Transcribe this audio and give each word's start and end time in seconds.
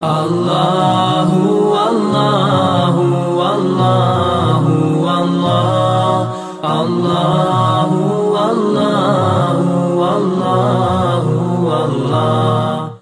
Allahu, 0.00 1.76
Allahu, 1.76 3.04
Allahu, 3.36 5.04
Allah, 5.04 6.24
Allahu, 6.64 8.00
Allahu, 8.32 10.00
Allahu, 10.00 11.68
Allah. 11.68 12.96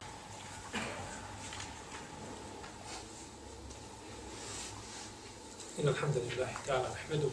إن 5.79 5.89
الحمد 5.89 6.17
لله 6.19 6.51
تعالى 6.67 6.89
نحمده 6.99 7.31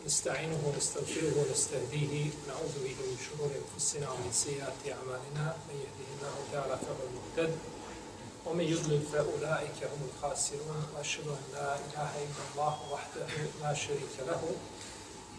ونستعينه 0.00 0.60
ونستغفره 0.66 1.34
ونستهديه 1.42 2.30
ونعوذ 2.38 2.74
به 2.86 2.94
من 3.02 3.18
شرور 3.18 3.50
أنفسنا 3.50 4.06
ومن 4.10 4.30
سيئات 4.32 4.78
أعمالنا 4.94 5.44
من 5.68 5.74
يهده 5.74 6.08
الله 6.14 6.36
تعالى 6.52 6.74
فهو 6.86 7.02
المهتد 7.10 7.77
ومن 8.48 8.64
يضلل 8.64 9.02
فأولئك 9.12 9.84
هم 9.84 10.08
الخاسرون 10.08 10.86
وأشهد 10.96 11.28
أن 11.28 11.42
لا 11.52 11.76
إله 11.76 12.10
إلا 12.24 12.42
الله 12.52 12.76
وحده 12.92 13.26
لا 13.62 13.74
شريك 13.74 14.16
له 14.26 14.42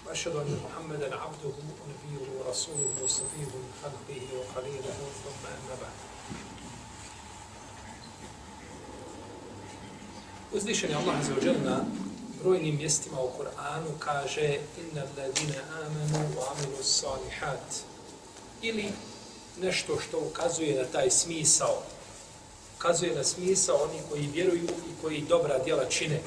وأشهد 0.05 0.35
أن 0.35 0.59
محمدا 0.65 1.15
عبده 1.15 1.55
ونبيه 1.79 2.25
ورسوله 2.37 2.89
وصفيه 3.03 3.49
من 3.55 3.73
خلقه 3.83 4.21
وخليله 4.39 4.97
ثم 5.23 5.45
أما 5.47 5.75
بعد. 5.81 5.97
Uzdišen 10.53 10.89
je 10.89 10.95
Allah 10.95 11.15
za 11.25 11.33
ođel 11.37 11.55
na 11.65 11.85
brojnim 12.43 12.75
mjestima 12.75 13.21
u 13.21 13.29
Kur'anu 13.37 13.89
kaže 13.99 14.59
inna 14.77 15.03
ladina 15.17 15.61
amanu 15.81 16.27
wa 16.37 16.43
amilu 16.51 16.83
salihat 16.83 17.75
ili 18.61 18.85
nešto 19.61 19.99
što 19.99 20.19
ukazuje 20.19 20.81
na 20.81 20.85
taj 20.91 21.09
smisao 21.09 21.83
ukazuje 22.79 23.15
na 23.15 23.23
smisa 23.23 23.73
oni 23.73 23.99
koji 24.09 24.29
vjeruju 24.33 24.63
i 24.63 25.01
koji 25.01 25.21
dobra 25.21 25.59
djela 25.59 25.85
čine 25.85 26.19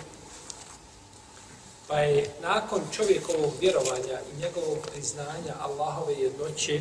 pa 1.89 1.99
je 1.99 2.31
nakon 2.43 2.81
čovjekovog 2.93 3.53
vjerovanja 3.61 4.21
i 4.33 4.41
njegovog 4.41 4.79
priznanja 4.93 5.55
Allahove 5.61 6.15
jednoće 6.15 6.81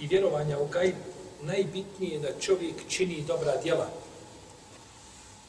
i 0.00 0.06
vjerovanja 0.06 0.58
u 0.58 0.66
gajb 0.66 0.94
najbitnije 1.42 2.18
da 2.18 2.40
čovjek 2.40 2.74
čini 2.88 3.24
dobra 3.26 3.56
djela 3.62 3.88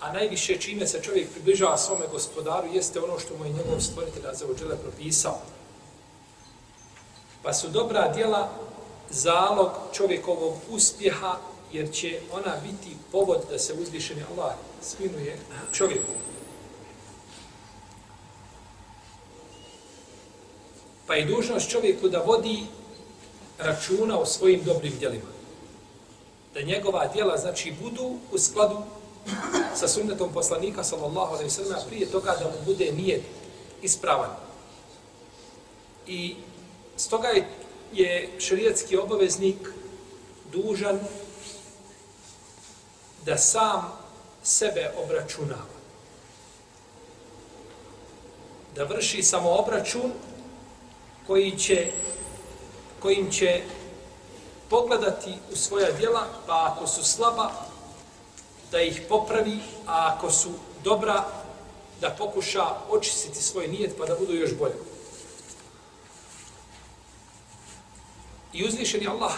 a 0.01 0.13
najviše 0.13 0.57
čime 0.57 0.87
se 0.87 1.01
čovjek 1.01 1.31
približava 1.31 1.77
svome 1.77 2.05
gospodaru 2.11 2.67
jeste 2.73 2.99
ono 2.99 3.19
što 3.19 3.37
mu 3.37 3.45
je 3.45 3.51
njegov 3.51 3.79
stvoritelj 3.79 4.23
Azzawajal 4.23 4.75
propisao. 4.75 5.39
Pa 7.43 7.53
su 7.53 7.69
dobra 7.69 8.13
djela 8.13 8.49
zalog 9.09 9.71
čovjekovog 9.93 10.53
uspjeha, 10.69 11.37
jer 11.73 11.91
će 11.91 12.19
ona 12.31 12.55
biti 12.63 12.95
povod 13.11 13.41
da 13.49 13.59
se 13.59 13.73
uzvišeni 13.73 14.23
Allah 14.31 14.53
svinuje 14.81 15.37
čovjeku. 15.71 16.11
Pa 21.07 21.15
je 21.15 21.25
dužnost 21.25 21.69
čovjeku 21.69 22.09
da 22.09 22.19
vodi 22.19 22.63
računa 23.57 24.19
o 24.19 24.25
svojim 24.25 24.63
dobrim 24.63 24.93
djelima. 24.99 25.31
Da 26.53 26.61
njegova 26.61 27.07
djela, 27.13 27.37
znači, 27.37 27.73
budu 27.81 28.17
u 28.31 28.37
skladu 28.37 28.77
sa 29.75 29.87
sunnetom 29.87 30.33
poslanika 30.33 30.83
sallallahu 30.83 31.33
alejhi 31.33 31.43
ve 31.43 31.49
sellem 31.49 31.79
prije 31.89 32.05
toga 32.11 32.35
da 32.39 32.45
mu 32.45 32.65
bude 32.65 32.91
nijet 32.91 33.21
ispravan. 33.81 34.29
I 36.07 36.35
stoga 36.97 37.27
je, 37.27 37.47
je 37.93 38.29
šerijatski 38.39 38.97
obaveznik 38.97 39.57
dužan 40.51 40.99
da 43.25 43.37
sam 43.37 43.91
sebe 44.43 44.91
obračunava. 45.03 45.81
Da 48.75 48.83
vrši 48.83 49.23
samo 49.23 49.49
obračun 49.49 50.11
koji 51.27 51.57
će, 51.57 51.91
kojim 52.99 53.31
će 53.31 53.61
pogledati 54.69 55.33
u 55.51 55.55
svoja 55.55 55.91
djela, 55.91 56.27
pa 56.47 56.73
ako 56.73 56.87
su 56.87 57.03
slaba, 57.03 57.51
da 58.71 58.81
ih 58.81 59.01
popravi, 59.09 59.59
a 59.87 60.13
ako 60.15 60.31
su 60.31 60.49
dobra, 60.83 61.25
da 62.01 62.09
pokuša 62.09 62.65
očistiti 62.89 63.43
svoj 63.43 63.67
nijet 63.67 63.95
pa 63.97 64.05
da 64.05 64.15
budu 64.15 64.33
još 64.33 64.57
bolje. 64.57 64.75
I 68.53 68.65
uzvišeni 68.65 69.07
Allah 69.07 69.33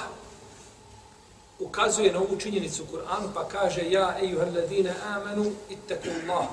ukazuje 1.59 2.11
na 2.11 2.19
ovu 2.19 2.37
činjenicu 2.37 2.83
u 2.83 2.85
Kur'anu 2.85 3.33
pa 3.33 3.47
kaže 3.47 3.81
Ja, 3.89 4.17
ejuhar 4.21 4.47
ladine 4.55 4.95
amanu, 5.15 5.51
ittaku 5.69 6.09
Allah. 6.09 6.47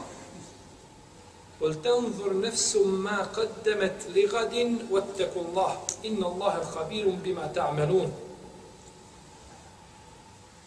Wal 1.61 1.75
tanzur 1.83 2.35
nefsu 2.35 2.85
ma 2.85 3.27
qaddemet 3.35 4.09
li 4.15 4.29
gadin, 4.29 4.81
wattaku 4.91 5.41
Allah. 5.49 5.77
Inna 6.03 6.27
Allahe 6.27 6.61
khabirum 6.75 7.21
bima 7.23 7.53
ta'malun. 7.53 8.11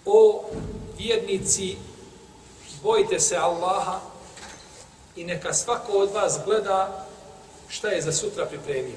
O 0.05 0.43
vjernici, 0.97 1.77
bojite 2.83 3.19
se 3.19 3.37
Allaha 3.37 4.01
i 5.15 5.23
neka 5.23 5.53
svako 5.53 5.91
od 5.91 6.11
vas 6.11 6.39
gleda 6.45 7.07
šta 7.67 7.87
je 7.87 8.01
za 8.01 8.11
sutra 8.11 8.45
pripremio. 8.45 8.95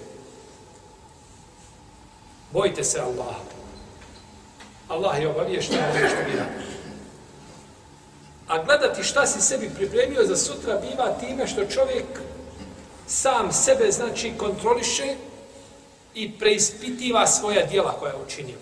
Bojte 2.53 2.85
se 2.85 3.01
Allaha. 3.01 3.56
Allah 4.89 5.21
je 5.21 5.29
obavješten 5.29 5.79
ono 5.79 6.09
što 6.09 6.31
vi 6.31 6.37
radite. 6.37 6.67
A 8.49 8.63
gledati 8.63 9.03
šta 9.03 9.27
si 9.27 9.41
sebi 9.41 9.71
pripremio 9.77 10.25
za 10.25 10.37
sutra 10.37 10.81
biva 10.81 11.19
time 11.21 11.47
što 11.47 11.67
čovjek 11.67 12.05
sam 13.07 13.53
sebe 13.53 13.93
znači 13.93 14.33
kontroliše 14.39 15.15
i 16.15 16.39
preispitiva 16.39 17.27
svoja 17.27 17.67
dijela 17.67 17.93
koja 17.99 18.13
je 18.13 18.19
učinio. 18.27 18.57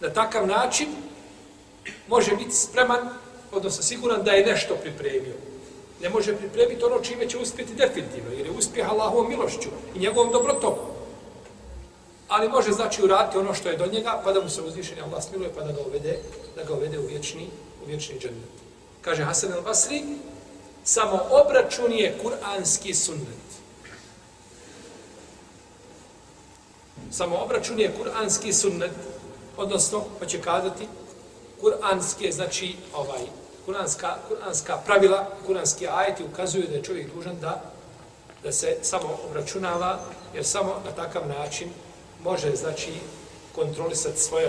Na 0.00 0.12
takav 0.12 0.46
način 0.46 0.88
može 2.08 2.36
biti 2.36 2.56
spreman, 2.56 3.08
odnosno 3.52 3.82
siguran 3.82 4.22
da 4.22 4.30
je 4.30 4.46
nešto 4.46 4.74
pripremio. 4.74 5.34
Ne 6.02 6.08
može 6.08 6.36
pripremiti 6.36 6.84
ono 6.84 7.00
čime 7.00 7.28
će 7.28 7.38
uspjeti 7.38 7.74
definitivno, 7.74 8.30
jer 8.30 8.46
je 8.46 8.52
uspjeh 8.52 8.90
Allahovom 8.90 9.28
milošću 9.28 9.68
i 9.94 9.98
njegovom 9.98 10.32
dobrotom. 10.32 10.74
Ali 12.30 12.48
može 12.48 12.72
znači 12.72 13.02
uraditi 13.02 13.38
ono 13.38 13.54
što 13.54 13.68
je 13.68 13.76
do 13.76 13.86
njega, 13.86 14.20
pa 14.24 14.32
da 14.32 14.40
mu 14.40 14.48
se 14.48 14.62
uzvišeni 14.62 15.00
Allah 15.00 15.24
smiluje, 15.24 15.50
pa 15.54 15.64
da 15.64 15.72
ga 15.72 15.80
uvede, 15.86 16.18
da 16.56 16.64
ga 16.64 16.74
uvede 16.74 16.98
u 16.98 17.06
vječni, 17.06 17.48
u 17.82 17.86
vječni 17.86 18.18
džennet. 18.18 18.50
Kaže 19.00 19.24
Hasan 19.24 19.52
al-Basri, 19.52 20.16
samo 20.84 21.20
obračun 21.30 21.92
je 21.92 22.18
kuranski 22.22 22.94
sunnet. 22.94 23.50
Samo 27.10 27.36
obračun 27.36 27.80
je 27.80 27.92
kuranski 27.98 28.52
sunnet, 28.52 28.92
odnosno, 29.56 30.04
pa 30.20 30.26
će 30.26 30.40
kazati, 30.40 30.88
kuranske, 31.60 32.32
znači, 32.32 32.76
ovaj, 32.94 33.22
kuranska, 33.66 34.16
kuranska 34.28 34.76
pravila, 34.86 35.26
kuranski 35.46 35.88
ajeti 35.88 36.24
ukazuju 36.24 36.66
da 36.68 36.74
je 36.74 36.82
čovjek 36.82 37.14
dužan 37.14 37.40
da, 37.40 37.62
da 38.42 38.52
se 38.52 38.76
samo 38.82 39.18
obračunava, 39.30 39.98
jer 40.34 40.44
samo 40.44 40.76
na 40.84 40.92
takav 40.92 41.28
način 41.28 41.70
može, 42.24 42.56
znači, 42.56 42.92
kontrolisati 43.54 44.20
svoja 44.20 44.48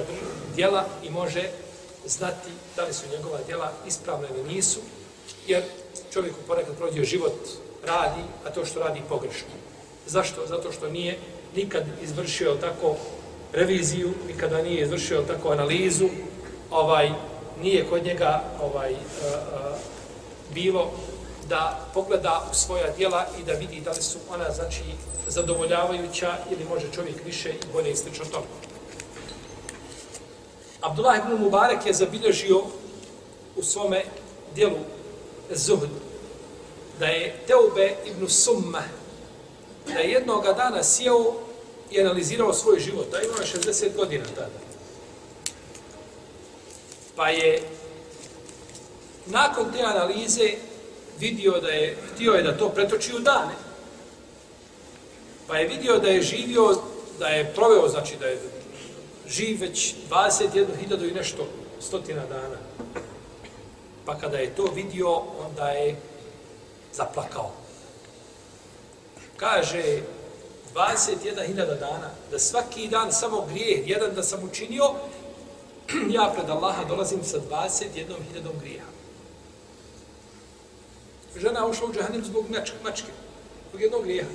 djela 0.56 0.86
i 1.04 1.10
može 1.10 1.50
znati 2.06 2.50
da 2.76 2.84
li 2.84 2.94
su 2.94 3.06
njegova 3.18 3.40
djela 3.48 3.72
ispravna 3.88 4.28
ili 4.30 4.54
nisu, 4.54 4.80
jer 5.48 5.64
čovjek 6.14 6.34
u 6.34 6.48
ponekad 6.48 6.78
prođe 6.78 7.04
život 7.04 7.34
radi, 7.86 8.22
a 8.46 8.50
to 8.50 8.66
što 8.66 8.80
radi 8.80 9.02
pogrešno. 9.10 9.50
Zašto? 10.08 10.48
Zato 10.48 10.72
što 10.72 10.90
nije 10.90 11.18
nikad 11.56 11.84
izvršio 12.04 12.56
tako 12.62 12.96
reviziju, 13.54 14.14
nikada 14.28 14.62
nije 14.62 14.82
izvršio 14.82 15.22
tako 15.22 15.50
analizu, 15.50 16.10
ovaj 16.72 17.12
nije 17.62 17.90
kod 17.90 18.06
njega 18.06 18.44
ovaj 18.62 18.92
uh, 18.92 18.98
uh, 19.00 19.78
bilo 20.54 20.92
da 21.52 21.80
pogleda 21.94 22.48
u 22.52 22.56
svoja 22.56 22.94
djela 22.98 23.28
i 23.40 23.44
da 23.44 23.54
vidi 23.54 23.82
da 23.82 23.92
li 23.92 24.02
su 24.02 24.18
ona 24.30 24.52
znači 24.52 24.84
zadovoljavajuća 25.28 26.38
ili 26.52 26.66
može 26.66 26.92
čovjek 26.96 27.16
više 27.26 27.50
i 27.50 27.74
bolje 27.74 27.92
ističe 27.92 28.24
to. 28.32 28.44
Abdullah 30.82 31.20
ibn 31.20 31.44
Mubarak 31.44 31.86
je 31.86 31.94
zabilježio 31.94 32.62
u 33.56 33.64
svome 33.64 34.04
dijelu 34.56 34.80
Zuhd 35.50 35.90
da 37.00 37.06
je 37.06 37.36
Teube 37.48 37.96
ibn 38.06 38.30
Summa 38.30 38.84
da 39.88 40.00
je 40.00 40.12
jednoga 40.12 40.54
dana 40.54 40.84
sjeo 40.84 41.34
i 41.92 42.02
analizirao 42.02 42.54
svoj 42.54 42.80
život. 42.80 43.14
A 43.14 43.22
imao 43.22 43.42
je 43.42 43.74
60 43.74 43.96
godina 43.96 44.26
tada. 44.36 44.60
Pa 47.16 47.30
je 47.30 47.62
nakon 49.26 49.72
te 49.72 49.82
analize 49.82 50.56
vidio 51.22 51.60
da 51.60 51.68
je, 51.68 51.98
htio 52.14 52.34
je 52.34 52.44
da 52.44 52.58
to 52.58 52.70
pretoči 52.70 53.16
u 53.16 53.20
dane. 53.20 53.54
Pa 55.48 55.58
je 55.58 55.68
vidio 55.68 56.00
da 56.00 56.08
je 56.08 56.22
živio, 56.22 56.78
da 57.20 57.28
je 57.28 57.54
proveo, 57.56 57.88
znači 57.88 58.16
da 58.20 58.26
je 58.26 58.40
živ 59.28 59.62
već 59.62 59.96
21.000 60.10 61.10
i 61.10 61.14
nešto 61.14 61.48
stotina 61.80 62.26
dana. 62.26 62.58
Pa 64.06 64.18
kada 64.18 64.38
je 64.38 64.56
to 64.56 64.64
vidio, 64.76 65.22
onda 65.48 65.70
je 65.70 65.96
zaplakao. 66.94 67.52
Kaže, 69.38 70.02
21.000 70.76 71.56
dana, 71.80 72.10
da 72.32 72.40
svaki 72.40 72.88
dan 72.88 73.12
samo 73.12 73.46
grijeh, 73.46 73.90
jedan 73.90 74.16
da 74.16 74.24
sam 74.24 74.44
učinio, 74.44 74.84
ja 76.18 76.34
pred 76.36 76.50
Allaha 76.50 76.84
dolazim 76.84 77.24
sa 77.24 77.38
21.000 77.38 78.60
grijeha. 78.62 78.91
Žena 81.36 81.68
ušla 81.68 81.88
u 81.88 81.94
džahennem 81.94 82.24
zbog 82.26 82.46
mačke, 82.84 83.12
zbog 83.70 83.82
jednog 83.82 84.04
grijeha. 84.04 84.30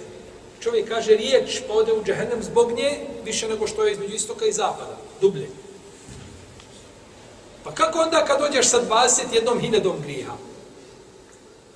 Čovjek 0.61 0.89
kaže 0.89 1.17
riječ, 1.17 1.61
pa 1.69 1.75
ode 1.75 1.93
u 1.93 2.05
džahennem 2.05 2.43
zbog 2.43 2.73
nje, 2.73 3.07
više 3.25 3.49
nego 3.49 3.67
što 3.67 3.85
je 3.85 3.93
između 3.93 4.15
istoka 4.15 4.47
i 4.47 4.53
zapada, 4.53 4.97
dublje. 5.21 5.49
Pa 7.65 7.75
kako 7.75 7.99
onda 7.99 8.25
kad 8.25 8.41
dođeš 8.41 8.69
sa 8.69 8.83
21.000 8.83 10.03
grijeha? 10.03 10.33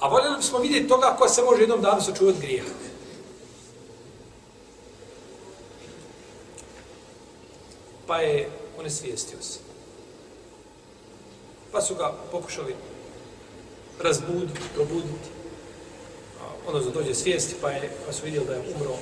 A 0.00 0.08
voljeli 0.08 0.36
bismo 0.36 0.58
vidjeti 0.58 0.88
toga 0.88 1.16
ko 1.18 1.28
se 1.28 1.42
može 1.42 1.62
jednom 1.62 1.82
danu 1.82 2.00
sačuvati 2.00 2.38
grijeha. 2.40 2.68
Pa 8.06 8.20
je 8.20 8.50
on 8.78 8.84
je 8.84 8.90
svijestio 8.90 9.38
se. 9.42 9.58
Pa 11.72 11.80
su 11.80 11.94
ga 11.94 12.14
pokušali 12.32 12.74
razbuditi, 14.02 14.60
probuditi. 14.74 15.28
Ono 16.68 16.80
za 16.80 16.90
dođe 16.90 17.14
svijesti, 17.14 17.54
pa, 17.60 17.70
je, 17.70 17.90
pa 18.06 18.12
su 18.12 18.24
vidjeli 18.24 18.46
da 18.46 18.54
je 18.54 18.74
umro. 18.74 18.94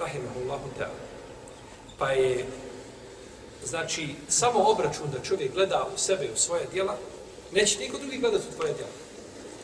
Rahimahullahu 0.00 0.68
ta'ala. 0.78 1.02
Pa 1.98 2.10
je, 2.10 2.46
znači, 3.64 4.14
samo 4.28 4.58
obračun 4.58 5.10
da 5.12 5.22
čovjek 5.22 5.52
gleda 5.52 5.86
u 5.94 5.98
sebe 5.98 6.24
i 6.24 6.32
u 6.32 6.36
svoje 6.36 6.66
dijela, 6.72 6.96
neće 7.52 7.78
niko 7.78 7.98
drugi 7.98 8.18
gledati 8.18 8.44
u 8.50 8.56
tvoje 8.56 8.72
dijela. 8.72 8.92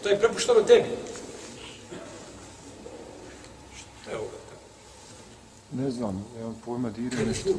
To 0.02 0.08
je 0.08 0.19
prepušteno 0.19 0.62
tebi. 0.62 0.88
Šta 4.00 4.10
je 4.10 4.16
ovo? 4.16 4.28
Ne 5.72 5.90
znam, 5.90 6.25
ja 6.40 6.52
pojma 6.64 6.90
dire 6.90 7.26
nešto. 7.26 7.50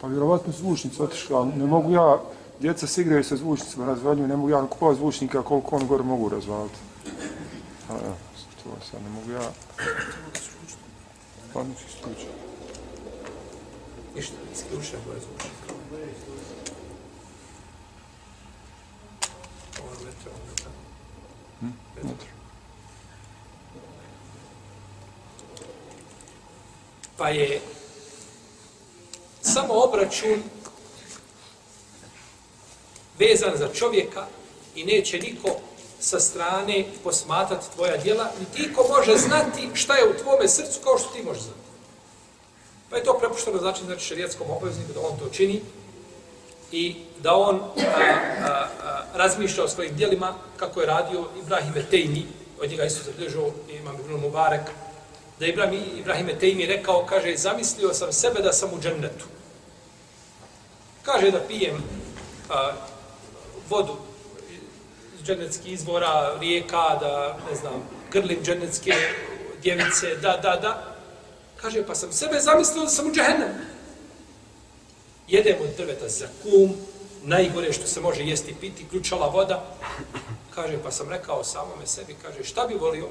Pa 0.00 0.06
vjerovatno 0.06 0.52
zvučnica 0.52 1.02
otišla, 1.04 1.44
ne 1.44 1.66
mogu 1.66 1.92
ja, 1.92 2.22
djeca 2.60 2.86
se 2.86 3.00
igraju 3.00 3.24
sa 3.24 3.36
zvučnicima, 3.36 3.86
razvaljuju, 3.86 4.28
ne 4.28 4.36
mogu 4.36 4.50
ja 4.50 4.66
kupovati 4.66 4.98
zvučnika 4.98 5.42
koliko 5.42 5.76
on 5.76 5.86
gore 5.86 6.02
mogu 6.04 6.28
razvaliti. 6.28 6.78
A 7.90 7.92
evo, 7.92 8.16
to 8.64 8.84
sad 8.90 9.02
ne 9.02 9.10
mogu 9.10 9.30
ja. 9.30 9.50
Pa 11.52 11.62
neću 11.62 11.84
isključiti. 11.88 12.32
Ništa, 14.16 14.34
isključaj 14.52 15.00
gore 15.06 15.20
zvučnika. 15.20 15.74
Ovo 19.82 19.92
je 19.92 20.06
metro, 20.06 20.30
ovo 20.30 20.40
je 20.40 20.50
metro. 20.50 20.70
Hm? 21.60 21.68
Pa 27.16 27.28
je 27.28 27.60
samo 29.42 29.74
obračun 29.74 30.42
vezan 33.18 33.56
za 33.56 33.68
čovjeka 33.74 34.26
i 34.74 34.84
neće 34.84 35.18
niko 35.18 35.48
sa 36.00 36.20
strane 36.20 36.84
posmatrati 37.04 37.66
tvoja 37.74 37.96
djela, 37.96 38.30
ni 38.40 38.46
ti 38.56 38.74
ko 38.74 38.88
može 38.88 39.16
znati 39.16 39.68
šta 39.74 39.96
je 39.96 40.08
u 40.08 40.22
tvome 40.22 40.48
srcu 40.48 40.80
kao 40.84 40.98
što 40.98 41.08
ti 41.08 41.22
možeš 41.22 41.42
znati. 41.42 41.58
Pa 42.90 42.96
je 42.96 43.04
to 43.04 43.18
prepušteno 43.18 43.58
znači, 43.58 43.84
znači 43.84 44.04
šarijatskom 44.04 44.50
obavezniku 44.50 44.92
da 44.92 45.00
on 45.00 45.18
to 45.18 45.28
čini 45.32 45.60
i 46.72 46.96
da 47.22 47.34
on 47.34 47.56
a, 47.56 47.60
a, 48.44 48.68
a, 48.84 49.04
razmišlja 49.14 49.64
o 49.64 49.68
svojim 49.68 49.96
djelima 49.96 50.34
kako 50.56 50.80
je 50.80 50.86
radio 50.86 51.28
Ibrahim 51.42 51.76
Etejni, 51.76 52.26
od 52.62 52.70
njega 52.70 52.84
isto 52.84 53.04
zabilježio 53.04 53.50
imam 53.80 53.96
Ibn 54.00 54.12
Mubarak, 54.12 54.70
da 55.38 55.44
je 55.44 55.52
Ibrahim, 55.52 55.82
Ibrahim 55.98 56.28
Etejmi 56.28 56.66
rekao, 56.66 57.06
kaže, 57.06 57.36
zamislio 57.36 57.94
sam 57.94 58.12
sebe 58.12 58.42
da 58.42 58.52
sam 58.52 58.70
u 58.74 58.80
džennetu. 58.80 59.24
Kaže 61.02 61.30
da 61.30 61.40
pijem 61.40 61.82
a, 62.50 62.72
vodu 63.70 63.96
iz 65.18 65.26
dženeckih 65.26 65.72
izvora, 65.72 66.36
rijeka, 66.40 66.96
da, 67.00 67.38
ne 67.50 67.56
znam, 67.56 67.88
grlim 68.12 68.38
dženecke 68.44 68.92
djevice, 69.62 70.16
da, 70.16 70.36
da, 70.42 70.56
da. 70.56 70.96
Kaže, 71.56 71.86
pa 71.86 71.94
sam 71.94 72.12
sebe 72.12 72.40
zamislio 72.40 72.82
da 72.82 72.88
sam 72.88 73.06
u 73.06 73.12
džehennem. 73.12 73.54
Jedem 75.28 75.56
od 75.60 75.76
drveta 75.76 76.08
za 76.08 76.26
kum, 76.42 76.76
najgore 77.22 77.72
što 77.72 77.86
se 77.86 78.00
može 78.00 78.24
jesti 78.24 78.54
piti, 78.60 78.88
ključala 78.90 79.26
voda. 79.26 79.64
Kaže, 80.54 80.78
pa 80.82 80.90
sam 80.90 81.10
rekao 81.10 81.44
samome 81.44 81.86
sebi, 81.86 82.16
kaže, 82.22 82.44
šta 82.44 82.66
bi 82.66 82.74
volio? 82.74 83.08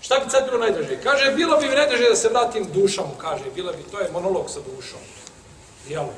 Šta 0.00 0.18
bi 0.18 0.30
sad 0.30 0.44
bilo 0.44 0.58
najdraže? 0.58 1.00
Kaže, 1.02 1.32
bilo 1.36 1.56
bi 1.56 1.68
mi 1.68 1.74
najdraže 1.74 2.08
da 2.08 2.16
se 2.16 2.28
vratim 2.28 2.66
dušom, 2.72 3.04
kaže, 3.18 3.44
bilo 3.54 3.72
bi, 3.72 3.82
to 3.90 4.00
je 4.00 4.10
monolog 4.12 4.50
sa 4.50 4.60
dušom. 4.60 5.00
Dijalog. 5.88 6.14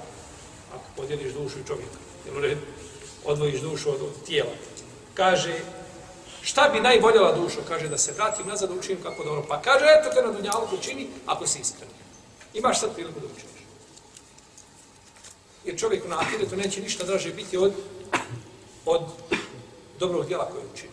Ako 0.74 0.84
podijeliš 0.96 1.32
dušu 1.32 1.58
i 1.58 1.66
čovjeka, 1.66 1.98
jel 2.26 2.36
u 2.36 2.40
redu? 2.40 2.60
Odvojiš 3.24 3.60
dušu 3.60 3.90
od, 3.90 4.00
od 4.02 4.26
tijela. 4.26 4.52
Kaže, 5.14 5.54
šta 6.42 6.68
bi 6.68 6.80
najvoljela 6.80 7.32
dušo? 7.32 7.60
Kaže, 7.68 7.88
da 7.88 7.98
se 7.98 8.12
vratim 8.12 8.46
nazad, 8.46 8.70
učinim 8.70 9.02
kako 9.02 9.24
dobro. 9.24 9.44
Pa 9.48 9.62
kaže, 9.62 9.84
eto 9.98 10.14
te 10.14 10.22
na 10.22 10.32
dunjalku 10.32 10.76
čini, 10.82 11.08
ako 11.26 11.46
si 11.46 11.60
iskren. 11.60 11.88
Imaš 12.54 12.80
sad 12.80 12.94
priliku 12.94 13.20
da 13.20 13.26
učiniš. 13.26 13.62
Jer 15.64 15.78
čovjek 15.78 16.08
na 16.08 16.18
ahiretu 16.18 16.56
neće 16.56 16.80
ništa 16.80 17.04
draže 17.04 17.32
biti 17.32 17.56
od, 17.56 17.72
od 18.84 19.02
dobrog 19.98 20.26
djela 20.26 20.48
koje 20.50 20.64
učini. 20.74 20.92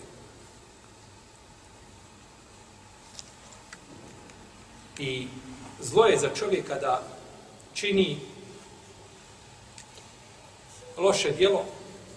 I 4.97 5.27
zlo 5.79 6.05
je 6.05 6.17
za 6.17 6.29
čovjeka 6.29 6.75
da 6.75 7.03
čini 7.73 8.19
loše 10.97 11.31
djelo, 11.31 11.65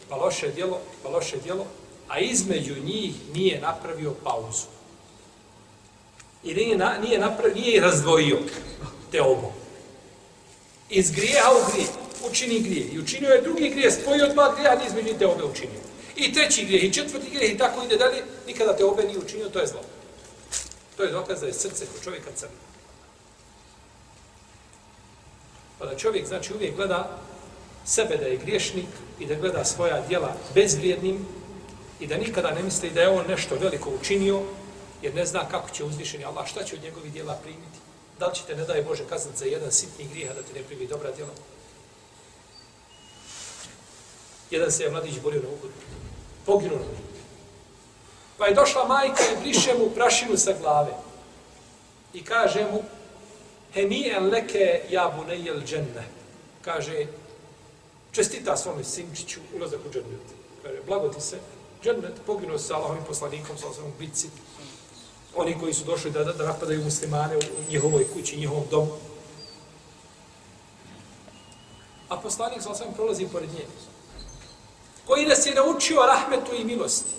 pa 0.09 0.17
loše 0.17 0.49
djelo, 0.49 0.81
pa 1.03 1.09
loše 1.09 1.37
djelo, 1.37 1.67
a 2.09 2.19
između 2.19 2.75
njih 2.85 3.15
nije 3.35 3.61
napravio 3.61 4.15
pauzu. 4.25 4.67
I 6.45 6.55
nije, 6.55 6.77
na, 6.77 6.99
nije, 6.99 7.19
napravio, 7.19 7.55
nije 7.55 7.81
razdvojio 7.81 8.39
te 9.11 9.23
obo. 9.23 9.53
Iz 10.91 11.11
grijeha 11.11 11.51
u 11.51 11.73
grije, 11.73 11.89
učini 12.31 12.61
grije. 12.61 12.87
I 12.93 12.99
učinio 12.99 13.31
je 13.31 13.43
drugi 13.43 13.69
grije, 13.69 13.91
spojio 13.91 14.29
dva 14.29 14.55
grijeha, 14.55 14.75
nije 14.75 14.87
između 14.87 15.19
te 15.19 15.27
obe 15.27 15.45
učinio. 15.45 15.81
I 16.17 16.33
treći 16.33 16.65
grijeh, 16.65 16.85
i 16.85 16.93
četvrti 16.93 17.31
grijeh, 17.31 17.55
i 17.55 17.59
tako 17.59 17.85
ide 17.85 17.97
dalje, 17.97 18.23
nikada 18.47 18.77
te 18.77 18.85
obe 18.85 19.03
nije 19.03 19.19
učinio, 19.19 19.49
to 19.49 19.59
je 19.59 19.67
zlo. 19.67 19.81
To 20.97 21.03
je 21.03 21.13
dokaz 21.13 21.41
da 21.41 21.47
je 21.47 21.53
srce 21.53 21.87
kod 21.87 22.05
čovjeka 22.05 22.31
crno. 22.37 22.57
Pa 25.79 25.87
da 25.87 25.97
čovjek, 25.97 26.27
znači, 26.27 26.55
uvijek 26.55 26.77
gleda 26.77 27.19
sebe 27.87 28.17
da 28.17 28.27
je 28.27 28.37
griješnik 28.37 28.89
i 29.19 29.27
da 29.27 29.35
gleda 29.35 29.65
svoja 29.65 30.01
djela 30.09 30.37
bezvrijednim 30.55 31.27
i 32.01 32.07
da 32.07 32.17
nikada 32.17 32.51
ne 32.51 32.63
misli 32.63 32.91
da 32.91 33.01
je 33.01 33.09
on 33.09 33.25
nešto 33.29 33.55
veliko 33.55 33.91
učinio, 33.91 34.43
jer 35.03 35.15
ne 35.15 35.27
zna 35.27 35.49
kako 35.49 35.71
će 35.71 35.85
uzvišeni 35.85 36.25
Allah, 36.25 36.47
šta 36.47 36.65
će 36.65 36.77
od 36.77 36.83
njegovih 36.83 37.13
djela 37.13 37.35
primiti. 37.35 37.79
Da 38.19 38.27
li 38.27 38.35
će 38.35 38.43
te, 38.47 38.57
ne 38.57 38.65
daje 38.65 38.83
Bože, 38.83 39.05
kaznat 39.09 39.37
za 39.37 39.45
jedan 39.45 39.73
sitni 39.73 40.09
grijeh, 40.13 40.35
da 40.35 40.43
ti 40.43 40.53
ne 40.55 40.63
primi 40.63 40.87
dobra 40.87 41.11
djela? 41.13 41.31
Jedan 44.51 44.71
se 44.71 44.83
je 44.83 44.91
mladić 44.91 45.21
borio 45.23 45.43
na 45.43 45.49
ugodu. 45.49 45.75
Poginuo 46.47 46.79
na 46.79 46.85
ugodu. 46.85 47.07
Pa 48.39 48.47
je 48.47 48.55
došla 48.55 48.85
majka 48.85 49.23
i 49.33 49.41
briše 49.41 49.75
mu 49.75 49.91
prašinu 49.91 50.37
sa 50.37 50.53
glave. 50.61 50.93
I 52.15 52.25
kaže 52.25 52.65
mu, 52.73 52.83
henijen 53.75 54.29
leke 54.29 54.83
ja 54.91 55.13
bunejel 55.17 55.61
dženne. 55.61 56.05
Kaže, 56.63 57.07
čestita 58.17 58.57
svome 58.57 58.85
sinčiću 58.85 59.41
ulazak 59.57 59.81
u 59.87 59.93
džennet. 59.93 60.27
Kaže, 60.63 60.79
blago 60.87 61.09
ti 61.09 61.21
se, 61.21 61.39
džennet 61.83 62.15
poginuo 62.27 62.59
sa 62.59 62.77
Allahovim 62.77 63.05
poslanikom, 63.05 63.59
sa 63.59 63.69
osvom 63.69 63.93
bici. 63.99 64.29
Oni 65.37 65.59
koji 65.61 65.75
su 65.75 65.85
došli 65.85 66.11
da, 66.11 66.25
da 66.25 66.47
napadaju 66.47 66.85
muslimane 66.85 67.37
u 67.37 67.71
njihovoj 67.71 68.07
kući, 68.13 68.37
njihovom 68.37 68.65
domu. 68.71 68.93
A 72.09 72.17
poslanik 72.17 72.63
sa 72.63 72.71
osvom 72.71 72.95
prolazi 72.95 73.29
pored 73.33 73.51
nje. 73.53 73.67
Koji 75.07 75.27
nas 75.27 75.47
je 75.47 75.55
naučio 75.55 76.07
rahmetu 76.07 76.55
i 76.55 76.65
milosti. 76.65 77.15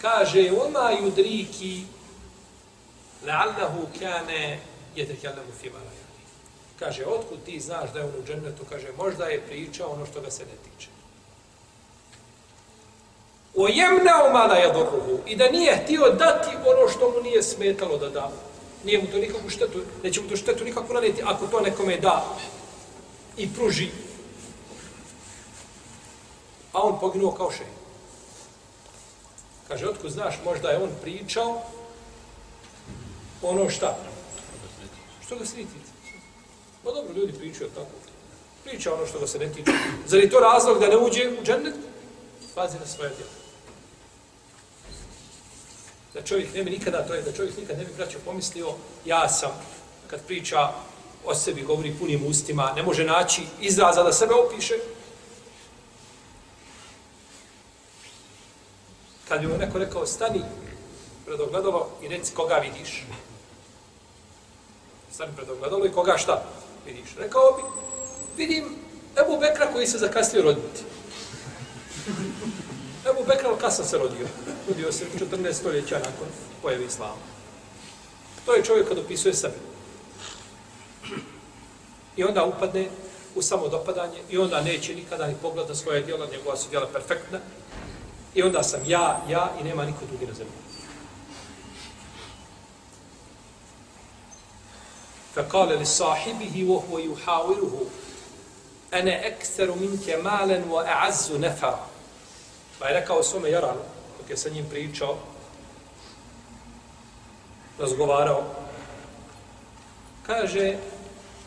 Kaže, 0.00 0.50
oma 0.66 0.90
judriki 0.90 1.84
la'allahu 3.26 3.86
kane 3.98 4.60
jetekjallemu 4.96 5.52
fimala 5.60 6.03
Kaže, 6.78 7.06
otkud 7.06 7.38
ti 7.46 7.60
znaš 7.60 7.92
da 7.92 7.98
je 7.98 8.04
on 8.04 8.10
u 8.10 8.26
džennetu? 8.26 8.64
Kaže, 8.70 8.88
možda 8.96 9.24
je 9.24 9.40
pričao 9.40 9.90
ono 9.90 10.06
što 10.06 10.20
ga 10.20 10.30
se 10.30 10.42
ne 10.42 10.56
tiče. 10.64 10.88
O 13.56 13.68
jemnao 13.68 14.32
mala 14.32 14.56
jadoruhu. 14.56 15.18
I 15.26 15.36
da 15.36 15.50
nije 15.50 15.76
htio 15.84 16.10
dati 16.18 16.56
ono 16.56 16.88
što 16.88 17.10
mu 17.10 17.20
nije 17.22 17.42
smetalo 17.42 17.98
da 17.98 18.08
da. 18.08 18.30
Nije 18.84 18.98
mu 18.98 19.06
to 19.06 19.18
nikakvu 19.18 19.50
štetu, 19.50 19.82
neće 20.02 20.20
mu 20.20 20.28
to 20.28 20.36
štetu 20.36 20.64
nikakvu 20.64 20.94
naneti 20.94 21.22
ako 21.24 21.46
to 21.46 21.60
nekome 21.60 21.96
da 21.96 22.24
i 23.36 23.54
pruži. 23.54 23.88
a 26.74 26.82
on 26.82 26.98
poginuo 27.00 27.30
kao 27.32 27.50
še. 27.54 27.64
Kaže, 29.68 29.88
otkud 29.88 30.10
znaš, 30.10 30.40
možda 30.44 30.70
je 30.70 30.82
on 30.82 30.90
pričao 31.02 31.62
ono 33.42 33.70
šta? 33.70 33.96
Što 35.26 35.38
ga 35.38 35.46
se 35.46 35.56
ne 35.56 35.62
tiče? 35.62 35.93
Pa 36.84 36.92
dobro, 36.92 37.12
ljudi 37.14 37.32
pričaju 37.32 37.70
tako. 37.70 37.90
Priča 38.64 38.94
ono 38.94 39.06
što 39.06 39.20
ga 39.20 39.26
se 39.26 39.38
ne 39.38 39.52
tiče. 39.52 39.72
Zar 40.06 40.20
je 40.20 40.30
to 40.30 40.40
razlog 40.40 40.80
da 40.80 40.88
ne 40.88 40.96
uđe 40.96 41.28
u 41.40 41.44
džennet? 41.44 41.74
Pazi 42.54 42.78
na 42.78 42.86
svoje 42.86 43.10
djelo. 43.10 43.30
Da 46.14 46.22
čovjek 46.22 46.54
ne 46.54 46.62
bi 46.64 46.70
nikada, 46.70 47.06
to 47.06 47.14
je 47.14 47.22
da 47.22 47.32
čovjek 47.32 47.56
nikad 47.56 47.78
ne 47.78 47.84
bi 47.84 47.92
braćo 47.96 48.18
pomislio, 48.24 48.74
ja 49.04 49.28
sam, 49.28 49.50
kad 50.06 50.26
priča 50.26 50.68
o 51.24 51.34
sebi, 51.34 51.62
govori 51.62 51.96
punim 51.98 52.26
ustima, 52.26 52.72
ne 52.76 52.82
može 52.82 53.04
naći 53.04 53.42
izraza 53.60 54.02
da 54.02 54.12
sebe 54.12 54.34
opiše, 54.34 54.74
kad 59.28 59.40
bi 59.40 59.46
mu 59.46 59.56
neko 59.56 59.78
rekao, 59.78 60.06
stani 60.06 60.42
pred 61.26 61.40
ogledalo 61.40 61.90
i 62.02 62.08
reci 62.08 62.34
koga 62.34 62.54
vidiš. 62.54 63.04
Stani 65.12 65.32
pred 65.36 65.50
ogledalo 65.50 65.86
i 65.86 65.92
koga 65.92 66.16
šta 66.18 66.44
vidiš. 66.86 67.08
Rekao 67.18 67.42
bi, 67.56 67.62
vidim 68.42 68.64
Ebu 69.24 69.38
Bekra 69.40 69.72
koji 69.72 69.86
se 69.86 69.98
zakasnio 69.98 70.42
roditi. 70.42 70.82
Ebu 73.10 73.24
Bekra 73.26 73.56
kasno 73.60 73.84
se 73.84 73.98
rodio. 73.98 74.26
Rodio 74.68 74.92
se 74.92 75.04
14 75.18 75.52
stoljeća 75.52 75.98
nakon 75.98 76.28
pojave 76.62 76.84
Islama. 76.84 77.22
To 78.46 78.54
je 78.54 78.64
čovjek 78.64 78.88
kad 78.88 78.98
opisuje 78.98 79.34
sebe. 79.34 79.54
I 82.16 82.24
onda 82.24 82.44
upadne 82.44 82.88
u 83.34 83.42
samodopadanje 83.42 84.18
i 84.30 84.38
onda 84.38 84.60
neće 84.62 84.94
nikada 84.94 85.26
ni 85.26 85.34
pogleda 85.42 85.74
svoje 85.74 86.02
djela, 86.02 86.26
njegova 86.32 86.56
su 86.56 86.70
djela 86.70 86.86
perfektna, 86.86 87.40
I 88.34 88.42
onda 88.42 88.62
sam 88.62 88.80
ja, 88.86 89.24
ja 89.28 89.52
i 89.60 89.64
nema 89.64 89.84
niko 89.84 90.06
drugi 90.08 90.26
na 90.26 90.34
zemlji. 90.34 90.52
فقال 95.35 95.69
لصاحبه 95.69 96.65
وهو 96.67 96.99
يحاوره 96.99 97.85
أنا 98.93 99.27
أكثر 99.27 99.75
منك 99.75 100.09
مالا 100.09 100.65
وأعز 100.69 101.31
نفرا 101.31 101.89
Pa 102.79 102.87
je 102.87 102.93
rekao 102.93 103.23
svome 103.23 103.51
Jaranu, 103.51 103.81
dok 104.19 104.29
je 104.29 104.37
sa 104.37 104.49
njim 104.49 104.65
pričao, 104.69 105.17
razgovarao, 107.79 108.43
kaže, 110.25 110.77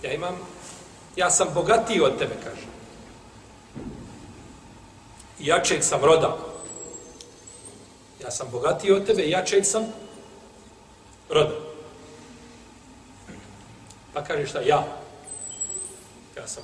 ja 0.03 0.13
imam, 0.13 0.39
ja 1.17 1.31
sam 1.31 1.49
bogatiji 1.55 2.01
od 2.01 2.19
tebe, 2.19 2.35
kaže. 2.45 2.67
I 5.39 5.47
jačeg 5.47 5.85
sam 5.85 6.05
roda. 6.05 6.37
Ja 8.23 8.31
sam 8.31 8.49
bogatiji 8.53 8.93
od 8.93 9.07
tebe, 9.07 9.29
jačeg 9.29 9.67
sam 9.67 9.93
roda. 11.29 11.66
Pa 14.18 14.24
kaže 14.24 14.48
šta? 14.48 14.60
Ja. 14.66 14.82
Ja 16.38 16.48
sam. 16.48 16.64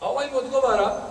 A 0.00 0.08
ovaj 0.08 0.30
mu 0.30 0.38
odgovara, 0.38 1.08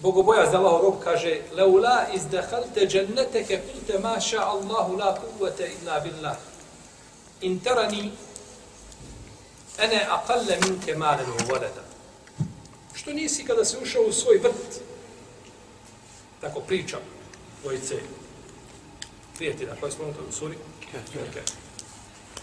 Bogoboja 0.00 0.50
za 0.50 0.58
Allahov 0.58 0.82
rob 0.82 0.94
kaže 1.04 1.40
Leula 1.52 2.06
izdahalte 2.14 2.86
dženneteke 2.86 3.60
kulte 3.60 3.98
maša 3.98 4.40
Allahu 4.40 4.96
la 4.96 5.18
kuvvete 5.20 5.70
illa 5.82 6.00
billah. 6.00 6.36
In 7.40 7.60
tarani 7.60 8.12
ene 9.78 10.06
aqalle 10.10 10.58
minke 10.64 10.94
malen 10.94 11.30
u 11.30 11.52
voleda. 11.52 11.84
Što 12.94 13.12
nisi 13.12 13.44
kada 13.44 13.64
se 13.64 13.78
ušao 13.82 14.02
u 14.02 14.12
svoj 14.12 14.38
vrt? 14.38 14.80
Tako 16.40 16.60
pričam 16.60 17.00
dvojice 17.62 17.94
prijatelja 19.36 19.76
koji 19.80 19.92
smo 19.92 20.04
u 20.28 20.32
suri. 20.32 20.56
Okay. 21.14 21.67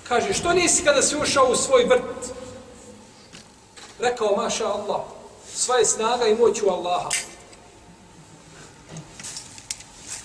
Kaže, 0.07 0.33
što 0.33 0.53
nisi 0.53 0.83
kada 0.83 1.01
si 1.01 1.17
ušao 1.17 1.45
u 1.45 1.55
svoj 1.55 1.83
vrt? 1.83 2.33
Rekao, 4.00 4.35
maša 4.35 4.67
Allah, 4.67 5.01
sva 5.55 5.77
je 5.77 5.85
snaga 5.85 6.27
i 6.27 6.35
moć 6.35 6.62
u 6.62 6.69
Allaha. 6.69 7.09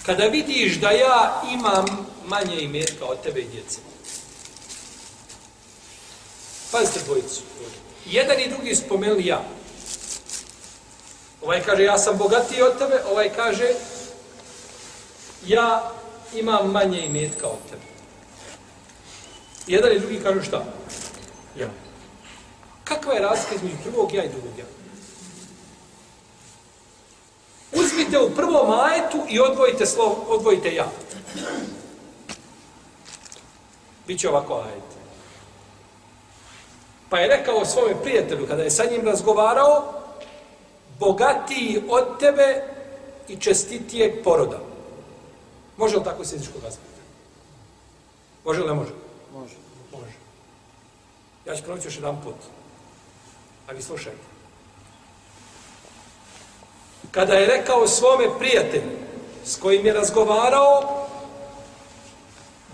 Kada 0.06 0.26
vidiš 0.26 0.76
da 0.76 0.90
ja 0.90 1.42
imam 1.52 2.06
manje 2.26 2.60
imetka 2.60 3.04
od 3.04 3.22
tebe 3.22 3.40
i 3.40 3.48
djece. 3.48 3.80
Pazite 6.72 7.00
dvojicu. 7.04 7.40
Jedan 8.06 8.40
i 8.40 8.48
drugi 8.48 8.74
spomenuli 8.74 9.26
ja. 9.26 9.42
Ovaj 11.42 11.62
kaže, 11.62 11.82
ja 11.82 11.98
sam 11.98 12.18
bogatiji 12.18 12.62
od 12.62 12.78
tebe. 12.78 13.02
Ovaj 13.10 13.32
kaže, 13.36 13.74
ja 15.46 15.92
imam 16.34 16.70
manje 16.70 17.06
imetka 17.06 17.46
od 17.46 17.58
tebe. 17.70 17.79
Jedan 19.70 19.92
i 19.92 19.98
drugi 19.98 20.20
kažu 20.22 20.42
šta? 20.42 20.64
Ja. 21.56 21.68
Kakva 22.84 23.12
je 23.12 23.20
razlika 23.20 23.54
između 23.54 23.76
prvog 23.84 24.14
ja 24.14 24.24
i 24.24 24.28
drugog 24.28 24.58
ja? 24.58 24.64
Uzmite 27.72 28.18
u 28.18 28.30
prvom 28.30 28.70
ajetu 28.70 29.18
i 29.28 29.40
odvojite 29.40 29.86
slovo, 29.86 30.24
odvojite 30.28 30.74
ja. 30.74 30.86
Biće 34.06 34.28
ovako 34.28 34.54
ajet. 34.54 34.90
Pa 37.10 37.18
je 37.18 37.28
rekao 37.28 37.64
svome 37.64 38.02
prijatelju, 38.02 38.46
kada 38.46 38.62
je 38.62 38.70
sa 38.70 38.84
njim 38.84 39.06
razgovarao, 39.06 39.92
bogatiji 40.98 41.82
od 41.88 42.18
tebe 42.18 42.64
i 43.28 43.36
čestitije 43.36 44.22
poroda. 44.22 44.58
Može 45.76 45.96
li 45.96 46.04
tako 46.04 46.24
sjezičkog 46.24 46.64
aspekta? 46.64 47.00
Može 48.44 48.60
li 48.60 48.68
ne 48.68 48.74
može? 48.74 49.09
Može. 49.32 49.54
Može. 49.92 50.14
Ja 51.46 51.56
ću 51.56 51.62
proći 51.62 51.86
još 51.86 51.96
jedan 51.96 52.22
put. 52.22 52.34
A 53.68 53.72
vi 53.72 53.82
slušajte. 53.82 54.18
Kada 57.10 57.34
je 57.34 57.46
rekao 57.46 57.86
svome 57.86 58.38
prijatelju 58.38 58.90
s 59.44 59.56
kojim 59.56 59.86
je 59.86 59.92
razgovarao 59.92 61.06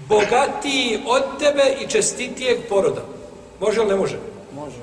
bogatiji 0.09 1.03
od 1.07 1.23
tebe 1.39 1.77
i 1.81 1.89
čestitijeg 1.89 2.69
poroda. 2.69 3.03
Može 3.61 3.81
li 3.81 3.87
ne 3.87 3.97
može? 3.97 4.19
Može. 4.55 4.77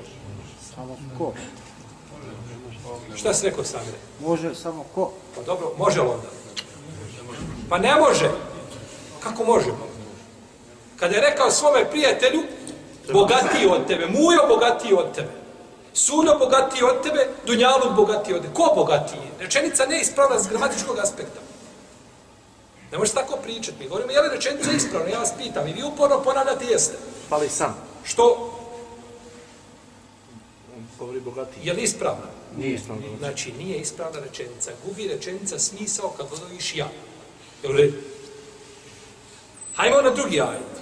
Samo 0.74 0.96
ko? 1.18 1.32
Šta 3.14 3.34
si 3.34 3.46
rekao 3.46 3.64
sami? 3.64 3.86
Može 4.20 4.54
samo 4.54 4.84
ko? 4.94 5.12
Pa 5.36 5.42
dobro, 5.42 5.72
može 5.78 6.00
li 6.00 6.08
onda? 6.08 6.28
Pa 7.68 7.78
ne 7.78 7.94
može. 7.94 8.30
Kako 9.20 9.44
može? 9.44 9.70
Kada 11.04 11.16
je 11.16 11.20
rekao 11.30 11.50
svome 11.50 11.90
prijatelju, 11.90 12.42
bogatiji 13.12 13.66
od 13.66 13.86
tebe, 13.86 14.06
mujo 14.06 14.48
bogatiji 14.48 14.92
od 14.92 15.14
tebe, 15.14 15.28
suno 15.94 16.38
bogatiji 16.38 16.82
od 16.82 17.02
tebe, 17.02 17.28
dunjalu 17.46 17.94
bogatiji 17.96 18.34
od 18.34 18.42
tebe. 18.42 18.54
Ko 18.54 18.72
bogatiji? 18.76 19.20
Rečenica 19.40 19.86
ne 19.86 20.00
ispravna 20.00 20.38
s 20.38 20.48
gramatičkog 20.48 20.98
aspekta. 20.98 21.40
Ne 22.92 22.98
možeš 22.98 23.14
tako 23.14 23.36
pričati. 23.36 23.78
Mi 23.78 23.88
govorimo, 23.88 24.12
je 24.12 24.20
li 24.20 24.28
rečenica 24.28 24.72
ispravna? 24.72 25.08
Ja 25.08 25.18
vas 25.18 25.32
pitam. 25.38 25.68
I 25.68 25.72
vi 25.72 25.82
uporno 25.82 26.22
ponavljate 26.22 26.64
jeste. 26.64 26.96
Pali 27.28 27.48
sam. 27.48 27.76
Što? 28.04 28.52
On 30.76 30.86
govori 30.98 31.20
bogati. 31.20 31.60
Je 31.62 31.72
li 31.72 31.82
ispravna? 31.82 32.26
Nije 32.56 32.74
ispravno. 32.74 33.02
Znači, 33.18 33.52
nije 33.52 33.78
ispravna 33.78 34.20
rečenica. 34.20 34.70
Gubi 34.86 35.08
rečenica 35.08 35.58
smisao 35.58 36.08
kad 36.16 36.26
odnoviš 36.32 36.76
ja. 36.76 36.88
Je 37.62 37.68
li? 37.68 38.04
Hajmo 39.74 40.02
na 40.02 40.10
drugi 40.10 40.40
ajet. 40.40 40.73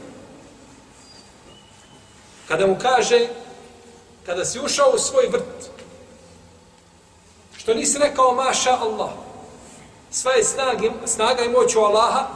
Kada 2.49 2.66
mu 2.66 2.76
kaže, 2.82 3.28
kada 4.26 4.44
si 4.44 4.61
ušao 4.61 4.90
u 4.94 4.99
svoj 4.99 5.26
vrt, 5.26 5.70
što 7.56 7.75
nisi 7.75 7.99
rekao 7.99 8.34
maša 8.34 8.70
Allah, 8.70 9.11
sva 10.11 10.32
je 10.32 10.44
snage, 10.44 10.90
snaga 11.06 11.42
i 11.42 11.49
moć 11.49 11.76
u 11.76 11.80
Allaha, 11.80 12.28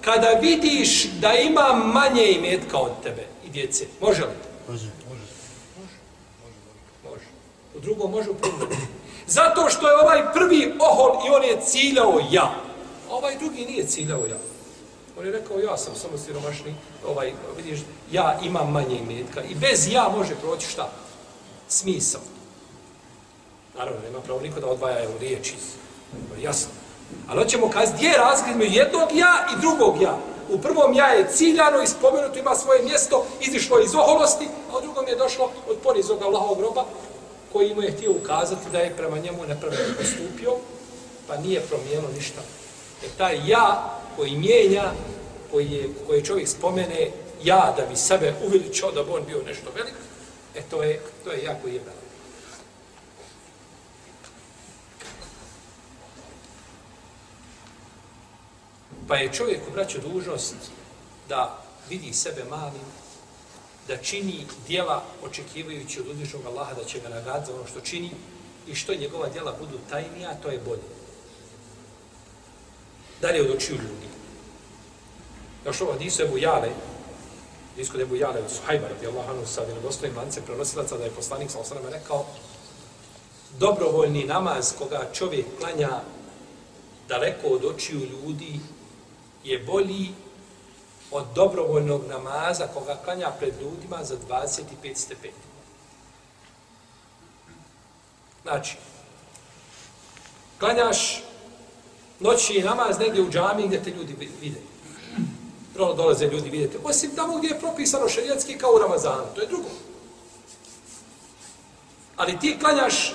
kada 0.00 0.28
vidiš 0.28 1.04
da 1.04 1.32
ima 1.32 1.72
manje 1.72 2.24
imetka 2.24 2.78
od 2.78 2.92
tebe 3.02 3.26
i 3.46 3.48
djece, 3.50 3.86
može 4.00 4.22
li? 4.24 4.32
Može. 4.68 4.90
Može. 7.04 7.24
U 7.74 7.80
drugom 7.80 8.10
može, 8.10 8.30
u 8.30 8.34
prvom. 8.34 8.68
Zato 9.26 9.70
što 9.70 9.88
je 9.88 9.96
ovaj 9.96 10.32
prvi 10.32 10.74
ohol 10.78 11.26
i 11.26 11.30
on 11.30 11.44
je 11.44 11.60
ciljao 11.60 12.20
ja. 12.30 12.54
Ovaj 13.10 13.38
drugi 13.38 13.64
nije 13.64 13.86
ciljao 13.86 14.26
ja. 14.30 14.36
On 15.18 15.26
je 15.26 15.32
rekao, 15.32 15.58
ja 15.58 15.76
sam 15.76 15.94
samo 15.94 16.18
siromašni, 16.18 16.74
ovaj, 17.06 17.32
vidiš, 17.56 17.80
ja 18.12 18.38
imam 18.42 18.72
manje 18.72 18.98
imetka. 18.98 19.42
I 19.42 19.54
bez 19.54 19.88
ja 19.92 20.08
može 20.16 20.34
proći 20.34 20.66
šta? 20.66 20.90
Smisao. 21.68 22.20
Naravno, 23.78 24.00
nema 24.00 24.20
pravo 24.20 24.40
niko 24.40 24.60
da 24.60 24.66
odvaja 24.66 25.08
u 25.16 25.18
riječi. 25.18 25.54
Jasno. 26.40 26.70
Ali 27.28 27.42
hoćemo 27.42 27.70
kazati, 27.70 27.96
gdje 27.96 28.06
je 28.08 28.18
razgled 28.18 28.56
među 28.56 28.78
jednog 28.78 29.08
ja 29.14 29.46
i 29.52 29.60
drugog 29.60 30.02
ja? 30.02 30.18
U 30.50 30.58
prvom 30.58 30.94
ja 30.94 31.06
je 31.06 31.28
ciljano 31.32 31.82
i 31.82 31.86
spomenuto, 31.86 32.38
ima 32.38 32.54
svoje 32.54 32.82
mjesto, 32.82 33.26
izišlo 33.40 33.80
iz 33.80 33.94
oholosti, 33.94 34.48
a 34.72 34.78
u 34.78 34.80
drugom 34.80 35.08
je 35.08 35.16
došlo 35.16 35.50
od 35.68 35.76
ponizog 35.82 36.22
Allahovog 36.22 36.58
groba 36.58 36.84
koji 37.52 37.74
mu 37.74 37.82
je 37.82 37.92
htio 37.92 38.12
ukazati 38.12 38.70
da 38.72 38.78
je 38.78 38.96
prema 38.96 39.18
njemu 39.18 39.46
nepravedno 39.46 39.94
postupio, 39.98 40.52
pa 41.26 41.36
nije 41.36 41.60
promijenilo 41.60 42.08
ništa. 42.14 42.40
E 43.04 43.08
taj 43.18 43.40
ja 43.46 43.97
koji 44.18 44.36
mijenja, 44.36 44.92
koji 45.50 45.70
je, 45.70 45.88
koji 46.06 46.24
čovjek 46.24 46.48
spomene 46.48 47.10
ja 47.42 47.74
da 47.76 47.86
bi 47.86 47.96
sebe 47.96 48.34
uveličao 48.46 48.92
da 48.92 49.02
bi 49.02 49.10
on 49.10 49.24
bio 49.26 49.42
nešto 49.46 49.70
velik, 49.74 49.94
e 50.54 50.62
to 50.70 50.82
je, 50.82 51.00
to 51.24 51.32
je 51.32 51.44
jako 51.44 51.68
jebeno. 51.68 51.92
Pa 59.08 59.16
je 59.16 59.32
čovjek 59.32 59.60
braću, 59.72 59.98
dužnost 60.00 60.54
da 61.28 61.62
vidi 61.88 62.12
sebe 62.12 62.44
malim, 62.50 62.86
da 63.88 63.96
čini 63.96 64.46
dijela 64.66 65.04
očekivajući 65.22 66.00
od 66.00 66.06
uzvišnog 66.08 66.46
Allaha 66.46 66.74
da 66.74 66.84
će 66.84 67.00
ga 67.00 67.08
nagraditi 67.08 67.50
za 67.50 67.56
ono 67.58 67.66
što 67.66 67.80
čini 67.80 68.10
i 68.66 68.74
što 68.74 68.94
njegova 68.94 69.28
dijela 69.28 69.56
budu 69.60 69.78
tajnija, 69.90 70.34
to 70.42 70.48
je 70.48 70.58
bolje. 70.58 70.97
Dalje 73.20 73.42
od 73.42 73.56
očiju 73.56 73.76
ljudi. 73.76 74.08
Još 75.66 75.80
ovo 75.80 75.92
Hadisu 75.92 76.22
Ebu 76.22 76.38
Jale, 76.38 76.70
Hadisu 77.70 78.00
Ebu 78.00 78.16
Jale 78.16 78.40
od 78.40 78.50
Suhajba, 78.50 78.88
radi 78.88 79.06
Allah, 79.06 79.28
anu 79.28 79.46
sa 79.46 79.62
vjerodostojim 79.64 80.16
lance 80.16 80.42
prenosilaca, 80.42 80.96
da 80.96 81.04
je 81.04 81.10
poslanik 81.10 81.50
sa 81.50 81.58
osrame 81.58 81.90
rekao, 81.90 82.26
dobrovoljni 83.58 84.24
namaz 84.24 84.72
koga 84.78 85.08
čovjek 85.12 85.46
klanja 85.60 86.00
daleko 87.08 87.46
od 87.48 87.64
očiju 87.64 88.00
ljudi 88.00 88.60
je 89.44 89.58
bolji 89.58 90.08
od 91.10 91.26
dobrovoljnog 91.34 92.02
namaza 92.08 92.66
koga 92.74 92.96
klanja 93.04 93.30
pred 93.38 93.54
ljudima 93.60 94.04
za 94.04 94.16
25 94.28 94.94
stepeni. 94.94 95.34
Znači, 98.42 98.76
klanjaš 100.58 101.22
noći 102.20 102.62
namaz 102.62 102.98
negdje 102.98 103.22
u 103.22 103.30
džami 103.30 103.66
gdje 103.66 103.82
te 103.82 103.90
ljudi 103.90 104.14
vide. 104.40 104.60
Prvo 105.74 105.94
dolaze 105.94 106.26
ljudi 106.26 106.50
vidjeti. 106.50 106.78
Osim 106.84 107.10
tamo 107.16 107.38
gdje 107.38 107.48
je 107.48 107.60
propisano 107.60 108.08
šerijatski 108.08 108.58
kao 108.58 108.70
u 108.74 108.78
Ramazanu. 108.78 109.24
To 109.34 109.40
je 109.40 109.46
drugo. 109.46 109.68
Ali 112.16 112.38
ti 112.40 112.56
klanjaš 112.60 113.14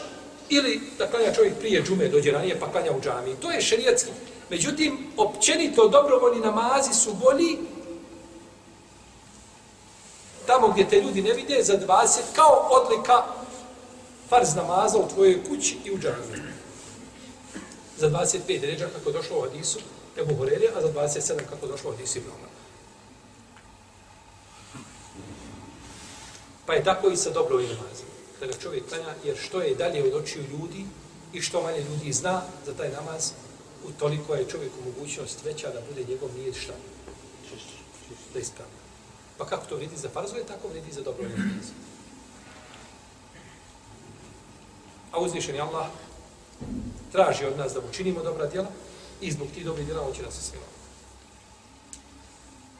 ili 0.50 0.82
da 0.98 1.08
klanja 1.08 1.34
čovjek 1.34 1.60
prije 1.60 1.84
džume 1.84 2.08
dođe 2.08 2.32
ranije 2.32 2.60
pa 2.60 2.72
klanja 2.72 2.92
u 2.92 3.02
džami. 3.02 3.36
To 3.42 3.52
je 3.52 3.62
šerijatski. 3.62 4.12
Međutim, 4.50 4.98
općenito 5.18 5.88
dobrovoljni 5.88 6.42
namazi 6.42 6.94
su 6.94 7.14
bolji 7.14 7.58
tamo 10.48 10.68
gdje 10.68 10.90
te 10.90 11.02
ljudi 11.02 11.22
ne 11.22 11.34
vide 11.34 11.64
za 11.64 11.74
20 11.74 12.20
kao 12.36 12.70
odlika 12.70 13.24
farz 14.30 14.56
namaza 14.56 14.98
u 14.98 15.08
tvojoj 15.08 15.44
kući 15.44 15.78
i 15.86 15.92
u 15.92 15.98
džami. 15.98 16.43
Za 18.04 18.10
25 18.10 18.60
deređa 18.60 18.88
kako 18.88 19.10
je 19.10 19.14
došlo 19.14 19.38
u 19.38 19.42
Hadisu 19.42 19.80
Ebu 20.18 20.36
Horeire, 20.36 20.68
a 20.76 20.82
za 20.82 20.94
27 20.94 21.38
kako 21.50 21.66
je 21.66 21.72
došlo 21.72 21.90
u 21.90 21.94
Hadisu 21.94 22.18
Ibn 22.18 22.30
Omar. 22.30 22.50
Pa 26.66 26.74
je 26.74 26.84
tako 26.84 27.10
i 27.10 27.18
sa 27.18 27.30
dobrovoljnim 27.30 27.76
namazima. 27.76 28.10
Kada 28.40 28.54
čovjek 28.54 28.90
klanja, 28.90 29.16
jer 29.24 29.38
što 29.38 29.62
je 29.62 29.76
dalje 29.76 30.04
od 30.04 30.14
očiju 30.14 30.44
ljudi 30.52 30.86
i 31.34 31.42
što 31.42 31.64
manje 31.64 31.80
ljudi 31.80 32.14
zna 32.14 32.42
za 32.66 32.74
taj 32.74 32.90
namaz, 32.92 33.32
u 33.88 33.92
toliko 33.92 34.36
je 34.36 34.50
čovjeku 34.50 34.76
mogućnost 34.86 35.46
veća 35.46 35.70
da 35.70 35.82
bude 35.90 36.04
njegov 36.10 36.30
nije 36.36 36.54
šta? 36.54 36.74
Da 38.34 38.40
ispravlja. 38.40 38.84
Pa 39.38 39.46
kako 39.46 39.66
to 39.66 39.76
vredi 39.76 39.98
za 39.98 40.10
farzove, 40.10 40.44
tako 40.44 40.68
vredi 40.68 40.92
za 40.92 41.02
dobro 41.02 41.24
namazom. 41.24 41.76
A 45.12 45.20
uzvišen 45.20 45.56
je 45.56 45.62
Allah 45.62 45.88
traži 47.12 47.46
od 47.46 47.58
nas 47.58 47.74
da 47.74 47.80
učinimo 47.90 48.24
dobra 48.24 48.48
djela 48.48 48.68
i 49.22 49.32
zbog 49.32 49.48
tih 49.54 49.66
dobrih 49.66 49.86
djela 49.86 50.04
hoće 50.04 50.22
nas 50.22 50.34
se. 50.34 50.58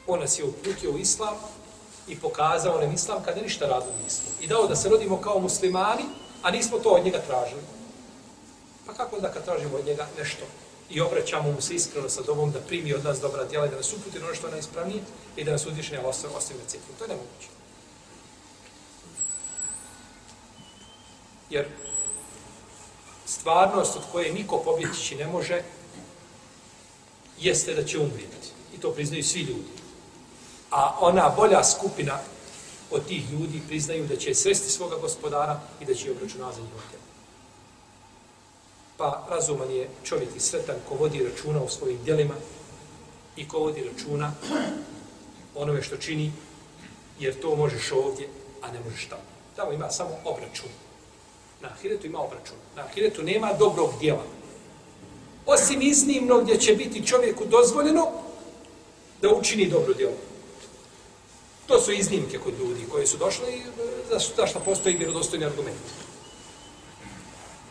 On 0.06 0.20
nas 0.20 0.38
je 0.38 0.44
uputio 0.44 0.92
u 0.92 0.98
islam 0.98 1.34
i 2.08 2.16
pokazao 2.16 2.80
nam 2.80 2.92
islam 2.92 3.22
kada 3.24 3.40
ništa 3.40 3.66
radu 3.66 3.86
nismo. 4.04 4.26
I 4.40 4.46
dao 4.46 4.66
da 4.66 4.76
se 4.76 4.88
rodimo 4.88 5.20
kao 5.20 5.40
muslimani, 5.40 6.04
a 6.42 6.50
nismo 6.50 6.78
to 6.78 6.88
od 6.88 7.04
njega 7.04 7.18
tražili. 7.18 7.62
Pa 8.86 8.94
kako 8.94 9.16
onda 9.16 9.32
kad 9.32 9.44
tražimo 9.44 9.76
od 9.76 9.86
njega 9.86 10.06
nešto 10.18 10.44
i 10.90 11.00
obraćamo 11.00 11.52
mu 11.52 11.60
se 11.60 11.74
iskreno 11.74 12.08
sa 12.08 12.22
dobom 12.22 12.50
da 12.50 12.60
primi 12.60 12.94
od 12.94 13.04
nas 13.04 13.20
dobra 13.20 13.44
djela 13.44 13.66
i 13.66 13.70
da 13.70 13.76
nas 13.76 13.92
uputi 13.92 14.18
na 14.18 14.24
ono 14.26 14.34
što 14.34 14.46
je 14.46 14.50
najispravnije 14.50 15.02
i 15.36 15.44
da 15.44 15.52
nas 15.52 15.66
uzvišenja 15.66 16.00
ostavi 16.06 16.34
na 16.34 16.68
cifru. 16.68 16.94
To 16.98 17.04
je 17.04 17.08
nemoguće. 17.08 17.48
Jer 21.50 21.66
stvarnost 23.44 23.96
od 23.96 24.02
koje 24.12 24.32
niko 24.32 24.58
pobjeći 24.58 25.16
ne 25.16 25.26
može 25.26 25.62
jeste 27.38 27.74
da 27.74 27.84
će 27.84 27.98
umrijeti. 27.98 28.48
I 28.76 28.80
to 28.80 28.90
priznaju 28.90 29.24
svi 29.24 29.40
ljudi. 29.40 29.74
A 30.70 30.96
ona 31.00 31.34
bolja 31.36 31.64
skupina 31.64 32.18
od 32.90 33.06
tih 33.06 33.32
ljudi 33.32 33.60
priznaju 33.68 34.06
da 34.06 34.16
će 34.16 34.34
sresti 34.34 34.70
svoga 34.70 34.96
gospodara 34.96 35.60
i 35.80 35.84
da 35.84 35.94
će 35.94 36.10
obračunati 36.10 36.56
za 36.56 36.62
njihov 36.62 36.80
Pa 38.96 39.26
razuman 39.30 39.70
je 39.70 39.88
čovjek 40.04 40.36
i 40.36 40.40
sretan 40.40 40.76
ko 40.88 40.94
vodi 40.94 41.24
računa 41.24 41.62
u 41.62 41.68
svojim 41.68 41.98
djelima 42.04 42.34
i 43.36 43.48
ko 43.48 43.58
vodi 43.58 43.84
računa 43.92 44.32
onome 45.54 45.82
što 45.82 45.96
čini, 45.96 46.32
jer 47.18 47.40
to 47.40 47.56
možeš 47.56 47.92
ovdje, 47.92 48.28
a 48.62 48.72
ne 48.72 48.80
možeš 48.80 49.06
tamo. 49.06 49.22
Tamo 49.56 49.72
ima 49.72 49.90
samo 49.90 50.10
obračun. 50.24 50.70
Na 51.64 51.70
ahiretu 51.70 52.06
ima 52.06 52.20
obračun. 52.20 52.56
Na 52.76 52.82
ahiretu 52.82 53.22
nema 53.22 53.52
dobrog 53.58 53.90
djela. 54.00 54.24
Osim 55.46 55.82
iznimno 55.82 56.40
gdje 56.40 56.58
će 56.58 56.74
biti 56.74 57.06
čovjeku 57.06 57.44
dozvoljeno 57.44 58.06
da 59.22 59.34
učini 59.34 59.70
dobro 59.70 59.94
djelo. 59.94 60.16
To 61.66 61.80
su 61.80 61.92
iznimke 61.92 62.38
kod 62.38 62.58
ljudi 62.58 62.84
koji 62.92 63.06
su 63.06 63.16
došli 63.16 63.52
e, 63.54 64.18
za 64.36 64.46
što 64.46 64.60
postoji 64.60 64.96
vjerodostojni 64.96 65.44
argument 65.44 65.80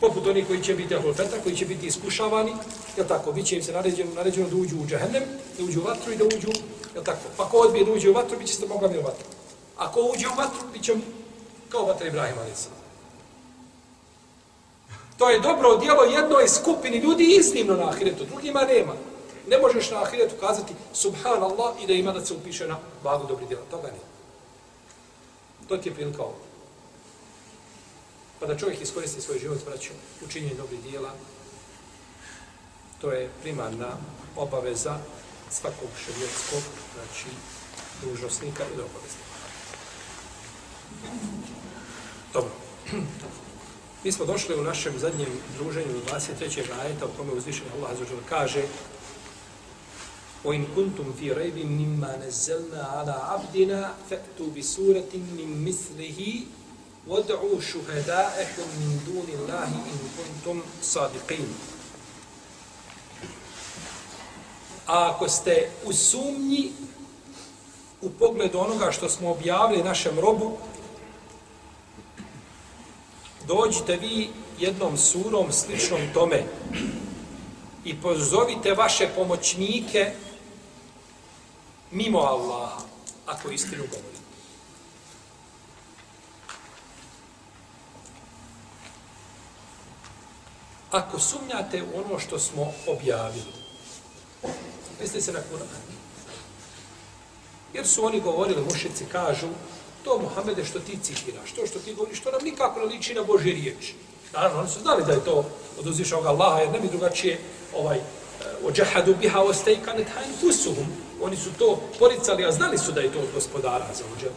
poput 0.00 0.26
oni 0.26 0.44
koji 0.44 0.62
će 0.62 0.74
biti 0.74 0.94
ahlulfeta, 0.94 1.42
koji 1.42 1.56
će 1.56 1.66
biti 1.66 1.86
iskušavani, 1.86 2.52
je 2.96 3.08
tako, 3.08 3.32
bit 3.32 3.46
će 3.46 3.56
im 3.56 3.62
se 3.62 3.72
naređeno, 3.72 4.14
naređeno 4.14 4.48
da 4.48 4.56
uđu 4.56 4.76
u 4.76 4.86
džahennem, 4.86 5.22
da 5.58 5.64
uđu 5.64 5.80
u 5.80 5.84
vatru 5.84 6.12
i 6.12 6.16
da 6.16 6.24
uđu, 6.24 6.48
je 6.96 7.04
tako, 7.04 7.20
pa 7.36 7.48
ko 7.48 7.56
odbije 7.58 7.84
da 7.84 7.92
uđe 7.92 8.10
u 8.10 8.12
vatru, 8.12 8.38
bit 8.38 8.48
će 8.48 8.54
se 8.54 8.66
mogla 8.66 8.88
mi 8.88 8.98
u 8.98 9.02
vatru. 9.02 9.26
Ako 9.76 10.00
uđe 10.00 10.26
u 10.28 10.36
vatru, 10.36 10.60
bit 10.72 10.82
će 10.82 10.94
kao 11.68 11.86
vatra 11.86 12.06
Ibrahima, 12.06 12.40
ali 12.40 12.50
To 15.18 15.30
je 15.30 15.40
dobro 15.40 15.76
djelo 15.76 16.02
jednoj 16.02 16.48
skupini 16.48 16.96
ljudi 16.96 17.36
iznimno 17.38 17.74
na 17.74 17.88
ahiretu, 17.88 18.24
drugima 18.24 18.62
nema. 18.62 18.92
Ne 19.48 19.58
možeš 19.58 19.90
na 19.90 20.02
ahiretu 20.02 20.34
kazati 20.40 20.74
subhanallah 20.92 21.82
i 21.82 21.86
da 21.86 21.92
ima 21.92 22.12
da 22.12 22.24
se 22.24 22.34
upiše 22.34 22.68
na 22.68 22.76
vagu 23.02 23.26
dobri 23.26 23.46
djela. 23.46 23.62
Toga 23.70 23.86
nema. 23.86 24.14
To 25.68 25.76
ti 25.76 25.88
je 25.88 25.94
prilika 25.94 26.22
ovo 26.22 26.34
pa 28.44 28.52
da 28.52 28.58
čovjek 28.58 28.80
iskoristi 28.80 29.20
svoj 29.20 29.38
život, 29.38 29.58
braću, 29.66 29.92
učinjenje 30.24 30.54
dobrih 30.54 30.82
dijela, 30.82 31.10
to 33.00 33.12
je 33.12 33.30
primarna 33.42 33.96
obaveza 34.36 34.98
svakog 35.50 35.88
šarijetskog, 36.04 36.62
znači, 36.94 37.26
dužnosnika 38.02 38.64
ili 38.74 38.82
obaveznika. 38.82 39.34
Dobro. 42.32 42.50
Mi 44.03 44.11
smo 44.11 44.25
došli 44.25 44.55
u 44.55 44.63
našem 44.63 44.99
zadnjem 44.99 45.29
druženju 45.57 45.97
u 45.97 46.11
23. 46.11 46.63
ajeta, 46.81 47.05
u 47.05 47.17
kome 47.17 47.31
uzvišen 47.31 47.65
Allah 47.75 47.91
azuđer 47.91 48.17
kaže 48.29 48.63
وَإِن 50.43 50.65
كُنْتُمْ 50.75 51.13
فِي 51.19 51.33
رَيْبٍ 51.35 51.57
مِمَّا 51.65 52.15
نَزَّلْنَا 52.27 52.83
عَلَى 52.95 53.11
عَبْدِنَا 53.11 53.93
فَأْتُوا 54.09 54.49
بِسُورَةٍ 54.55 55.11
مِّن 55.13 55.49
مِثْلِهِ 55.67 56.19
وَدْعُوا 57.07 57.61
شُهَدَاءَكُمْ 57.61 58.67
مِنْ 58.79 58.91
دُونِ 59.07 59.27
اللَّهِ 59.37 59.71
إِنْ 59.91 59.99
كُنْتُمْ 60.17 60.61
صَادِقِينَ 60.81 61.49
A 64.87 65.11
ako 65.11 65.29
ste 65.29 65.69
u 65.85 65.93
sumnji 65.93 66.71
u 68.01 68.09
pogledu 68.09 68.59
onoga 68.59 68.91
što 68.91 69.09
smo 69.09 69.31
objavili 69.31 69.83
našem 69.83 70.19
robu, 70.19 70.57
dođite 73.46 73.96
vi 73.96 74.30
jednom 74.58 74.96
surom 74.96 75.52
sličnom 75.52 76.00
tome 76.14 76.42
i 77.84 78.00
pozovite 78.00 78.74
vaše 78.74 79.08
pomoćnike 79.16 80.12
mimo 81.90 82.18
Allaha, 82.18 82.80
ako 83.26 83.50
istinu 83.50 83.82
govorite. 83.90 84.14
ako 90.94 91.18
sumnjate 91.18 91.82
u 91.82 91.98
ono 92.04 92.18
što 92.18 92.38
smo 92.38 92.72
objavili. 92.86 93.52
Mislite 95.00 95.20
se 95.20 95.32
na 95.32 95.38
Kur'an. 95.38 95.94
Jer 97.74 97.86
su 97.86 98.04
oni 98.04 98.20
govorili, 98.20 98.64
mušici 98.64 99.04
kažu, 99.12 99.46
to 100.04 100.18
Muhammede 100.18 100.64
što 100.64 100.80
ti 100.80 100.98
citiraš, 101.02 101.52
to 101.52 101.66
što 101.66 101.78
ti 101.78 101.94
govoriš, 101.94 102.20
to 102.20 102.30
nam 102.30 102.44
nikako 102.44 102.80
ne 102.80 102.86
liči 102.86 103.14
na 103.14 103.22
Božje 103.22 103.52
riječi. 103.52 103.94
Naravno, 104.32 104.60
oni 104.60 104.68
su 104.68 104.80
znali 104.80 105.04
da 105.06 105.12
je 105.12 105.24
to 105.24 105.44
od 105.78 105.86
uzvišnog 105.86 106.26
Allaha, 106.26 106.60
jer 106.60 106.72
ne 106.72 106.80
bi 106.80 106.88
drugačije 106.88 107.38
ovaj, 107.76 107.96
eh, 107.96 108.02
ođahadu 108.64 109.14
biha 109.20 109.40
ostejkanet 109.40 110.08
hajn 110.14 110.32
fusuhum. 110.40 110.86
Oni 111.22 111.36
su 111.36 111.50
to 111.58 111.80
poricali, 111.98 112.44
a 112.44 112.52
znali 112.52 112.78
su 112.78 112.92
da 112.92 113.00
je 113.00 113.12
to 113.12 113.18
od 113.18 113.28
gospodara 113.34 113.86
za 113.94 114.04
uđelu. 114.16 114.34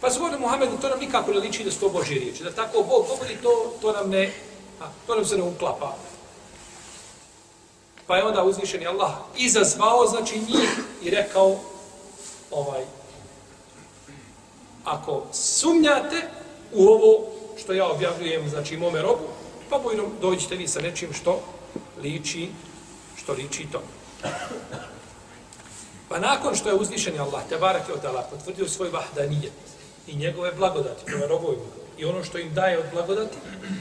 Pa 0.00 0.10
su 0.10 0.18
govorili 0.18 0.40
Muhammedu, 0.40 0.78
to 0.80 0.88
nam 0.88 1.00
nikako 1.00 1.30
ne 1.30 1.38
liči 1.38 1.64
da 1.64 1.70
su 1.70 1.80
to 1.80 1.88
Božje 1.88 2.18
riječi. 2.18 2.44
Da 2.44 2.52
tako 2.52 2.82
Bog 2.82 3.06
govori, 3.08 3.36
to, 3.42 3.74
to 3.80 3.92
nam 3.92 4.10
ne, 4.10 4.32
a, 4.80 4.84
to 5.06 5.14
nam 5.14 5.24
se 5.24 5.36
ne 5.36 5.42
uklapa. 5.42 5.94
Pa 8.06 8.16
je 8.16 8.24
onda 8.24 8.44
uzvišeni 8.44 8.86
Allah 8.86 9.10
izazvao, 9.36 10.06
znači 10.06 10.38
njih 10.38 10.70
i 11.02 11.10
rekao, 11.10 11.56
ovaj, 12.50 12.84
ako 14.86 15.26
sumnjate 15.32 16.30
u 16.72 16.86
ovo 16.88 17.26
što 17.56 17.72
ja 17.72 17.88
objavljujem, 17.88 18.48
znači 18.48 18.76
mome 18.76 19.02
robu, 19.02 19.26
pa 19.70 19.78
bojno 19.78 20.04
dođite 20.20 20.56
vi 20.56 20.68
sa 20.68 20.80
nečim 20.80 21.12
što 21.12 21.42
liči, 22.02 22.48
što 23.16 23.32
liči 23.32 23.66
to. 23.72 23.82
Pa 26.08 26.18
nakon 26.18 26.54
što 26.54 26.68
je 26.68 26.74
uzvišen 26.74 27.20
Allah, 27.20 27.42
te 27.48 27.56
barak 27.56 27.88
je 27.88 27.94
od 27.94 28.04
Allah, 28.04 28.24
potvrdio 28.30 28.68
svoj 28.68 28.90
vahdanijet 28.90 29.52
i 30.06 30.16
njegove 30.16 30.52
blagodati 30.52 31.04
prema 31.04 31.26
robovima 31.26 31.62
i 31.98 32.04
ono 32.04 32.24
što 32.24 32.38
im 32.38 32.54
daje 32.54 32.78
od 32.78 32.86
blagodati, 32.92 33.36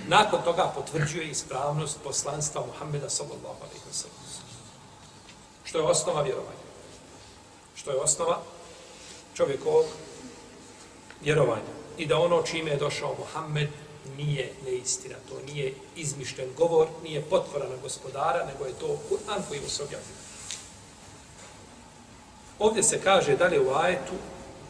nakon 0.08 0.42
toga 0.44 0.72
potvrđuje 0.76 1.28
ispravnost 1.28 1.98
poslanstva 2.04 2.66
Muhammeda 2.66 3.10
sallallahu 3.10 3.62
alaihi 3.62 3.86
wa 3.92 3.94
sallam. 3.94 4.18
Što 5.64 5.78
je 5.78 5.84
osnova 5.84 6.22
vjerovanja. 6.22 6.66
Što 7.76 7.92
je 7.92 7.98
osnova 7.98 8.42
čovjekovog 9.34 9.86
vjerovanja. 11.22 11.76
I 11.98 12.06
da 12.06 12.18
ono 12.18 12.42
čime 12.44 12.72
je 12.72 12.78
došao 12.78 13.16
Muhammed 13.20 13.70
nije 14.18 14.54
neistina. 14.66 15.16
To 15.30 15.54
nije 15.54 15.74
izmišljen 15.96 16.50
govor, 16.58 16.88
nije 17.04 17.22
potvora 17.22 17.70
na 17.70 17.76
gospodara, 17.84 18.46
nego 18.46 18.66
je 18.66 18.74
to 18.74 18.98
Kur'an 19.10 19.42
koji 19.48 19.62
mu 19.62 19.70
se 19.70 19.84
objavio. 19.84 20.16
Ovdje 22.60 22.84
se 22.84 23.02
kaže 23.02 23.36
dalje 23.36 23.60
u 23.60 23.74
ajetu 23.76 24.14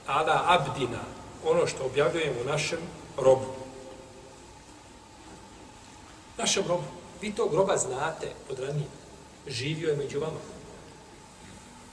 Ala 0.08 0.44
abdina, 0.48 1.02
ono 1.46 1.68
što 1.68 1.86
objavljujemo 1.86 2.42
u 2.42 2.50
našem 2.50 2.80
robu. 3.18 3.46
Našem 6.38 6.64
robu. 6.68 6.84
Vi 7.22 7.36
tog 7.36 7.52
groba 7.52 7.78
znate 7.78 8.32
od 8.50 8.60
ranije. 8.60 8.88
Živio 9.48 9.90
je 9.90 9.96
među 9.96 10.20
vama. 10.20 10.40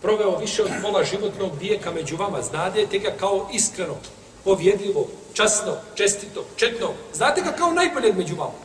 Proveo 0.02 0.38
više 0.38 0.62
od 0.62 0.70
pola 0.82 1.04
životnog 1.04 1.52
vijeka 1.60 1.90
među 1.90 2.16
vama. 2.16 2.42
Znadete 2.42 2.98
ga 2.98 3.10
kao 3.10 3.48
iskreno, 3.52 3.96
povjedljivo, 4.44 5.08
časno, 5.32 5.76
čestito, 5.94 6.44
četno. 6.56 6.92
Znate 7.14 7.40
ga 7.40 7.52
kao 7.52 7.72
najboljeg 7.72 8.16
među 8.16 8.36
vama. 8.36 8.62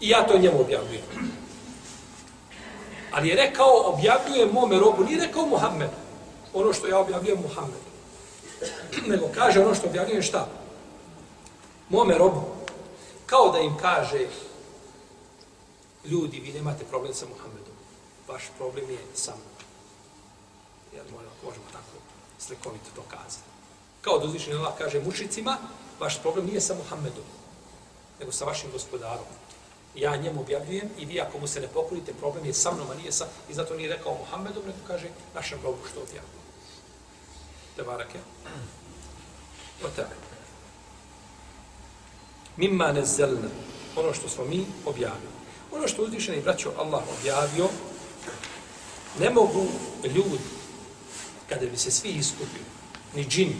I 0.00 0.08
ja 0.08 0.26
to 0.26 0.38
njemu 0.38 0.60
objavljujem. 0.60 1.04
Ali 3.12 3.28
je 3.28 3.36
rekao, 3.36 3.92
objavljujem 3.94 4.50
mome 4.52 4.78
robu, 4.78 5.04
nije 5.04 5.26
rekao 5.26 5.46
Muhammed. 5.46 5.90
Ono 6.54 6.72
što 6.72 6.86
ja 6.86 6.98
objavljujem 6.98 7.42
Muhammed. 7.42 7.80
Nego 9.06 9.28
kaže 9.34 9.60
ono 9.60 9.74
što 9.74 9.86
objavljujem 9.86 10.22
šta? 10.22 10.48
Mome 11.88 12.18
robu. 12.18 12.42
Kao 13.26 13.52
da 13.52 13.58
im 13.58 13.76
kaže, 13.76 14.26
ljudi, 16.04 16.40
vi 16.40 16.52
nemate 16.52 16.84
problem 16.84 17.14
sa 17.14 17.26
Muhammedom. 17.26 17.74
Vaš 18.28 18.42
problem 18.58 18.90
je 18.90 18.98
sa 19.14 19.30
mnom. 19.30 19.60
Jel, 20.94 21.04
možemo 21.44 21.64
tako 21.72 21.96
slikovito 22.38 22.90
to 22.94 23.02
kazati. 23.08 23.49
Kao 24.00 24.18
da 24.18 24.24
uzvišen 24.24 24.56
Allah 24.56 24.74
kaže 24.78 25.00
mušicima, 25.00 25.56
vaš 26.00 26.22
problem 26.22 26.46
nije 26.46 26.60
sa 26.60 26.74
Muhammedom, 26.74 27.24
nego 28.20 28.32
sa 28.32 28.44
vašim 28.44 28.70
gospodarom. 28.72 29.24
Ja 29.94 30.16
njemu 30.16 30.40
objavljujem 30.40 30.88
i 30.98 31.04
vi 31.04 31.20
ako 31.20 31.38
mu 31.38 31.46
se 31.46 31.60
ne 31.60 31.68
pokorite, 31.68 32.12
problem 32.14 32.44
je 32.44 32.54
sa 32.54 32.72
mnom, 32.72 32.90
a 32.90 32.94
nije 32.94 33.12
sa... 33.12 33.26
I 33.50 33.54
zato 33.54 33.74
nije 33.74 33.88
rekao 33.88 34.18
Muhammedom, 34.18 34.62
nego 34.66 34.78
kaže 34.86 35.08
našem 35.34 35.58
robu 35.62 35.78
što 35.90 36.00
objavljujem. 36.00 36.40
Te 37.76 37.82
barake. 37.82 38.18
O 39.84 39.88
tebe. 39.88 40.14
Mimma 42.56 42.92
ne 42.92 43.04
zelna. 43.04 43.48
Ono 43.96 44.14
što 44.14 44.28
smo 44.28 44.44
mi 44.44 44.66
objavili. 44.86 45.32
Ono 45.72 45.88
što 45.88 46.02
uzvišeni 46.02 46.42
braćo 46.42 46.72
Allah 46.78 47.02
objavio, 47.18 47.68
ne 49.18 49.30
mogu 49.30 49.66
ljudi, 50.04 50.44
kada 51.48 51.66
bi 51.66 51.76
se 51.76 51.90
svi 51.90 52.08
iskupili, 52.08 52.64
ni 53.14 53.24
džini, 53.24 53.56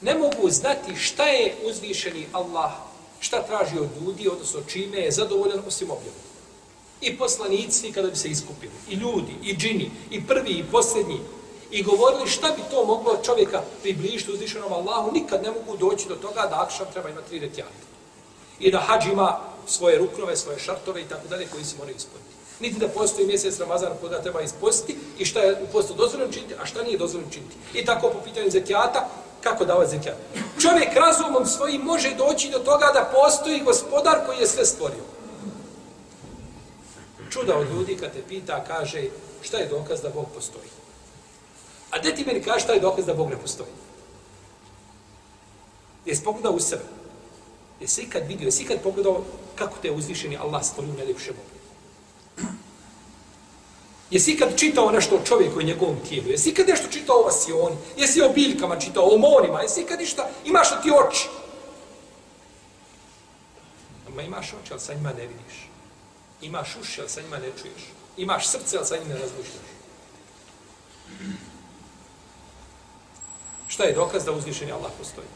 ne 0.00 0.14
mogu 0.14 0.50
znati 0.50 0.96
šta 0.96 1.24
je 1.24 1.56
uzvišeni 1.64 2.26
Allah, 2.32 2.72
šta 3.20 3.42
traži 3.42 3.78
od 3.78 3.88
ljudi, 4.00 4.28
odnosno 4.28 4.60
čime 4.68 4.98
je 4.98 5.12
zadovoljan 5.12 5.62
osim 5.66 5.90
objavom. 5.90 6.20
I 7.00 7.18
poslanici 7.18 7.92
kada 7.92 8.08
bi 8.08 8.16
se 8.16 8.28
iskupili, 8.28 8.72
i 8.90 8.94
ljudi, 8.94 9.34
i 9.42 9.56
džini, 9.56 9.90
i 10.10 10.26
prvi, 10.26 10.50
i 10.50 10.64
posljednji, 10.72 11.20
i 11.70 11.82
govorili 11.82 12.28
šta 12.28 12.48
bi 12.48 12.62
to 12.70 12.84
moglo 12.84 13.18
čovjeka 13.24 13.62
približiti 13.82 14.32
uzvišenom 14.32 14.72
Allahu, 14.72 15.12
nikad 15.12 15.42
ne 15.42 15.50
mogu 15.50 15.76
doći 15.76 16.08
do 16.08 16.14
toga 16.14 16.46
da 16.50 16.62
akšam 16.62 16.86
treba 16.92 17.08
imati 17.08 17.28
tri 17.28 17.38
retjati. 17.38 17.86
I 18.60 18.70
da 18.70 18.78
hađ 18.78 19.06
ima 19.06 19.40
svoje 19.66 19.98
ruknove, 19.98 20.36
svoje 20.36 20.58
šartove 20.58 21.02
i 21.02 21.04
tako 21.04 21.28
dalje 21.28 21.46
koji 21.46 21.64
se 21.64 21.76
moraju 21.78 21.96
ispuniti. 21.96 22.36
Niti 22.60 22.78
da 22.78 22.88
postoji 22.88 23.26
mjesec 23.26 23.58
Ramazan 23.58 23.92
koga 24.00 24.22
treba 24.22 24.40
ispostiti 24.40 24.96
i 25.18 25.24
šta 25.24 25.40
je 25.40 25.62
u 25.62 25.66
postu 25.72 25.94
dozvoljeno 25.94 26.32
činiti, 26.32 26.54
a 26.62 26.66
šta 26.66 26.82
nije 26.82 26.98
dozvoljeno 26.98 27.32
činiti. 27.32 27.56
I 27.74 27.84
tako 27.84 28.08
po 28.08 28.20
pitanju 28.24 28.50
zekijata, 28.50 29.08
kako 29.46 29.64
davati 29.64 29.90
zekat? 29.90 30.16
Čovjek 30.60 30.94
razumom 30.94 31.46
svojim 31.46 31.80
može 31.80 32.14
doći 32.14 32.50
do 32.50 32.58
toga 32.58 32.90
da 32.94 33.10
postoji 33.14 33.60
gospodar 33.60 34.26
koji 34.26 34.38
je 34.38 34.46
sve 34.46 34.64
stvorio. 34.64 35.04
Čuda 37.30 37.56
od 37.56 37.70
ljudi 37.70 37.96
kad 37.96 38.12
te 38.12 38.22
pita, 38.28 38.64
kaže, 38.64 39.02
šta 39.42 39.56
je 39.56 39.68
dokaz 39.68 40.02
da 40.02 40.10
Bog 40.10 40.26
postoji? 40.34 40.68
A 41.90 41.98
gdje 41.98 42.14
ti 42.14 42.24
meni 42.26 42.42
kaže 42.42 42.64
šta 42.64 42.72
je 42.72 42.80
dokaz 42.80 43.06
da 43.06 43.14
Bog 43.14 43.30
ne 43.30 43.36
postoji? 43.36 43.70
Jesi 46.06 46.24
pogledao 46.24 46.52
u 46.52 46.60
sebe? 46.60 46.84
Jesi 47.80 48.02
ikad 48.02 48.22
vidio, 48.28 48.46
jesi 48.46 48.62
ikad 48.62 48.80
pogledao 48.82 49.24
kako 49.54 49.78
te 49.82 49.88
je 49.88 49.94
uzvišeni 49.94 50.36
Allah 50.36 50.64
stvorio 50.64 50.92
u 50.92 50.96
najljepšem 50.96 51.34
obliku? 51.34 52.56
Jesi 54.10 54.32
ikad 54.32 54.58
čitao 54.58 54.90
nešto 54.90 55.16
o 55.16 55.24
čovjeku 55.24 55.60
i 55.60 55.64
njegovom 55.64 55.96
tijelu? 56.08 56.28
Jesi 56.28 56.50
ikad 56.50 56.68
nešto 56.68 56.88
čitao 56.88 57.16
o 57.16 57.22
vasioni? 57.22 57.76
Jesi 57.96 58.22
o 58.22 58.28
biljkama 58.28 58.78
čitao, 58.78 59.08
o 59.08 59.18
morima? 59.18 59.62
Jesi 59.62 59.80
ikad 59.80 59.98
ništa? 59.98 60.28
Imaš 60.44 60.70
li 60.70 60.76
ti 60.82 60.90
oči? 60.90 61.28
Ma 64.14 64.22
imaš 64.22 64.46
oči, 64.46 64.72
ali 64.72 64.80
sa 64.80 64.94
njima 64.94 65.12
ne 65.12 65.26
vidiš. 65.26 65.68
Imaš 66.42 66.76
uši, 66.80 67.00
ali 67.00 67.10
sa 67.10 67.20
njima 67.20 67.38
ne 67.38 67.50
čuješ. 67.62 67.82
Imaš 68.16 68.48
srce, 68.48 68.76
ali 68.76 68.86
sa 68.86 68.96
njima 68.96 69.14
ne 69.14 69.20
razmišljaš. 69.20 69.66
Šta 73.68 73.84
je 73.84 73.94
dokaz 73.94 74.24
da 74.24 74.32
uzvišeni 74.32 74.72
Allah 74.72 74.92
postoji? 74.98 75.26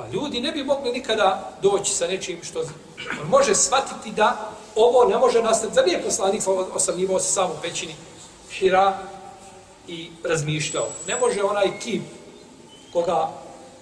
Pa 0.00 0.06
ljudi 0.12 0.40
ne 0.40 0.52
bi 0.52 0.64
mogli 0.64 0.92
nikada 0.92 1.52
doći 1.62 1.94
sa 1.94 2.06
nečim 2.06 2.38
što 2.42 2.60
on 3.22 3.28
može 3.28 3.54
shvatiti 3.54 4.12
da 4.12 4.50
ovo 4.76 5.04
ne 5.04 5.18
može 5.18 5.42
nastati. 5.42 5.74
Zar 5.74 5.86
nije 5.86 6.02
poslanik 6.02 6.42
osamljivo 6.74 7.20
se 7.20 7.32
samo 7.32 7.52
u 7.52 7.62
pećini 7.62 7.94
Hira 8.50 8.98
i 9.88 10.10
razmišljao. 10.24 10.86
Ne 11.08 11.16
može 11.16 11.42
onaj 11.42 11.78
kip 11.82 12.02
koga, 12.92 13.28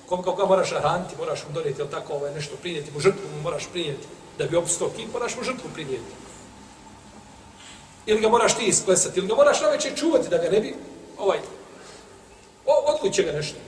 koga, 0.08 0.22
koga 0.22 0.46
moraš 0.46 0.70
nahraniti, 0.70 1.16
moraš 1.18 1.40
mu 1.48 1.54
donijeti, 1.54 1.80
ili 1.80 1.90
tako, 1.90 2.12
ovaj, 2.12 2.34
nešto 2.34 2.56
prinijeti, 2.56 2.90
mu 2.90 3.00
žrtvu 3.00 3.22
mu 3.36 3.42
moraš 3.42 3.66
prinijeti. 3.72 4.06
Da 4.38 4.46
bi 4.46 4.56
opustao 4.56 4.90
kip, 4.96 5.12
moraš 5.12 5.36
mu 5.36 5.44
žrtvu 5.44 5.70
prinijeti. 5.74 6.12
Ili 8.06 8.20
ga 8.20 8.28
moraš 8.28 8.56
ti 8.56 8.64
isklesati, 8.64 9.18
ili 9.18 9.28
ga 9.28 9.34
moraš 9.34 9.60
na 9.60 9.68
večer 9.68 9.92
čuvati 9.96 10.28
da 10.28 10.38
ga 10.38 10.50
ne 10.50 10.60
bi, 10.60 10.74
ovaj, 11.18 11.38
otkud 12.66 13.12
će 13.12 13.22
ga 13.22 13.32
nešto. 13.32 13.67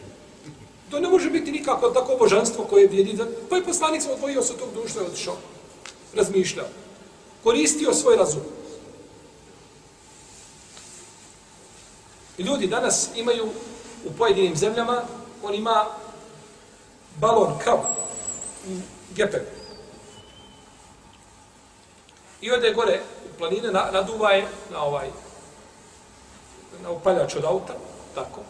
To 0.91 1.01
ne 1.01 1.09
može 1.09 1.31
biti 1.31 1.53
nikako 1.53 1.91
tako 1.91 2.17
božanstvo 2.19 2.65
koje 2.65 2.87
vidi 2.87 3.13
Da... 3.13 3.27
Pa 3.51 3.57
je 3.57 3.65
poslanik 3.65 4.03
sam 4.03 4.13
odvojio 4.13 4.43
se 4.43 4.53
od 4.53 4.59
tog 4.59 4.69
društva 4.73 5.03
i 5.03 5.07
odšao. 5.07 5.37
Razmišljao. 6.15 6.67
Koristio 7.45 7.95
svoj 7.95 8.17
razum. 8.17 8.43
I 12.39 12.43
ljudi 12.43 12.67
danas 12.67 13.11
imaju 13.17 13.49
u 14.05 14.13
pojedinim 14.19 14.57
zemljama, 14.57 15.03
on 15.43 15.55
ima 15.55 15.87
balon 17.21 17.59
kao 17.65 17.85
u. 19.17 19.41
I 22.41 22.51
ode 22.51 22.73
gore 22.73 23.01
u 23.35 23.39
planine, 23.39 23.73
naduva 23.73 24.31
je 24.31 24.47
na 24.71 24.83
ovaj 24.83 25.09
na 26.83 26.91
upaljač 26.91 27.35
od 27.35 27.45
auta, 27.45 27.75
tako. 28.15 28.41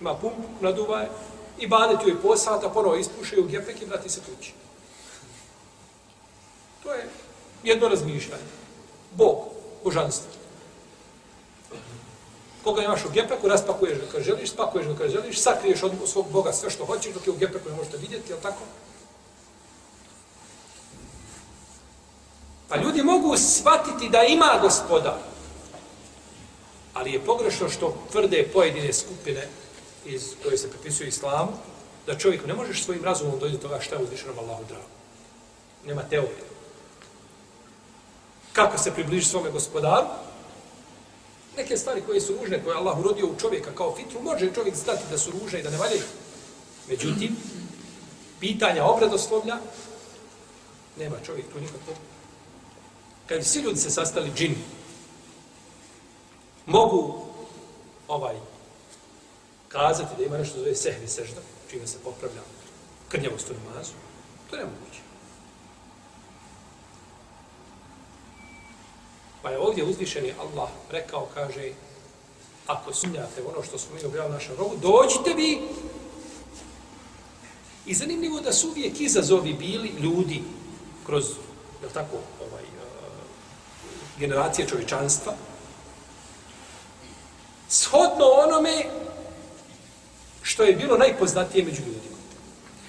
Ima 0.00 0.14
pumpu, 0.14 0.48
naduva 0.60 1.00
je, 1.00 1.08
i 1.60 1.66
badeti 1.66 2.08
je 2.08 2.20
po 2.22 2.36
sata, 2.36 2.68
ponovo 2.68 2.96
ispušaju 2.96 3.48
gepek 3.48 3.82
i 3.82 3.84
vrati 3.84 4.08
se 4.08 4.20
kući. 4.20 4.52
To 6.82 6.92
je 6.92 7.08
jedno 7.64 7.88
razmišljanje. 7.88 8.42
Bog. 9.16 9.36
božanstvo. 9.84 10.30
Koga 12.64 12.82
imaš 12.82 13.04
u 13.04 13.10
gepeku, 13.10 13.48
raspakuješ 13.48 13.98
ga 13.98 14.06
kad 14.12 14.22
želiš, 14.22 14.50
spakuješ 14.50 14.86
ga 14.86 14.96
kad 14.96 15.10
želiš, 15.10 15.40
sakriješ 15.40 15.82
od 15.82 15.92
svog 16.06 16.30
Boga 16.30 16.52
sve 16.52 16.70
što 16.70 16.84
hoćeš, 16.84 17.14
dok 17.14 17.26
je 17.26 17.32
u 17.32 17.36
gepeku 17.36 17.68
ne 17.68 17.76
možete 17.76 17.96
vidjeti, 17.96 18.32
jel 18.32 18.38
tako? 18.42 18.60
Pa 22.68 22.76
ljudi 22.76 23.02
mogu 23.02 23.36
shvatiti 23.36 24.08
da 24.08 24.22
ima 24.22 24.58
gospoda, 24.62 25.18
ali 26.94 27.12
je 27.12 27.20
pogrešno 27.20 27.68
što 27.68 27.96
tvrde 28.12 28.50
pojedine 28.52 28.92
skupine 28.92 29.48
iz 30.04 30.34
koje 30.42 30.58
se 30.58 30.70
pripisuju 30.70 31.08
islamu, 31.08 31.52
da 32.06 32.18
čovjek 32.18 32.46
ne 32.46 32.54
možeš 32.54 32.84
svojim 32.84 33.04
razumom 33.04 33.38
dojeti 33.38 33.58
do 33.58 33.68
toga 33.68 33.80
šta 33.80 33.96
je 33.96 34.02
uzvišenom 34.02 34.38
Allahu 34.38 34.64
drago. 34.68 34.84
Nema 35.86 36.02
teorije. 36.02 36.44
Kako 38.52 38.78
se 38.78 38.94
približi 38.94 39.26
svome 39.26 39.50
gospodaru? 39.50 40.06
Neke 41.56 41.76
stvari 41.76 42.02
koje 42.06 42.20
su 42.20 42.36
ružne, 42.40 42.64
koje 42.64 42.76
Allah 42.76 42.98
urodio 42.98 43.26
u 43.26 43.36
čovjeka 43.40 43.70
kao 43.74 43.96
fitru, 43.96 44.22
može 44.22 44.54
čovjek 44.54 44.76
znati 44.76 45.02
da 45.10 45.18
su 45.18 45.30
ružne 45.30 45.60
i 45.60 45.62
da 45.62 45.70
ne 45.70 45.78
valjaju. 45.78 46.02
Međutim, 46.88 47.36
pitanja 48.40 48.84
obradoslovlja, 48.84 49.58
nema 50.98 51.16
čovjek 51.26 51.46
tu 51.52 51.60
nikakvog. 51.60 51.96
Kad 53.26 53.46
svi 53.46 53.60
ljudi 53.60 53.78
se 53.80 53.90
sastali 53.90 54.32
džini, 54.34 54.58
mogu 56.66 57.24
ovaj 58.08 58.34
kazati 59.72 60.16
da 60.18 60.24
ima 60.24 60.38
nešto 60.38 60.58
zove 60.58 60.74
sehvi 60.74 61.08
sežda, 61.08 61.40
čime 61.70 61.86
se 61.86 61.98
popravlja 62.04 62.40
krnjavost 63.08 63.50
u 63.50 63.54
namazu, 63.54 63.92
to 64.50 64.56
je 64.56 64.64
nemoguće. 64.64 65.00
Pa 69.42 69.50
je 69.50 69.58
ovdje 69.58 69.84
uzvišeni 69.84 70.34
Allah 70.40 70.68
rekao, 70.90 71.28
kaže, 71.34 71.72
ako 72.66 72.94
sumnjate 72.94 73.42
ono 73.42 73.62
što 73.62 73.78
smo 73.78 73.94
mi 73.94 74.04
objavili 74.04 74.34
našem 74.34 74.56
rogu, 74.58 74.76
dođite 74.76 75.34
vi. 75.34 75.60
I 77.86 77.94
zanimljivo 77.94 78.40
da 78.40 78.52
su 78.52 78.68
uvijek 78.68 79.00
izazovi 79.00 79.52
bili 79.52 79.88
ljudi 79.88 80.42
kroz, 81.06 81.24
je 81.82 81.88
tako, 81.94 82.16
ovaj, 82.40 82.62
e, 82.62 82.66
generacije 84.18 84.68
čovječanstva, 84.68 85.34
shodno 87.68 88.24
onome 88.24 88.84
što 90.50 90.62
je 90.62 90.72
bilo 90.72 90.96
najpoznatije 90.96 91.64
među 91.64 91.82
ljudima. 91.82 92.16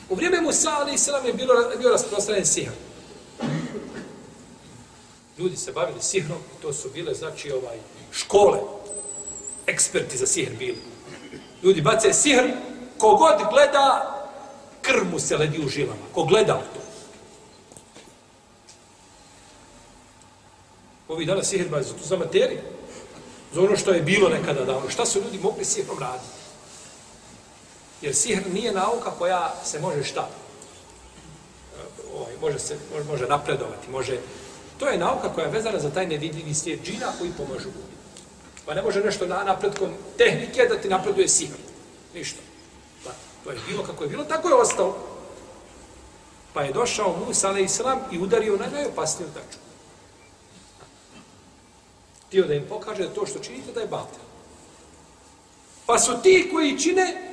U 0.09 0.15
vrijeme 0.15 0.41
Musa, 0.41 0.69
ali 0.79 0.93
i 0.93 1.27
je 1.27 1.33
bilo, 1.33 1.53
bio 1.79 1.89
rasprostranjen 1.89 2.45
sihr. 2.45 2.71
Ljudi 5.37 5.57
se 5.57 5.71
bavili 5.71 6.01
sihrom 6.01 6.37
i 6.37 6.61
to 6.61 6.73
su 6.73 6.89
bile, 6.89 7.13
znači, 7.13 7.51
ovaj, 7.51 7.77
škole, 8.11 8.59
eksperti 9.67 10.17
za 10.17 10.27
sihr 10.27 10.51
bili. 10.59 10.81
Ljudi 11.63 11.81
bace 11.81 12.13
sihr, 12.13 12.43
kogod 12.97 13.39
gleda, 13.51 14.17
krv 14.81 15.05
mu 15.11 15.19
se 15.19 15.37
ledi 15.37 15.65
u 15.65 15.69
žilama. 15.69 16.05
Ko 16.13 16.23
gleda 16.23 16.55
u 16.55 16.75
to. 16.75 16.81
Ovi 21.07 21.25
dana 21.25 21.43
sihr 21.43 21.69
bazi 21.69 21.89
za 21.89 21.95
tu 21.95 22.03
za 22.03 22.17
materiju. 22.17 22.59
Za 23.53 23.61
ono 23.61 23.77
što 23.77 23.91
je 23.91 24.01
bilo 24.01 24.29
nekada 24.29 24.65
davno. 24.65 24.89
Šta 24.89 25.05
su 25.05 25.21
ljudi 25.21 25.39
mogli 25.43 25.65
sihrom 25.65 25.99
raditi? 25.99 26.40
Jer 28.01 28.15
sihr 28.15 28.53
nije 28.53 28.71
nauka 28.71 29.11
koja 29.11 29.55
se 29.65 29.79
može 29.79 30.03
šta? 30.03 30.29
Eh, 31.77 31.83
ovaj, 32.15 32.33
može 32.41 32.59
se 32.59 32.77
može 32.93 33.05
može 33.05 33.27
napredovati, 33.27 33.89
može 33.89 34.17
To 34.81 34.87
je 34.87 34.97
nauka 34.97 35.33
koja 35.33 35.45
je 35.45 35.51
vezana 35.51 35.79
za 35.79 35.89
taj 35.89 36.07
nevidljivi 36.07 36.53
svijet 36.53 36.83
džina 36.83 37.07
koji 37.19 37.31
pomažu 37.37 37.65
ljudi. 37.65 37.95
Pa 38.65 38.73
ne 38.73 38.81
može 38.81 39.03
nešto 39.03 39.27
na 39.27 39.43
napredkom 39.43 39.89
tehnike 40.17 40.65
da 40.69 40.77
ti 40.77 40.89
napreduje 40.89 41.27
sihr. 41.27 41.57
Ništa. 42.13 42.39
Pa, 43.03 43.11
to 43.43 43.51
je 43.51 43.59
bilo 43.67 43.83
kako 43.83 44.03
je 44.03 44.09
bilo, 44.09 44.23
tako 44.23 44.49
je 44.49 44.55
ostalo. 44.55 44.97
Pa 46.53 46.61
je 46.61 46.73
došao 46.73 47.17
Musa 47.27 47.49
alaih 47.49 47.65
islam 47.65 47.99
i 48.11 48.19
udario 48.19 48.57
na 48.57 48.67
najopasniju 48.67 49.29
tačku. 49.33 49.61
Tio 52.29 52.47
da 52.47 52.53
im 52.53 52.65
pokaže 52.69 53.03
da 53.03 53.13
to 53.13 53.25
što 53.25 53.39
činite 53.39 53.71
da 53.71 53.81
je 53.81 53.87
batel. 53.87 54.23
Pa 55.85 55.99
su 55.99 56.21
ti 56.23 56.49
koji 56.53 56.79
čine 56.79 57.30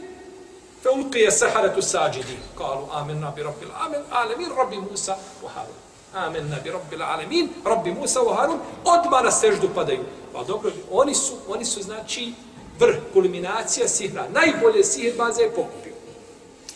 فألقي 0.85 1.27
السحرة 1.27 1.81
saharatu 1.81 2.59
قالوا 2.59 3.01
آمنا 3.01 3.35
برب 3.37 3.62
العالمين 3.62 4.53
رب 4.53 4.75
موسى 4.75 4.77
وهارون 4.77 4.77
rabbi 4.77 4.77
Musa 4.77 5.19
u 5.43 5.47
Harun 5.47 5.75
amen 6.14 6.55
bi 6.64 6.71
rabbil 6.71 7.03
alamin, 7.03 7.53
rabbi 7.64 7.91
Musa 7.91 8.21
wa 8.21 8.37
Harun, 8.37 8.61
odmah 8.85 9.23
na 9.23 9.31
seždu 9.31 9.69
padaju. 9.75 10.05
Pa 10.33 10.45
dobro, 10.45 10.71
oni 10.91 11.14
su, 11.14 11.35
oni 11.49 11.64
su 11.64 11.83
znači 11.83 12.33
vrh, 12.79 12.97
kulminacija 13.12 13.88
sihra. 13.88 14.29
Najbolje 14.29 14.85
sihr 14.85 15.17
baze 15.17 15.43
je 15.43 15.51
pokupio. 15.51 15.93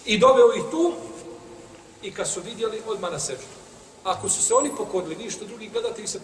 I 0.05 0.19
doveo 0.19 0.53
ih 0.57 0.63
tu 0.71 0.93
i 2.03 2.13
kad 2.13 2.29
su 2.29 2.41
vidjeli, 2.41 2.83
odmah 2.87 3.13
na 3.13 3.19
seždu. 3.19 3.47
Ako 4.05 4.29
su 4.29 4.43
se 4.43 4.55
oni 4.55 4.71
pokorili, 4.77 5.17
ništa 5.17 5.45
drugi 5.45 5.69
gledate 5.69 6.03
i 6.03 6.07
se 6.07 6.19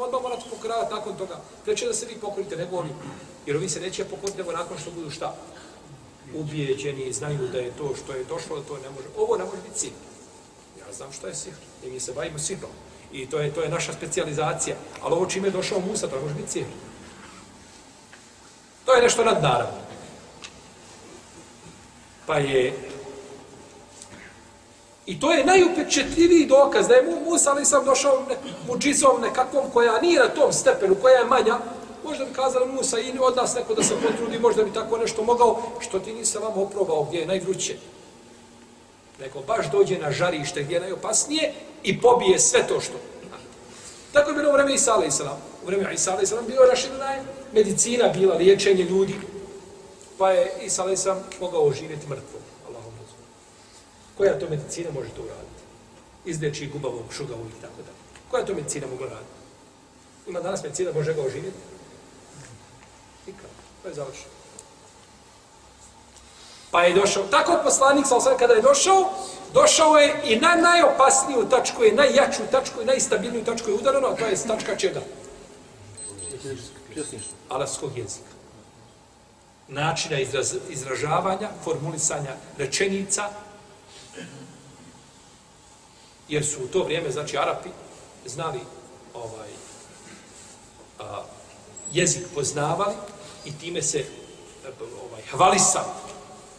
odmah 0.00 0.22
morate 0.22 0.42
pokoravati 0.50 0.94
nakon 0.94 1.16
toga. 1.16 1.40
Preće 1.64 1.86
da 1.86 1.94
se 1.94 2.06
vi 2.06 2.14
pokorite, 2.14 2.56
nego 2.56 2.76
oni. 2.76 2.90
Jer 3.46 3.56
ovi 3.56 3.68
se 3.68 3.80
neće 3.80 4.04
pokoriti, 4.04 4.38
nego 4.38 4.52
nakon 4.52 4.78
što 4.78 4.90
budu 4.90 5.10
šta? 5.10 5.36
Ubijeđeni, 6.34 7.12
znaju 7.12 7.48
da 7.52 7.58
je 7.58 7.72
to 7.78 7.94
što 8.04 8.12
je 8.12 8.24
došlo, 8.24 8.60
da 8.60 8.68
to 8.68 8.74
ne 8.74 8.90
može. 8.90 9.08
Ovo 9.16 9.36
ne 9.36 9.44
može 9.44 9.62
biti 9.62 9.78
sihr 9.78 9.92
znam 10.94 11.12
šta 11.12 11.28
je 11.28 11.34
sihr. 11.34 11.54
I 11.84 11.90
mi 11.90 12.00
se 12.00 12.12
bavimo 12.12 12.38
sihrom. 12.38 12.70
I 13.12 13.26
to 13.26 13.38
je 13.38 13.54
to 13.54 13.62
je 13.62 13.68
naša 13.68 13.92
specijalizacija. 13.92 14.76
Ali 15.02 15.14
ovo 15.14 15.26
čime 15.26 15.48
je 15.48 15.52
došao 15.52 15.80
Musa, 15.80 16.08
to 16.08 16.20
može 16.20 16.34
biti 16.34 16.50
sihr. 16.50 16.66
To 18.84 18.94
je 18.94 19.02
nešto 19.02 19.24
nadnaravno. 19.24 19.78
Pa 22.26 22.38
je... 22.38 22.72
I 25.06 25.20
to 25.20 25.32
je 25.32 25.44
najupečetljiviji 25.44 26.46
dokaz 26.46 26.88
da 26.88 26.94
je 26.94 27.20
Musa 27.24 27.50
ali 27.50 27.64
sam 27.64 27.84
došao 27.84 28.26
ne, 28.28 28.36
muđizom 28.68 29.20
nekakvom 29.20 29.70
koja 29.72 30.00
nije 30.00 30.20
na 30.20 30.28
tom 30.28 30.52
stepenu, 30.52 30.94
koja 30.94 31.18
je 31.18 31.24
manja, 31.24 31.58
možda 32.04 32.24
bi 32.24 32.32
kazali 32.32 32.72
Musa 32.72 32.98
i 32.98 33.12
od 33.20 33.36
nas 33.36 33.54
neko 33.54 33.74
da 33.74 33.82
se 33.82 33.94
potrudi, 34.02 34.38
možda 34.38 34.64
bi 34.64 34.72
tako 34.72 34.98
nešto 34.98 35.24
mogao, 35.24 35.62
što 35.80 35.98
ti 35.98 36.12
nisi 36.12 36.38
vam 36.38 36.58
oprobao 36.58 37.04
gdje 37.04 37.18
je 37.18 37.26
najvruće 37.26 37.76
nego 39.20 39.40
baš 39.40 39.70
dođe 39.70 39.98
na 39.98 40.12
žarište 40.12 40.62
gdje 40.62 40.74
je 40.74 40.80
najopasnije 40.80 41.52
i 41.82 42.00
pobije 42.00 42.38
sve 42.38 42.66
to 42.66 42.80
što. 42.80 43.00
Tako 44.12 44.30
je 44.30 44.36
bilo 44.36 44.50
u 44.50 44.52
vreme 44.52 44.74
Isa 44.74 44.94
a.s. 44.94 45.20
U 45.62 45.66
vreme 45.66 45.94
Isa 45.94 46.14
a.s. 46.14 46.32
bilo 46.46 46.64
raširana 46.70 47.24
medicina, 47.52 48.08
bila 48.08 48.34
liječenje 48.34 48.82
ljudi, 48.82 49.14
pa 50.18 50.30
je 50.30 50.52
Isa 50.62 50.84
a.s. 50.84 51.06
mogao 51.40 51.66
oživjeti 51.66 52.06
mrtvo. 52.06 52.38
Allahom 52.68 52.92
Koja 54.16 54.38
to 54.38 54.48
medicina 54.50 54.90
može 54.90 55.08
to 55.08 55.22
uraditi? 55.22 55.62
Izdeći 56.24 56.66
gubavog, 56.66 57.04
šugavog 57.10 57.46
i 57.58 57.62
tako 57.62 57.76
da. 57.76 57.92
Koja 58.30 58.44
to 58.44 58.54
medicina 58.54 58.86
mogla 58.86 59.06
raditi? 59.06 59.34
Ima 60.26 60.40
danas 60.40 60.62
medicina, 60.62 60.92
može 60.92 61.14
ga 61.14 61.22
oživjeti? 61.22 61.58
To 63.84 63.88
je 63.88 63.94
završeno. 63.94 64.32
Pa 66.70 66.82
je 66.82 66.94
došao, 66.94 67.22
tako 67.30 67.58
poslanik, 67.64 68.06
sa 68.06 68.16
osam, 68.16 68.38
kada 68.38 68.54
je 68.54 68.62
došao, 68.62 69.10
došao 69.54 69.96
je 69.96 70.20
i 70.24 70.40
na 70.40 70.54
najopasniju 70.56 71.48
tačku, 71.50 71.84
je 71.84 71.92
najjaču 71.92 72.42
tačku, 72.50 72.82
i 72.82 72.84
najstabilniju 72.84 73.44
tačku 73.44 73.70
je 73.70 73.74
udarano, 73.74 74.08
a 74.08 74.16
to 74.16 74.26
je 74.26 74.36
tačka 74.46 74.76
čega? 74.76 75.00
Alavskog 77.48 77.98
jezika. 77.98 78.32
Načina 79.68 80.18
izraz, 80.18 80.54
izražavanja, 80.68 81.48
formulisanja 81.64 82.36
rečenica, 82.58 83.30
jer 86.28 86.46
su 86.46 86.64
u 86.64 86.66
to 86.66 86.84
vrijeme, 86.84 87.10
znači, 87.10 87.38
Arapi 87.38 87.68
znali 88.26 88.60
ovaj, 89.14 89.48
a, 90.98 91.22
jezik 91.92 92.24
poznavali 92.34 92.94
i 93.44 93.58
time 93.58 93.82
se 93.82 93.98
e, 93.98 94.04
ovaj, 95.08 95.22
hvalisao. 95.30 95.94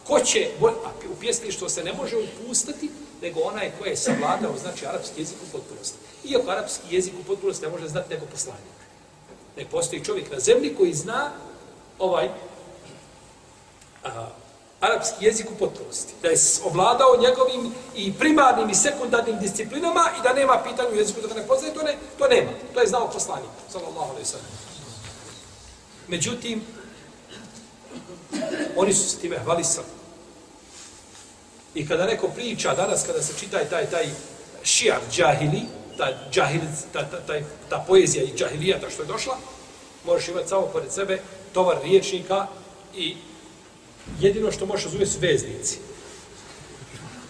ko 0.04 0.20
će, 0.20 0.48
a 0.62 0.90
u 1.12 1.20
pjesništvo 1.20 1.68
se 1.68 1.84
ne 1.84 1.92
može 1.92 2.16
upustati, 2.16 2.90
nego 3.22 3.40
onaj 3.40 3.72
ko 3.78 3.84
je 3.84 3.96
savladao, 3.96 4.54
znači 4.60 4.86
arapski 4.86 5.20
jezik 5.20 5.36
u 5.48 5.52
potpunosti. 5.52 5.98
Iako 6.24 6.50
arapski 6.50 6.94
jezik 6.94 7.14
u 7.20 7.24
potpunosti 7.24 7.66
ne 7.66 7.72
može 7.72 7.88
znati 7.88 8.14
nego 8.14 8.26
poslanik. 8.26 8.76
Ne 9.56 9.64
postoji 9.70 10.04
čovjek 10.04 10.30
na 10.30 10.40
zemlji 10.40 10.74
koji 10.74 10.94
zna 10.94 11.30
ovaj 11.98 12.28
a, 14.04 14.28
arapski 14.80 15.24
jezik 15.24 15.46
u 15.50 15.58
potpunosti. 15.58 16.14
Da 16.22 16.28
je 16.28 16.36
ovladao 16.64 17.16
njegovim 17.20 17.74
i 17.96 18.12
primarnim 18.12 18.70
i 18.70 18.74
sekundarnim 18.74 19.38
disciplinama 19.38 20.10
i 20.18 20.22
da 20.22 20.32
nema 20.32 20.62
pitanja 20.64 20.88
u 20.88 20.96
jeziku 20.96 21.20
da 21.20 21.28
ga 21.28 21.34
ne 21.34 21.46
poznaje, 21.46 21.74
to, 21.74 21.82
ne, 21.82 21.96
to 22.18 22.28
nema. 22.28 22.50
To 22.74 22.80
je 22.80 22.86
znao 22.86 23.10
poslanik. 23.10 23.50
Sallallahu 23.72 24.10
alaihi 24.10 24.26
sallam. 24.28 24.46
Međutim, 26.08 26.64
oni 28.76 28.92
su 28.94 29.08
s 29.08 29.18
time 29.18 29.38
hvalisali. 29.38 29.86
I 31.74 31.88
kada 31.88 32.06
neko 32.06 32.28
priča 32.28 32.74
danas, 32.74 33.06
kada 33.06 33.22
se 33.22 33.38
čita 33.38 33.64
taj, 33.70 33.90
taj 33.90 34.06
šijar 34.62 35.00
džahili, 35.12 35.62
ta, 35.98 36.08
džahil, 36.32 36.60
ta, 36.92 37.10
ta, 37.10 37.20
ta, 37.26 37.34
ta 37.68 37.84
poezija 37.88 38.24
i 38.24 38.36
džahilijata 38.36 38.90
što 38.90 39.02
je 39.02 39.06
došla, 39.06 39.36
možeš 40.06 40.28
imati 40.28 40.48
samo 40.48 40.66
pored 40.66 40.92
sebe 40.92 41.20
tovar 41.52 41.76
riječnika 41.82 42.46
i 42.94 43.16
jedino 44.20 44.52
što 44.52 44.66
možeš 44.66 44.84
razumjeti 44.84 45.12
su 45.12 45.18
veznici. 45.20 45.78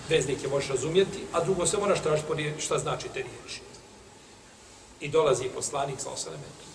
Veznike 0.08 0.48
možeš 0.48 0.68
razumjeti, 0.68 1.18
a 1.32 1.44
drugo 1.44 1.66
se 1.66 1.78
moraš 1.78 2.02
tražiti 2.02 2.52
šta 2.58 2.78
znači 2.78 3.08
te 3.08 3.22
riječi. 3.22 3.60
I 5.00 5.08
dolazi 5.08 5.48
poslanik 5.54 6.00
sa 6.00 6.10
osalemetom. 6.10 6.66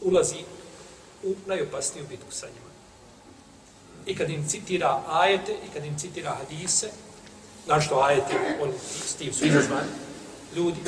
Ulazi 0.00 0.44
u 1.22 1.34
najopasniju 1.46 2.06
bitku 2.08 2.32
sa 2.32 2.46
njima. 2.46 2.69
I 4.10 4.14
kad 4.14 4.30
im 4.30 4.48
citira 4.48 5.02
ajete, 5.08 5.52
i 5.52 5.72
kad 5.74 5.84
im 5.84 5.98
citira 5.98 6.30
hadise, 6.30 6.88
znaš 7.64 7.86
što 7.86 8.00
ajete, 8.00 8.58
oni 8.62 8.72
s 9.06 9.14
tim 9.14 9.32
su 9.32 9.46
izazvani, 9.46 9.90
ljudi. 10.56 10.78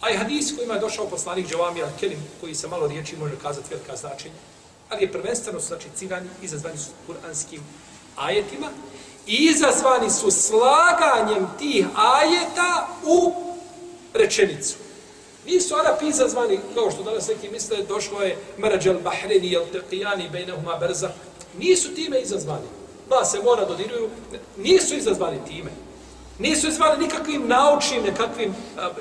A 0.00 0.10
i 0.10 0.16
hadis 0.16 0.56
kojima 0.56 0.74
je 0.74 0.80
došao 0.80 1.06
poslanik 1.06 1.48
Džavami 1.48 1.82
al-Kelim, 1.82 2.18
koji 2.40 2.54
se 2.54 2.68
malo 2.68 2.86
riječi 2.86 3.16
može 3.16 3.38
kazati 3.42 3.68
velika 3.70 3.96
značenja, 3.96 4.34
ali 4.88 5.02
je 5.02 5.12
prvenstveno 5.12 5.60
su 5.60 5.66
znači 5.66 5.88
cigani, 5.96 6.28
izazvani 6.42 6.78
su 6.78 6.90
kuranskim 7.06 7.60
ajetima, 8.16 8.68
i 9.26 9.34
izazvani 9.34 10.10
su 10.10 10.30
slaganjem 10.30 11.46
tih 11.58 11.86
ajeta 11.96 12.88
u 13.04 13.32
rečenicu. 14.14 14.81
Nisu 15.46 15.74
Arapi 15.76 16.06
izazvani, 16.06 16.60
kao 16.74 16.90
što 16.90 17.02
danas 17.02 17.28
neki 17.28 17.48
misle, 17.48 17.82
došlo 17.82 18.22
je 18.22 18.38
Marađel 18.58 18.98
Bahreni, 18.98 19.52
jel 19.52 19.64
teqijani, 19.72 20.30
bejnehuma 20.30 20.76
berza. 20.76 21.10
Nisu 21.58 21.94
time 21.94 22.20
izazvani. 22.20 22.66
Ba 23.08 23.24
se 23.24 23.42
mora 23.42 23.64
dodiruju, 23.64 24.10
nisu 24.56 24.94
izazvani 24.96 25.38
time. 25.46 25.70
Nisu 26.38 26.68
izazvani 26.68 27.04
nikakvim 27.04 27.48
naučnim, 27.48 28.02
nekakvim 28.02 28.54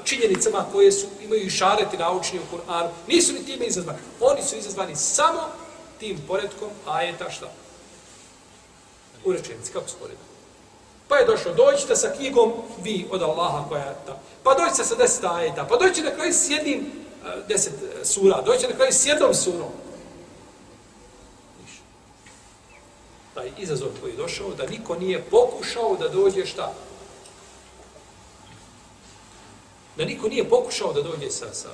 činjenicama 0.03 0.65
koje 0.71 0.91
su, 0.91 1.07
imaju 1.23 1.49
šareti 1.49 1.97
naučni 1.97 2.39
u 2.39 2.55
Kur'anu. 2.55 2.89
Nisu 3.07 3.33
ni 3.33 3.45
time 3.45 3.65
izazvani. 3.65 3.99
Oni 4.19 4.43
su 4.43 4.55
izazvani 4.55 4.95
samo 4.95 5.41
tim 5.99 6.17
poredkom 6.27 6.69
ajeta 6.87 7.29
šta? 7.29 7.51
U 9.25 9.31
rečenici, 9.31 9.71
kako 9.73 9.87
sporedno? 9.87 10.30
Pa 11.11 11.17
je 11.17 11.25
došlo, 11.25 11.53
dođite 11.53 11.95
sa 11.95 12.13
knjigom 12.17 12.53
vi 12.83 13.07
od 13.11 13.21
Allaha 13.21 13.69
koja 13.69 13.83
je 13.83 13.95
ta. 14.05 14.19
Pa 14.43 14.53
dođite 14.53 14.83
sa 14.83 14.95
deset 14.95 15.23
ajeta, 15.23 15.65
pa 15.69 15.77
dođite 15.77 16.01
na 16.01 16.15
kraju 16.15 16.33
s 16.33 16.49
jednim 16.49 16.79
e, 16.79 17.41
deset 17.47 17.73
e, 17.73 18.05
sura, 18.05 18.41
dođite 18.41 18.67
na 18.67 18.75
kraju 18.75 18.93
s 18.93 19.05
jednom 19.05 19.33
surom. 19.33 19.71
Ništa. 21.63 21.83
Taj 23.33 23.51
izazov 23.57 23.89
koji 24.01 24.11
je 24.11 24.17
došao, 24.17 24.49
da 24.49 24.65
niko 24.65 24.95
nije 24.95 25.21
pokušao 25.21 25.95
da 25.99 26.09
dođe 26.09 26.45
šta? 26.45 26.73
Da 29.97 30.05
niko 30.05 30.27
nije 30.27 30.49
pokušao 30.49 30.93
da 30.93 31.01
dođe 31.01 31.31
sa, 31.31 31.53
sa 31.53 31.69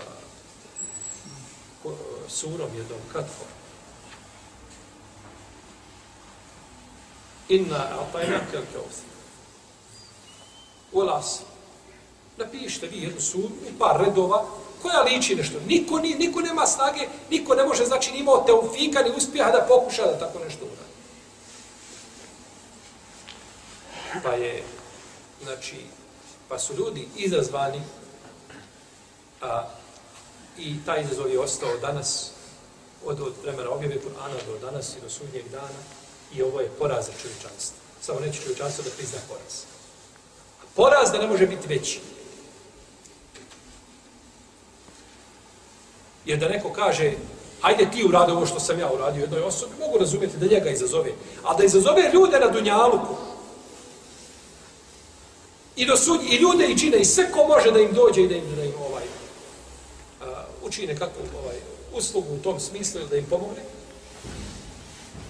surom 2.28 2.70
jednom 2.78 3.00
kratkom. 3.12 3.48
Inna 7.50 7.88
atajna 8.02 8.40
kel 8.52 8.62
u 10.92 11.02
Elasi. 11.02 11.44
Napišite 12.38 12.88
vi 12.88 13.02
jednu 13.02 13.22
suru, 13.22 13.48
u 13.48 13.80
par 13.80 14.02
redova, 14.06 14.46
koja 14.82 15.02
liči 15.02 15.36
nešto. 15.36 15.60
Niko, 15.68 16.00
ni, 16.00 16.16
niko 16.16 16.42
nema 16.42 16.68
snage, 16.68 17.08
niko 17.30 17.56
ne 17.56 17.64
može, 17.64 17.86
znači, 17.86 18.12
ni 18.12 18.20
imao 18.20 18.44
teufika, 18.44 19.02
ni 19.02 19.12
uspjeha 19.18 19.52
da 19.52 19.66
pokuša 19.68 20.06
da 20.06 20.20
tako 20.20 20.40
nešto 20.40 20.66
uradi. 20.66 20.88
Pa 24.24 24.32
je, 24.32 24.64
znači, 25.44 25.76
pa 26.50 26.60
su 26.60 26.74
ljudi 26.74 27.08
izazvani, 27.16 27.82
a, 29.42 29.64
i 30.58 30.76
taj 30.86 31.02
izazov 31.02 31.30
je 31.30 31.40
ostao 31.40 31.78
danas, 31.78 32.32
od, 33.06 33.22
od 33.22 33.34
vremena 33.44 33.70
objave 33.70 33.96
Kur'ana 33.96 34.46
do 34.46 34.58
danas 34.68 34.96
i 34.96 35.02
do 35.02 35.10
sudnjeg 35.10 35.50
dana, 35.52 35.82
i 36.34 36.42
ovo 36.42 36.62
je 36.62 36.70
poraz 36.80 37.06
za 37.06 37.12
čovječanstvo. 37.22 37.78
Samo 38.02 38.20
neće 38.20 38.42
čovječanstvo 38.42 38.84
da 38.84 38.90
prizna 38.90 39.20
poraz. 39.28 39.77
Poraz 40.78 41.12
da 41.12 41.18
ne 41.18 41.28
može 41.28 41.48
biti 41.48 41.68
veći. 41.68 42.00
Jer 46.26 46.40
da 46.40 46.50
neko 46.50 46.74
kaže, 46.74 47.14
ajde 47.62 47.88
ti 47.92 48.06
uradi 48.06 48.32
ovo 48.32 48.46
što 48.46 48.60
sam 48.60 48.80
ja 48.80 48.92
uradio 48.94 49.22
jednoj 49.22 49.42
osobi, 49.42 49.74
mogu 49.80 49.98
razumjeti 49.98 50.38
da 50.38 50.46
njega 50.46 50.70
izazove. 50.70 51.12
A 51.44 51.54
da 51.54 51.64
izazove 51.64 52.12
ljude 52.14 52.40
na 52.40 52.48
Dunjaluku, 52.48 53.16
i, 55.76 55.86
do 55.86 55.98
sud, 55.98 56.22
i 56.30 56.36
ljude 56.36 56.66
i 56.68 56.78
čine, 56.78 56.98
i 56.98 57.06
sve 57.06 57.32
ko 57.32 57.48
može 57.48 57.72
da 57.72 57.80
im 57.80 57.94
dođe 57.94 58.22
i 58.22 58.28
da 58.28 58.36
im, 58.36 58.56
da 58.56 58.64
im 58.64 58.74
ovaj, 58.90 59.04
a, 60.22 60.46
učine 60.64 60.96
kakvu 60.96 61.22
ovaj, 61.44 61.56
uslugu 61.94 62.34
u 62.34 62.40
tom 62.40 62.60
smislu 62.60 63.02
ili 63.02 63.10
da 63.10 63.18
im 63.18 63.26
pomogne, 63.30 63.62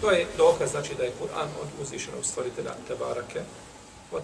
to 0.01 0.11
je 0.11 0.27
dokaz, 0.37 0.71
znači 0.71 0.95
da 0.95 1.03
je 1.03 1.11
Kur'an 1.21 1.47
od 1.61 1.67
uzvišenog 1.81 2.25
stvoritelja 2.25 2.71
Tebarake 2.87 3.41
o 4.11 4.19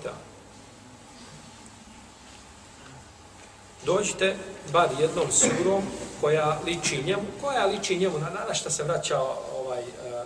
Dođite 3.86 4.36
bar 4.72 4.90
jednom 5.00 5.32
surom 5.32 5.84
koja 6.22 6.60
liči 6.66 7.04
njemu, 7.06 7.24
koja 7.42 7.66
liči 7.66 7.98
njemu, 7.98 8.20
na, 8.20 8.30
na 8.48 8.54
šta 8.54 8.70
se 8.70 8.84
vraća 8.84 9.22
ovaj, 9.60 9.82
uh, 9.82 10.26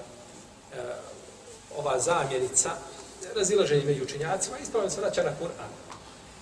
uh, 0.74 0.80
ova 1.78 2.00
zamjenica, 2.00 2.70
razilaženje 3.36 3.86
među 3.86 4.04
učenjacima, 4.04 4.58
ispravno 4.58 4.89
se 4.89 5.02
vraća 5.02 5.24
na 5.24 5.32
Kur'an. 5.41 5.72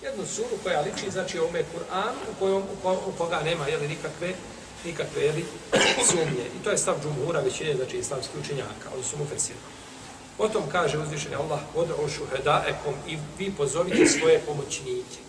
Jednu 0.02 0.26
suru 0.26 0.56
koja 0.62 0.80
liči, 0.80 1.10
znači 1.10 1.38
ovome 1.38 1.64
Kur'an, 1.74 2.14
u, 2.30 2.38
kojom, 2.38 2.62
u, 2.62 2.82
ko, 2.82 2.92
u 2.92 3.12
koga 3.18 3.40
nema 3.40 3.68
jeli, 3.68 3.88
nikakve, 3.88 4.34
nikakve 4.84 5.22
jeli, 5.22 5.44
sumnje. 6.10 6.46
I 6.60 6.64
to 6.64 6.70
je 6.70 6.78
stav 6.78 6.94
džumhura 7.02 7.40
većine, 7.40 7.74
znači 7.76 7.96
islamskih 7.98 8.40
učenjaka, 8.40 8.88
ali 8.94 9.04
su 9.04 9.18
mu 9.18 9.26
fesiri. 9.26 9.58
Potom 10.36 10.62
kaže 10.72 10.98
uzvišeni 10.98 11.34
Allah, 11.34 11.60
odrošu 11.74 12.26
hedaekom 12.36 12.94
i 13.08 13.18
vi 13.38 13.52
pozovite 13.56 14.06
svoje 14.06 14.38
pomoćnike 14.38 15.25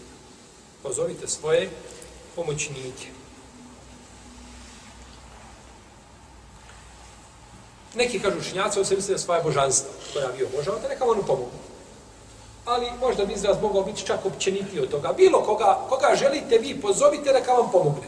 pozovite 0.88 1.28
svoje 1.28 1.69
pomoćnike. 2.36 3.08
Neki 7.95 8.19
kažu 8.19 8.39
učinjaci, 8.39 8.80
ovo 8.80 8.86
se 8.86 8.95
misli 8.95 9.13
da 9.13 9.17
svoje 9.17 9.43
božanstvo, 9.43 9.91
koja 10.13 10.28
vi 10.28 10.43
obožavate, 10.43 10.88
neka 10.88 11.06
vam 11.06 11.19
pomogu. 11.28 11.60
Ali 12.65 12.91
možda 13.00 13.26
bi 13.26 13.34
izraz 13.34 13.62
mogao 13.62 13.84
biti 13.84 14.06
čak 14.06 14.26
općenitiji 14.26 14.82
od 14.82 14.91
toga. 14.91 15.13
Bilo 15.13 15.43
koga, 15.43 15.80
koga 15.89 16.15
želite 16.15 16.58
vi, 16.58 16.82
pozovite 16.82 17.34
neka 17.34 17.52
vam 17.52 17.71
pomogne. 17.71 18.08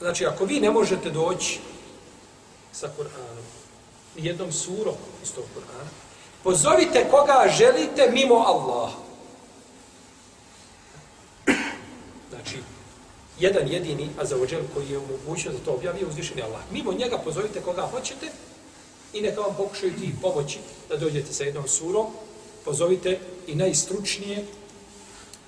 Znači, 0.00 0.26
ako 0.26 0.44
vi 0.44 0.60
ne 0.60 0.70
možete 0.70 1.10
doći 1.10 1.60
sa 2.72 2.88
Kur'anom, 2.98 3.44
jednom 4.16 4.52
surom 4.52 4.94
iz 5.22 5.34
tog 5.34 5.44
Kur'ana, 5.56 6.11
Pozovite 6.42 7.06
koga 7.10 7.44
želite 7.58 8.10
mimo 8.12 8.34
Allaha. 8.34 8.92
Znači, 12.30 12.58
jedan 13.38 13.68
jedini, 13.68 14.08
a 14.20 14.26
za 14.26 14.36
ođel 14.36 14.60
koji 14.74 14.88
je 14.88 14.98
omogućio 14.98 15.52
da 15.52 15.58
to 15.58 15.72
objavio, 15.72 16.08
uzvišen 16.08 16.42
Allah. 16.42 16.60
Mimo 16.70 16.92
njega 16.92 17.18
pozovite 17.18 17.60
koga 17.60 17.82
hoćete 17.82 18.26
i 19.12 19.20
neka 19.20 19.40
vam 19.40 19.54
pokušaju 19.56 19.92
ti 19.92 20.14
pomoći 20.22 20.58
da 20.88 20.96
dođete 20.96 21.32
sa 21.32 21.44
jednom 21.44 21.68
surom. 21.68 22.06
Pozovite 22.64 23.18
i 23.46 23.54
najstručnije, 23.54 24.44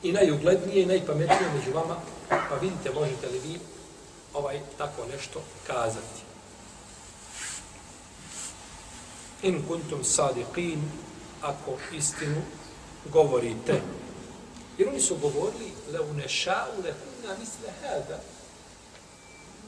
i 0.02 0.12
najuglednije, 0.12 0.82
i 0.82 0.86
najpametnije 0.86 1.50
među 1.54 1.70
vama, 1.74 1.96
pa 2.28 2.56
vidite 2.60 2.90
možete 2.94 3.26
li 3.26 3.38
vi 3.38 3.58
ovaj 4.34 4.60
tako 4.78 5.02
nešto 5.12 5.40
kazati 5.66 6.23
in 9.43 9.63
kuntum 9.67 10.03
sadiqin 10.03 10.81
ako 11.41 11.77
istinu 11.93 12.41
govorite. 13.11 13.81
Jer 14.77 14.89
oni 14.89 14.99
su 14.99 15.17
govorili 15.17 15.71
le 15.91 15.99
uneša'u 15.99 16.83
le 16.83 16.93
kunna 16.93 17.35
misle 17.39 17.69
hada. 17.81 18.19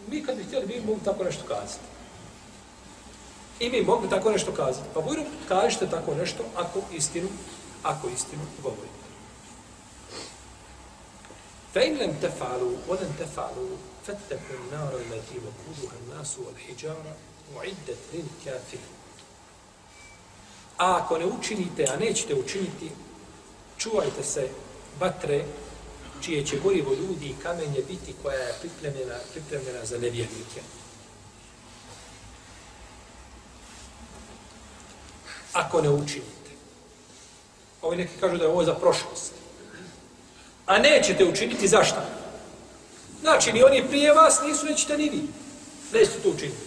Mi 0.08 0.26
kad 0.26 0.38
bi 0.38 0.44
htjeli, 0.44 0.68
mi 0.68 0.86
mogu 0.86 1.00
tako 1.06 1.24
nešto 1.24 1.44
kazati. 1.48 1.86
I 3.60 3.70
mi 3.70 3.82
mogu 3.82 4.08
tako 4.08 4.32
nešto 4.32 4.52
kazati. 4.52 4.90
Pa 4.94 5.02
bujno, 5.02 5.24
kažete 5.48 5.90
tako 5.90 6.16
nešto 6.16 6.44
ako 6.56 6.82
istinu, 6.94 7.28
ako 7.84 8.10
istinu 8.10 8.42
govorite. 8.64 9.02
فإن 11.74 11.98
لم 11.98 12.18
تفعلوا 12.22 12.78
ولن 12.88 13.16
تفعلوا 13.20 13.76
فاتقوا 14.08 14.58
النار 14.66 14.96
التي 14.96 15.36
وقودها 15.36 15.98
الناس 16.04 16.38
والحجارة 16.40 17.16
معدت 17.56 17.98
للكافرين 18.14 18.95
A 20.79 20.97
ako 20.97 21.19
ne 21.19 21.27
učinite, 21.27 21.87
a 21.87 21.97
nećete 21.97 22.35
učiniti, 22.35 22.91
čuvajte 23.79 24.25
se 24.25 24.49
vatre 25.01 25.45
čije 26.21 26.47
će 26.47 26.59
gorivo 26.59 26.95
ljudi 26.95 27.27
i 27.27 27.43
kamenje 27.43 27.83
biti 27.89 28.15
koja 28.23 28.39
je 28.39 28.55
pripremljena, 28.61 29.15
pripremljena 29.33 29.85
za 29.85 29.99
nevjernike. 29.99 30.61
Ako 35.53 35.83
ne 35.83 35.91
učinite. 35.91 36.51
Ovi 37.83 37.97
neki 37.97 38.21
kažu 38.21 38.37
da 38.37 38.45
je 38.45 38.51
ovo 38.51 38.65
za 38.65 38.75
prošlost. 38.75 39.33
A 40.67 40.79
nećete 40.79 41.25
učiniti 41.25 41.69
zašto? 41.69 41.97
Znači, 43.21 43.53
ni 43.53 43.63
oni 43.63 43.89
prije 43.89 44.13
vas 44.13 44.41
nisu, 44.43 44.67
nećete 44.67 44.99
ni 44.99 45.09
vi. 45.09 45.23
Nećete 45.93 46.19
to 46.23 46.29
učiniti. 46.29 46.67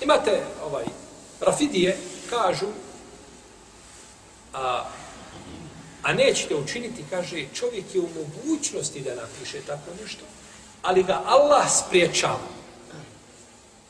Imate, 0.00 0.42
ovaj, 0.64 0.84
Rafidije 1.40 1.96
kažu, 2.30 2.66
a, 4.52 4.84
a 6.02 6.12
nećete 6.12 6.54
učiniti, 6.54 7.04
kaže, 7.10 7.46
čovjek 7.54 7.94
je 7.94 8.00
u 8.00 8.08
mogućnosti 8.08 9.00
da 9.00 9.14
napiše 9.14 9.60
tako 9.66 9.90
nešto, 10.02 10.24
ali 10.82 11.02
ga 11.02 11.22
Allah 11.26 11.66
spriječava. 11.70 12.54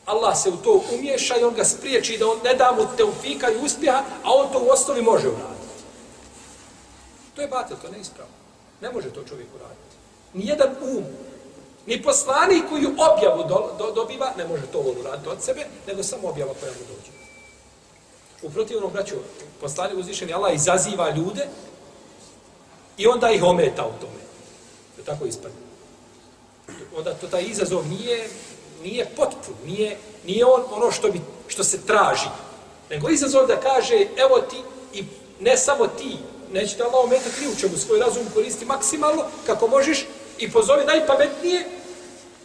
Allah 0.05 0.37
se 0.37 0.49
u 0.49 0.57
to 0.57 0.83
umješa 0.93 1.37
i 1.37 1.43
on 1.43 1.53
ga 1.53 1.63
spriječi 1.63 2.17
da 2.17 2.27
on 2.27 2.37
ne 2.43 2.53
da 2.53 2.71
mu 2.71 2.97
teufika 2.97 3.51
i 3.51 3.65
uspjeha, 3.65 4.03
a 4.23 4.33
on 4.33 4.51
to 4.51 4.59
u 4.59 4.69
osnovi 4.69 5.01
može 5.01 5.27
uraditi. 5.27 5.55
To 7.35 7.41
je 7.41 7.47
batel, 7.47 7.77
to 7.81 7.91
ne 7.91 7.99
ispravo. 7.99 8.29
Ne 8.81 8.91
može 8.91 9.09
to 9.09 9.23
čovjek 9.23 9.47
uraditi. 9.55 9.95
Nijedan 10.33 10.69
um, 10.81 11.03
ni 11.85 12.01
poslanik 12.01 12.63
koji 12.69 12.85
objavu 12.85 13.43
do, 13.49 13.75
do, 13.77 13.91
dobiva, 13.91 14.33
ne 14.37 14.47
može 14.47 14.63
to 14.65 14.79
on 14.79 14.97
uraditi 14.99 15.29
od 15.29 15.43
sebe, 15.43 15.65
nego 15.87 16.03
samo 16.03 16.27
objava 16.27 16.53
koja 16.59 16.71
mu 16.71 16.95
dođe. 16.95 17.14
U 18.45 18.49
protivnom, 18.49 18.91
braću, 18.91 19.15
poslanik 19.61 19.97
uzvišeni 19.97 20.33
Allah 20.33 20.55
izaziva 20.55 21.09
ljude 21.09 21.47
i 22.97 23.07
onda 23.07 23.31
ih 23.31 23.43
ometa 23.43 23.85
u 23.85 24.01
tome. 24.01 24.21
To 24.97 25.03
tako 25.03 25.25
ispadne. 25.25 25.57
Onda 26.97 27.13
to 27.13 27.27
taj 27.27 27.43
izazov 27.43 27.87
nije 27.87 28.27
nije 28.85 29.05
potpun, 29.15 29.55
nije, 29.65 29.97
nije 30.25 30.45
on 30.45 30.63
ono 30.71 30.91
što, 30.91 31.11
bi, 31.11 31.21
što 31.47 31.63
se 31.63 31.85
traži. 31.85 32.29
Nego 32.89 33.09
izazov 33.09 33.47
da 33.47 33.59
kaže, 33.59 34.07
evo 34.17 34.41
ti, 34.41 34.57
i 34.93 35.03
ne 35.39 35.57
samo 35.57 35.87
ti, 35.87 36.17
neće 36.53 36.77
te 36.77 36.83
Allah 36.83 37.03
ometati 37.03 37.41
ni 37.41 37.47
u 37.47 37.55
čemu, 37.59 37.77
svoj 37.77 37.99
razum 37.99 38.23
koristi 38.33 38.65
maksimalno, 38.65 39.23
kako 39.45 39.67
možeš, 39.67 40.05
i 40.39 40.51
pozovi 40.51 40.85
najpametnije, 40.85 41.65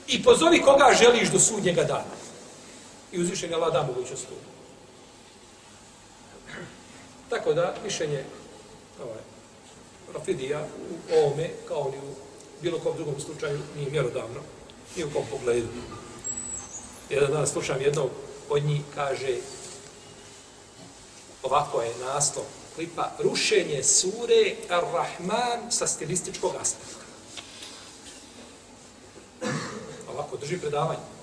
i 0.07 0.23
pozovi 0.23 0.63
koga 0.63 0.93
želiš 1.03 1.29
do 1.29 1.39
sudnjega 1.39 1.85
dana. 1.85 2.15
I 3.13 3.21
uzvišenje 3.21 3.55
Allah 3.55 3.73
da 3.73 3.83
mogućnost 3.83 4.27
tu. 4.29 4.35
Tako 7.31 7.55
da, 7.55 7.75
mišljenje 7.85 8.25
ovaj, 9.03 9.23
Rafidija 10.15 10.67
u 11.11 11.19
ovome, 11.19 11.51
kao 11.69 11.91
ni 11.91 11.99
u 11.99 12.15
bilo 12.63 12.79
kom 12.79 12.97
drugom 12.97 13.21
slučaju, 13.21 13.59
nije 13.77 13.91
mjerodavno, 13.91 14.41
ni 14.97 15.05
u 15.05 15.11
kom 15.11 15.25
pogledu. 15.31 15.69
Jedan 17.11 17.33
dan 17.33 17.47
slušam 17.47 17.81
jednog 17.81 18.11
od 18.49 18.63
njih, 18.63 18.83
kaže, 18.95 19.37
ovako 21.43 21.83
je 21.83 21.95
naslov 22.05 22.45
klipa, 22.75 23.11
rušenje 23.19 23.83
sure 23.83 24.55
Ar-Rahman 24.69 25.71
sa 25.71 25.87
stilističkog 25.87 26.53
aspekta. 26.61 27.05
Ovako, 30.13 30.37
drži 30.37 30.59
predavanje. 30.59 31.20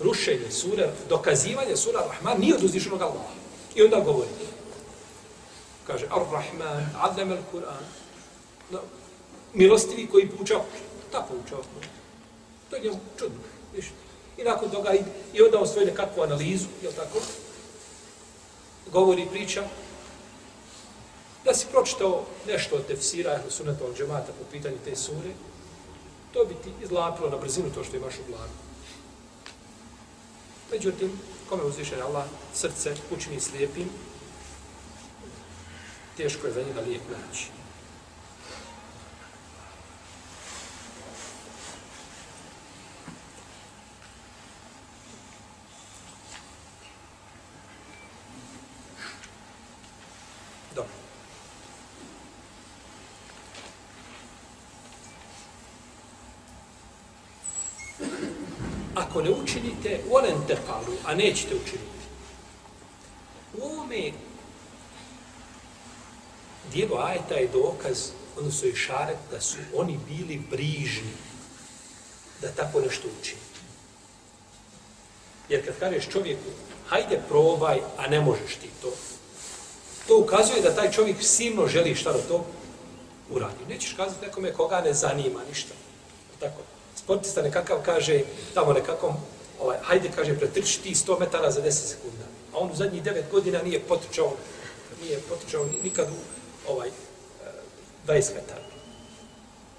Rušenje 0.00 0.50
sure, 0.50 0.90
dokazivanje 1.08 1.76
sura 1.76 2.00
Rahman 2.00 2.40
nije 2.40 2.54
od 2.54 2.64
uzvišenog 2.64 3.02
Allaha. 3.02 3.34
I 3.74 3.82
onda 3.82 4.00
govori, 4.00 4.28
kaže, 5.86 6.06
Ar-Rahman, 6.10 6.86
Adnam 7.00 7.30
al-Quran, 7.30 7.84
no, 8.70 8.78
milostivi 9.54 10.06
koji 10.06 10.28
poučao, 10.28 10.64
ta 11.12 11.26
poučao, 11.28 11.62
To 12.70 12.76
je 12.76 12.82
njemu 12.82 13.00
čudno. 13.18 13.38
Viš? 13.74 13.86
I 14.38 14.42
nakon 14.44 14.70
toga 14.70 14.92
ide, 14.92 15.10
i 15.32 15.42
onda 15.42 15.60
on 15.60 15.68
svoju 15.68 15.86
nekakvu 15.86 16.22
analizu, 16.22 16.66
je 16.82 16.92
tako? 16.92 17.18
Govori 18.92 19.26
priča 19.30 19.62
da 21.44 21.54
si 21.54 21.66
pročitao 21.70 22.24
nešto 22.46 22.76
od 22.76 22.86
tefsira 22.86 23.40
ili 23.42 23.50
suneta 23.50 23.84
od 23.84 23.96
džemata 23.96 24.32
po 24.38 24.44
pitanju 24.52 24.76
te 24.84 24.96
sure, 24.96 25.32
to 26.32 26.44
bi 26.44 26.54
ti 26.54 26.70
izlapilo 26.84 27.30
na 27.30 27.36
brzinu 27.36 27.70
to 27.74 27.84
što 27.84 27.96
imaš 27.96 28.14
u 28.14 28.32
glavi. 28.32 28.69
Međutim, 30.72 31.12
kome 31.48 31.62
uzviše 31.62 32.02
Allah 32.02 32.24
srce 32.54 32.94
učini 33.10 33.40
slijepim, 33.40 33.88
teško 36.16 36.46
je 36.46 36.52
za 36.52 36.62
njega 36.62 36.80
lijep 36.80 37.02
naći. 37.10 37.59
Ako 59.00 59.22
ne 59.22 59.30
učinite, 59.30 60.00
volen 60.10 60.46
te 60.46 60.56
falu, 60.66 60.96
a 61.04 61.14
nećete 61.14 61.54
učiniti. 61.54 62.00
U 63.54 63.64
ovome 63.64 64.12
dijelu 66.72 66.96
ajeta 66.98 67.34
je 67.34 67.48
dokaz, 67.48 68.10
odnosno 68.36 68.68
i 68.68 68.76
šaret, 68.76 69.16
da 69.30 69.40
su 69.40 69.56
oni 69.74 69.98
bili 70.08 70.42
brižni 70.50 71.12
da 72.42 72.48
tako 72.48 72.80
nešto 72.80 73.08
učini. 73.20 73.40
Jer 75.48 75.64
kad 75.64 75.78
kažeš 75.78 76.08
čovjeku, 76.08 76.50
hajde 76.88 77.20
probaj, 77.28 77.80
a 77.98 78.06
ne 78.06 78.20
možeš 78.20 78.54
ti 78.54 78.68
to, 78.82 78.92
to 80.06 80.18
ukazuje 80.18 80.62
da 80.62 80.74
taj 80.74 80.90
čovjek 80.90 81.16
silno 81.20 81.66
želi 81.66 81.94
šta 81.94 82.12
da 82.12 82.18
to 82.18 82.46
uradi. 83.30 83.64
Nećeš 83.68 83.92
kazati 83.92 84.26
nekome 84.26 84.52
koga 84.52 84.80
ne 84.80 84.94
zanima 84.94 85.40
ništa. 85.48 85.74
Tako 86.40 86.69
sportista 87.04 87.42
nekakav 87.42 87.78
kaže, 87.84 88.20
tamo 88.54 88.72
nekakvom, 88.72 89.14
ovaj, 89.60 89.78
hajde 89.82 90.10
kaže, 90.16 90.38
pretrči 90.38 90.82
ti 90.82 90.94
100 90.94 91.20
metara 91.20 91.50
za 91.50 91.62
10 91.62 91.70
sekunda. 91.70 92.24
A 92.52 92.58
on 92.58 92.70
u 92.70 92.74
zadnjih 92.74 93.02
9 93.02 93.22
godina 93.30 93.62
nije 93.62 93.80
potrčao, 93.80 94.32
nije 95.02 95.18
potrčao 95.28 95.66
nikad 95.82 96.08
u 96.08 96.72
ovaj, 96.72 96.88
e, 96.88 96.92
20 98.06 98.34
metara. 98.34 98.64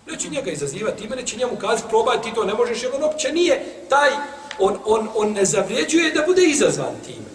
Neće 0.08 0.30
njega 0.30 0.52
izazivati, 0.52 1.04
ime 1.04 1.16
neće 1.16 1.38
njemu 1.38 1.56
kazati, 1.56 1.90
probaj 1.90 2.22
ti 2.22 2.34
to, 2.36 2.44
ne 2.44 2.54
možeš, 2.54 2.84
jer 2.84 2.92
on 2.96 3.04
opće 3.04 3.32
nije 3.32 3.66
taj, 3.90 4.10
on, 4.60 4.78
on, 4.86 5.10
on 5.16 5.32
ne 5.34 5.46
zavrijeđuje 5.46 6.12
da 6.12 6.24
bude 6.26 6.44
izazvan 6.44 6.96
time. 7.06 7.32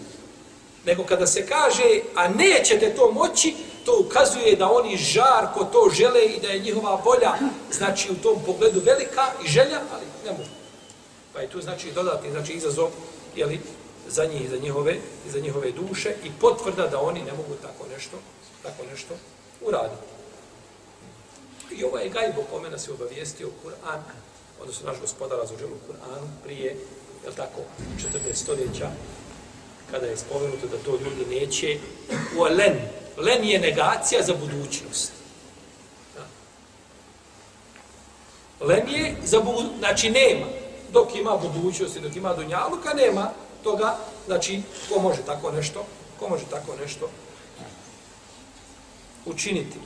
Nego 0.86 1.04
kada 1.04 1.26
se 1.26 1.46
kaže, 1.46 2.00
a 2.14 2.28
nećete 2.28 2.94
to 2.94 3.12
moći, 3.12 3.54
to 3.86 3.98
ukazuje 4.00 4.56
da 4.56 4.70
oni 4.70 4.96
žarko 4.96 5.64
to 5.64 5.90
žele 5.94 6.24
i 6.24 6.40
da 6.40 6.48
je 6.48 6.60
njihova 6.60 7.02
volja, 7.04 7.32
znači 7.70 8.12
u 8.12 8.14
tom 8.14 8.42
pogledu 8.46 8.80
velika 8.84 9.32
i 9.44 9.48
želja, 9.48 9.80
ali 9.92 10.04
ne 10.24 10.30
mogu. 10.30 10.50
Pa 11.32 11.40
je 11.40 11.48
tu 11.48 11.60
znači 11.60 11.92
dodatni 11.92 12.30
znači 12.30 12.52
izazov 12.52 12.90
jeli, 13.36 13.60
za 14.08 14.24
njih 14.24 14.44
i 14.44 14.48
za 14.48 14.56
njihove, 14.56 14.96
i 15.26 15.30
za 15.30 15.40
njihove 15.40 15.72
duše 15.72 16.14
i 16.24 16.30
potvrda 16.40 16.86
da 16.86 17.00
oni 17.00 17.22
ne 17.22 17.32
mogu 17.32 17.54
tako 17.62 17.88
nešto, 17.94 18.16
tako 18.62 18.82
nešto 18.90 19.14
uraditi. 19.60 20.02
I 21.70 21.84
ovo 21.84 21.98
je 21.98 22.08
gajbo 22.08 22.42
kome 22.50 22.70
nas 22.70 22.88
je 22.88 22.92
obavijestio 22.92 23.48
Kur'an, 23.64 24.00
odnosno 24.60 24.86
naš 24.86 25.00
gospodar 25.00 25.38
razvođel 25.38 25.68
u 25.68 25.92
Kur'anu 25.92 26.26
prije, 26.44 26.76
je 27.26 27.32
tako, 27.36 27.60
14 28.32 28.34
stoljeća, 28.34 28.90
kada 29.90 30.06
je 30.06 30.16
spomenuto 30.16 30.66
da 30.66 30.76
to 30.84 30.90
ljudi 30.90 31.40
neće, 31.40 31.78
u 32.38 32.44
alen, 32.44 32.74
len 33.16 33.44
je 33.44 33.58
negacija 33.58 34.22
za 34.22 34.34
budućnost. 34.34 35.12
Len 38.60 38.88
je 38.88 39.16
za 39.24 39.40
budućnost, 39.40 39.78
znači 39.78 40.10
nema. 40.10 40.46
Dok 40.92 41.14
ima 41.14 41.36
budućnost 41.36 41.96
i 41.96 42.00
dok 42.00 42.16
ima 42.16 42.34
dunjaluka, 42.34 42.94
nema 42.94 43.30
toga, 43.64 43.98
znači, 44.26 44.62
ko 44.88 45.00
može 45.00 45.22
tako 45.22 45.52
nešto, 45.52 45.86
ko 46.18 46.28
može 46.28 46.44
tako 46.50 46.76
nešto 46.80 47.10
učiniti. 49.24 49.78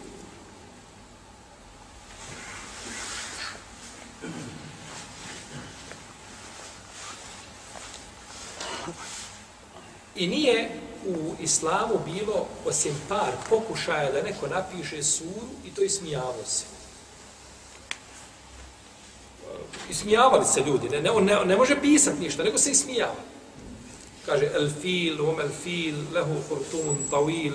I 10.16 10.26
nije 10.26 10.70
u 11.06 11.34
islamu 11.40 12.00
bilo 12.04 12.46
osim 12.66 12.94
par 13.08 13.32
pokušaja 13.50 14.12
da 14.12 14.22
neko 14.22 14.46
napiše 14.46 15.02
suru 15.02 15.46
i 15.64 15.70
to 15.70 15.82
ismijavao 15.82 16.44
se. 16.46 16.64
Ismijavali 19.90 20.44
se 20.44 20.60
ljudi, 20.60 20.88
ne, 20.88 21.00
ne, 21.00 21.10
ne, 21.20 21.44
ne 21.44 21.56
može 21.56 21.80
pisati 21.80 22.20
ništa, 22.20 22.42
nego 22.42 22.58
se 22.58 22.70
ismijava. 22.70 23.22
Kaže, 24.26 24.50
el 24.54 24.70
fil, 24.80 25.28
um 25.28 25.40
el 25.40 25.48
fil, 25.62 25.94
lehu 26.14 26.34
hurtun, 26.48 26.98
tawil, 27.10 27.52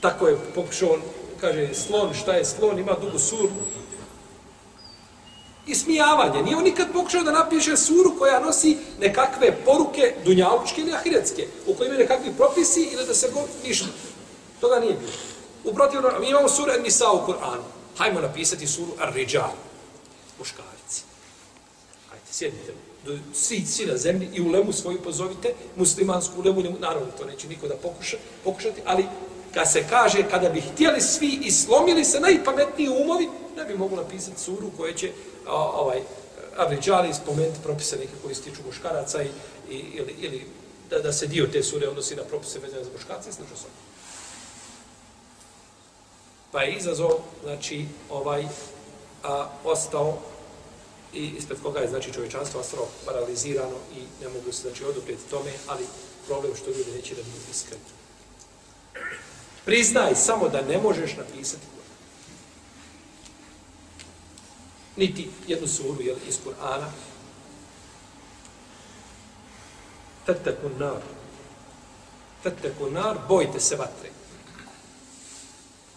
tako 0.00 0.28
je 0.28 0.38
pokušao, 0.54 0.98
kaže, 1.40 1.74
slon, 1.74 2.14
šta 2.14 2.32
je 2.32 2.44
slon, 2.44 2.78
ima 2.78 2.96
dugu 3.00 3.18
suru, 3.18 3.50
ismijavanje. 5.70 6.42
Nije 6.42 6.56
on 6.56 6.64
nikad 6.64 6.92
pokušao 6.92 7.22
da 7.22 7.32
napiše 7.32 7.76
suru 7.76 8.18
koja 8.18 8.40
nosi 8.40 8.76
nekakve 9.00 9.56
poruke 9.64 10.14
dunjalučke 10.24 10.80
ili 10.80 10.92
ahiretske, 10.92 11.46
u 11.66 11.74
kojima 11.74 11.94
je 11.94 12.00
nekakvi 12.00 12.32
propisi 12.36 12.88
ili 12.92 13.06
da 13.06 13.14
se 13.14 13.30
go 13.34 13.40
ništa. 13.66 13.86
Toga 14.60 14.80
nije 14.80 14.94
bilo. 14.94 15.12
U 15.64 15.74
protivno, 15.74 16.10
mi 16.20 16.30
imamo 16.30 16.48
suru 16.48 16.72
Nisa 16.82 17.12
u 17.12 17.26
Kur'anu. 17.26 17.62
Hajmo 17.98 18.20
napisati 18.20 18.66
suru 18.66 18.92
Ar-Rijal. 18.98 19.50
Muškarci. 20.38 21.02
Hajde, 22.10 22.24
sjedite. 22.30 22.72
Do, 23.06 23.18
svi, 23.34 23.66
svi 23.66 23.86
na 23.86 23.96
zemlji 23.96 24.30
i 24.34 24.40
u 24.40 24.50
lemu 24.50 24.72
svoju 24.72 25.02
pozovite, 25.02 25.54
muslimansku 25.76 26.42
lemu, 26.42 26.62
naravno 26.80 27.06
to 27.18 27.24
neće 27.24 27.48
niko 27.48 27.68
da 27.68 27.74
pokuša, 27.74 28.16
pokušati, 28.44 28.80
ali 28.84 29.04
kad 29.54 29.72
se 29.72 29.84
kaže, 29.90 30.22
kada 30.30 30.48
bi 30.48 30.60
htjeli 30.60 31.00
svi 31.00 31.38
i 31.42 31.50
slomili 31.50 32.04
se 32.04 32.20
najpametniji 32.20 32.88
umovi, 32.88 33.28
ne 33.56 33.64
bi 33.64 33.78
mogu 33.78 33.96
napisati 33.96 34.40
suru 34.40 34.70
koja 34.76 34.94
će 34.94 35.10
ovaj, 35.48 36.00
Ar-Rijal 36.56 37.14
spomenuti 37.14 37.58
propise 37.62 37.96
neke 37.96 38.12
koji 38.22 38.34
se 38.34 38.42
tiču 38.42 38.62
muškaraca 38.66 39.22
i, 39.22 39.28
i, 39.70 39.76
ili, 39.76 40.14
ili 40.20 40.46
da, 40.90 40.98
da 40.98 41.12
se 41.12 41.26
dio 41.26 41.46
te 41.46 41.62
sure 41.62 41.88
odnosi 41.88 42.16
na 42.16 42.22
propise 42.22 42.58
vezane 42.58 42.84
za 42.84 42.90
muškarce 42.92 43.30
i 43.30 43.32
slično 43.32 43.56
sam. 43.56 43.70
Pa 46.52 46.62
je 46.62 46.74
izazov, 46.74 47.10
znači, 47.44 47.86
ovaj, 48.10 48.46
a, 49.22 49.48
ostao 49.64 50.18
i 51.14 51.26
ispred 51.38 51.58
koga 51.62 51.80
je, 51.80 51.88
znači, 51.88 52.12
čovječanstvo 52.12 52.60
ostalo 52.60 52.88
paralizirano 53.06 53.76
i 53.96 54.00
ne 54.22 54.28
mogu 54.28 54.52
se, 54.52 54.62
znači, 54.62 54.84
oduprijeti 54.84 55.30
tome, 55.30 55.52
ali 55.66 55.84
problem 56.26 56.56
što 56.56 56.70
ljudi 56.70 56.92
neće 56.96 57.14
da 57.14 57.22
budu 57.22 57.50
iskreni. 57.50 57.82
Priznaj 59.64 60.14
samo 60.14 60.48
da 60.48 60.62
ne 60.62 60.78
možeš 60.78 61.16
napisati 61.16 61.66
niti 65.00 65.30
jednu 65.48 65.68
suru 65.68 66.02
jel, 66.02 66.16
iz 66.28 66.38
Kur'ana. 66.44 66.86
Fatakun 70.26 70.72
nar. 70.78 71.02
Fatakun 72.42 72.92
nar, 72.92 73.16
bojte 73.28 73.60
se 73.60 73.76
vatre. 73.76 74.10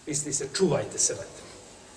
Misli 0.06 0.32
se, 0.32 0.48
čuvajte 0.56 0.98
se 0.98 1.12
vatre. 1.12 1.44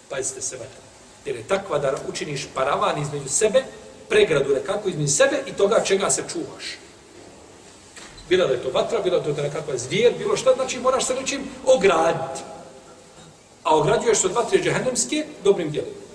Pazite 0.10 0.42
se 0.42 0.58
vatre. 0.58 0.84
Jer 1.26 1.36
je 1.36 1.48
takva 1.48 1.80
da 1.80 1.96
učiniš 2.08 2.48
paravan 2.54 3.02
između 3.02 3.30
sebe, 3.30 3.64
pregradu 4.10 4.54
nekako 4.54 4.90
između 4.90 5.14
sebe 5.14 5.44
i 5.48 5.54
toga 5.54 5.84
čega 5.84 6.10
se 6.10 6.24
čuvaš. 6.32 6.78
Bila 8.30 8.48
da 8.48 8.54
je 8.54 8.64
to 8.64 8.70
vatra, 8.70 9.00
bila 9.00 9.20
da 9.20 9.30
je 9.30 9.36
to 9.36 9.42
nekakva 9.42 9.78
zvijer, 9.78 10.14
bilo 10.18 10.38
šta, 10.38 10.54
znači 10.56 10.80
moraš 10.80 11.06
se 11.06 11.16
nečim 11.16 11.42
ograditi. 11.66 12.42
A 13.64 13.76
ograđuješ 13.76 14.18
se 14.18 14.28
od 14.28 14.34
vatre 14.34 14.60
džehennemske 14.60 15.26
dobrim 15.44 15.72
djelima 15.72 16.07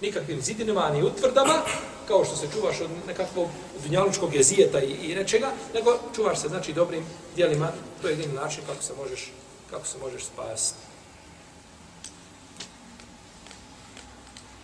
nikakvim 0.00 0.40
zidinima, 0.40 0.90
ni 0.90 1.02
utvrdama, 1.02 1.62
kao 2.08 2.24
što 2.24 2.36
se 2.36 2.46
čuvaš 2.52 2.80
od 2.80 2.90
nekakvog 3.06 3.48
dunjalučkog 3.82 4.34
jezijeta 4.34 4.80
i, 4.80 4.90
i 4.90 5.14
nečega, 5.14 5.52
nego 5.74 5.98
čuvaš 6.14 6.40
se, 6.40 6.48
znači, 6.48 6.72
dobrim 6.72 7.04
dijelima, 7.36 7.72
to 8.02 8.08
je 8.08 8.12
jedini 8.12 8.34
način 8.34 8.62
kako 8.66 8.82
se 8.82 8.92
možeš, 9.02 9.32
kako 9.70 9.86
se 9.86 9.98
možeš 9.98 10.24
spasiti. 10.24 10.78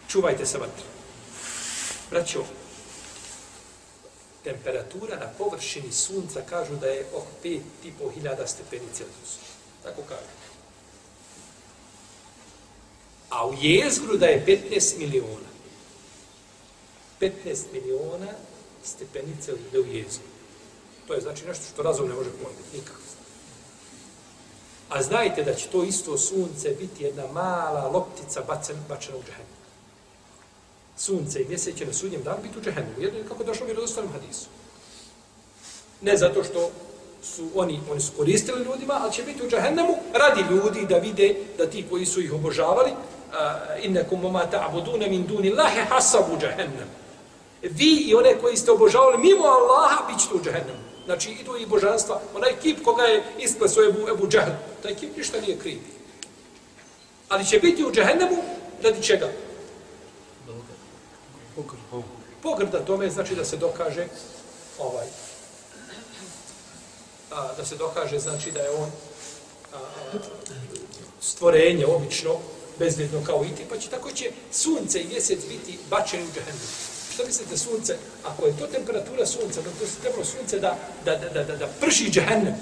Čuvajte 0.09 0.47
se 0.47 0.59
vatre. 0.59 0.85
Braćo, 2.11 2.45
temperatura 4.45 5.16
na 5.16 5.26
površini 5.39 5.93
sunca 5.93 6.41
kažu 6.51 6.76
da 6.76 6.87
je 6.87 7.07
oko 7.14 7.26
5.500 7.45 8.47
stepeni 8.47 8.87
Celsijusa. 8.93 9.39
Tako 9.83 10.03
kažu 10.09 10.41
a 13.33 13.47
u 13.47 13.55
jezgru 13.61 14.16
da 14.16 14.26
je 14.26 14.45
15 14.70 14.99
miliona. 14.99 15.53
15 17.20 17.30
miliona 17.72 18.33
stepenice 18.85 19.53
da 19.72 19.80
u 19.80 19.87
jezgru. 19.87 20.28
To 21.07 21.14
je 21.14 21.20
znači 21.20 21.47
nešto 21.47 21.64
što 21.72 21.83
razum 21.83 22.09
ne 22.09 22.14
može 22.14 22.30
pojeti, 22.30 22.76
nikako. 22.76 22.99
A 24.89 25.03
znajte 25.03 25.43
da 25.43 25.55
će 25.55 25.68
to 25.68 25.85
isto 25.85 26.18
sunce 26.18 26.70
biti 26.80 27.05
jedna 27.05 27.26
mala 27.26 27.89
loptica 27.89 28.43
bacen, 28.49 28.76
bačena 28.89 29.16
u 29.16 29.22
džahenu. 29.22 29.49
Sunce 30.97 31.43
i 31.43 31.49
mjesec 31.49 31.78
će 31.78 31.87
na 31.87 31.93
sudnjem 31.93 32.22
danu 32.22 32.43
biti 32.43 32.59
u 32.59 32.62
džahenu. 32.62 32.89
Jedno 32.99 33.18
je 33.18 33.28
kako 33.28 33.45
došlo 33.45 33.66
u 33.66 33.72
rodostanom 33.72 34.12
hadisu. 34.12 34.47
Ne 36.01 36.16
zato 36.16 36.45
što 36.45 36.70
su 37.22 37.49
oni, 37.55 37.80
oni 37.91 38.01
su 38.01 38.12
koristili 38.16 38.64
ljudima, 38.64 38.99
ali 39.03 39.12
će 39.12 39.22
biti 39.22 39.47
u 39.47 39.51
džahennemu 39.51 39.97
radi 40.12 40.55
ljudi 40.55 40.87
da 40.87 40.99
vide 40.99 41.35
da 41.59 41.70
ti 41.70 41.87
koji 41.91 42.07
su 42.07 42.20
ih 42.20 42.33
obožavali, 42.33 42.91
Eh, 43.33 43.85
innakum 43.85 44.33
ma 44.33 44.45
ta'buduna 44.45 45.09
min 45.09 45.26
dunillahi 45.26 45.80
hasabu 45.89 46.37
jahannam. 46.37 46.89
Vi 47.62 48.05
i 48.09 48.14
one 48.14 48.39
koji 48.41 48.57
ste 48.57 48.70
obožavali 48.70 49.18
mimo 49.18 49.45
Allaha 49.45 50.07
bit 50.09 50.20
ćete 50.20 50.35
u 50.35 50.43
džahennemu. 50.45 50.78
Znači, 51.05 51.30
idu 51.30 51.57
i 51.57 51.66
božanstva. 51.66 52.20
Onaj 52.35 52.53
kip 52.62 52.85
koga 52.85 53.03
je 53.03 53.24
isplesao 53.39 53.85
Ebu, 53.85 54.09
Ebu 54.09 54.28
Džahl, 54.28 54.51
taj 54.83 54.95
kip 54.95 55.16
ništa 55.16 55.41
nije 55.41 55.59
kriv. 55.59 55.78
Ali 57.28 57.47
će 57.47 57.59
biti 57.59 57.85
u 57.85 57.93
džahennemu 57.93 58.37
radi 58.83 59.03
čega? 59.03 59.28
Pogrda 62.43 62.85
tome 62.85 63.11
znači 63.11 63.35
da 63.35 63.45
se 63.45 63.57
dokaže 63.57 64.07
ovaj 64.78 65.07
a, 67.30 67.49
da 67.57 67.64
se 67.64 67.76
dokaže 67.76 68.18
znači 68.18 68.51
da 68.51 68.61
je 68.61 68.70
on 68.70 68.91
a, 69.72 69.78
stvorenje 71.20 71.87
obično 71.87 72.30
bezvjedno 72.79 73.25
kao 73.25 73.45
i 73.45 73.57
ti, 73.57 73.64
pa 73.68 73.79
će 73.79 73.89
tako 73.89 74.11
će 74.11 74.31
sunce 74.53 75.01
i 75.01 75.09
mjesec 75.09 75.39
biti 75.49 75.79
bačeni 75.91 76.25
u 76.25 76.33
džahennem. 76.35 76.68
Šta 77.14 77.23
mislite 77.27 77.57
sunce? 77.57 77.97
Ako 78.25 78.47
je 78.47 78.59
to 78.59 78.66
temperatura 78.66 79.27
sunca, 79.27 79.61
da 79.62 79.70
to 79.70 79.87
se 79.87 80.01
trebalo 80.01 80.25
sunce 80.25 80.59
da, 80.59 80.79
da, 81.05 81.16
da, 81.16 81.45
da, 81.45 81.57
da, 81.57 81.68
prši 81.81 82.11
džahennem. 82.11 82.55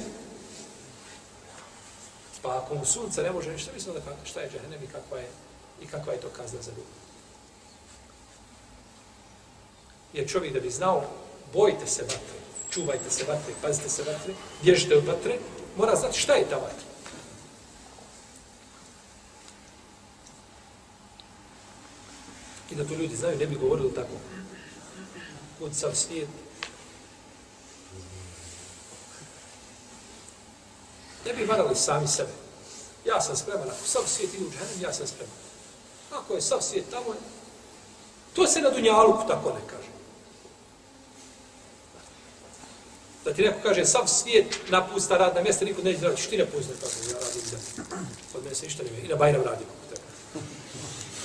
Pa 2.42 2.58
ako 2.58 2.74
mu 2.74 2.84
sunce 2.84 3.22
ne 3.22 3.30
može 3.30 3.52
ništa, 3.52 3.70
mislimo 3.74 3.98
da 3.98 4.04
kako, 4.04 4.16
šta 4.24 4.40
je 4.40 4.50
džahennem 4.50 4.84
i 4.84 4.86
kakva 4.86 5.18
je, 5.18 5.28
i 5.82 5.86
kakva 5.86 6.12
je 6.12 6.20
to 6.20 6.28
kazna 6.28 6.62
za 6.62 6.70
ljubav. 6.70 7.00
Jer 10.12 10.28
čovjek 10.28 10.54
da 10.54 10.60
bi 10.60 10.70
znao, 10.70 11.04
bojte 11.52 11.86
se 11.86 12.02
vatre, 12.02 12.38
čuvajte 12.70 13.10
se 13.10 13.24
vatre, 13.24 13.54
pazite 13.62 13.88
se 13.88 14.02
vatre, 14.02 14.34
bježite 14.62 14.96
od 14.96 15.06
vatre, 15.06 15.38
mora 15.76 15.96
znati 15.96 16.18
šta 16.18 16.34
je 16.34 16.48
ta 16.50 16.56
vatra. 16.56 16.89
I 22.70 22.74
da 22.74 22.84
to 22.84 22.94
ljudi 22.94 23.16
znaju, 23.16 23.38
ne 23.38 23.46
bi 23.46 23.54
govorili 23.54 23.94
tako. 23.94 24.14
Kud 25.58 25.76
sav 25.76 25.94
svijet. 25.94 26.28
Ne 31.26 31.32
bi 31.32 31.44
varali 31.44 31.76
sami 31.76 32.08
sebe. 32.08 32.32
Ja 33.04 33.20
sam 33.20 33.36
spreman. 33.36 33.68
Ako 33.68 33.86
sav 33.86 34.02
svijet 34.06 34.34
ide 34.34 34.44
u 34.44 34.50
džahenem, 34.50 34.80
ja 34.82 34.92
sam 34.92 35.06
spreman. 35.06 35.34
Ako 36.12 36.34
je 36.34 36.40
sav 36.40 36.60
svijet 36.60 36.90
tamo, 36.90 37.14
to 38.34 38.46
se 38.46 38.60
na 38.60 38.70
Dunjaluku 38.70 39.28
tako 39.28 39.48
ne 39.48 39.60
kaže. 39.70 39.88
Da 43.24 43.34
ti 43.34 43.42
neko 43.42 43.58
kaže, 43.62 43.84
sav 43.84 44.06
svijet 44.06 44.58
napusta 44.68 45.16
radna 45.16 45.42
mjesta, 45.42 45.64
niko 45.64 45.82
neće 45.82 46.00
raditi, 46.00 46.22
što 46.22 46.30
ti 46.30 46.36
ne 46.36 46.46
pusti, 46.46 46.72
tako 46.80 46.92
pa 47.04 47.10
ja 47.10 47.18
radim 47.26 47.42
da. 47.50 47.58
Od 48.38 48.44
mene 48.44 48.54
se 48.54 48.64
ništa 48.66 48.82
ne 48.82 48.90
vidi. 48.90 49.06
I 49.06 49.08
na 49.08 49.16
Bajram 49.16 49.42
radim. 49.42 49.66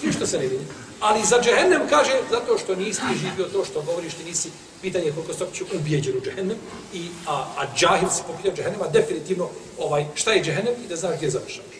Ništa 0.04 0.28
se 0.28 0.38
ne 0.38 0.48
vidi. 0.48 0.66
Ali 1.00 1.26
za 1.26 1.42
džehennem 1.42 1.82
kaže, 1.90 2.12
zato 2.32 2.58
što 2.58 2.76
nisi 2.76 3.02
živio 3.22 3.46
to 3.54 3.66
što 3.66 3.82
govoriš, 3.82 4.14
ti 4.14 4.24
nisi 4.24 4.50
pitanje 4.82 5.12
koliko 5.12 5.34
se 5.34 5.46
će 5.54 5.64
ubijeđen 5.76 6.18
u 6.18 6.22
džehennem, 6.22 6.58
i, 6.94 7.08
a, 7.28 7.46
a 7.58 7.76
džahil 7.76 8.10
se 8.10 8.24
popilja 8.28 8.56
džehennema, 8.56 8.88
definitivno 8.88 9.50
ovaj, 9.80 10.06
šta 10.16 10.32
je 10.32 10.44
džehennem 10.44 10.74
i 10.86 10.88
da 10.88 10.96
znaš 10.96 11.16
gdje 11.18 11.30
završavaš. 11.30 11.76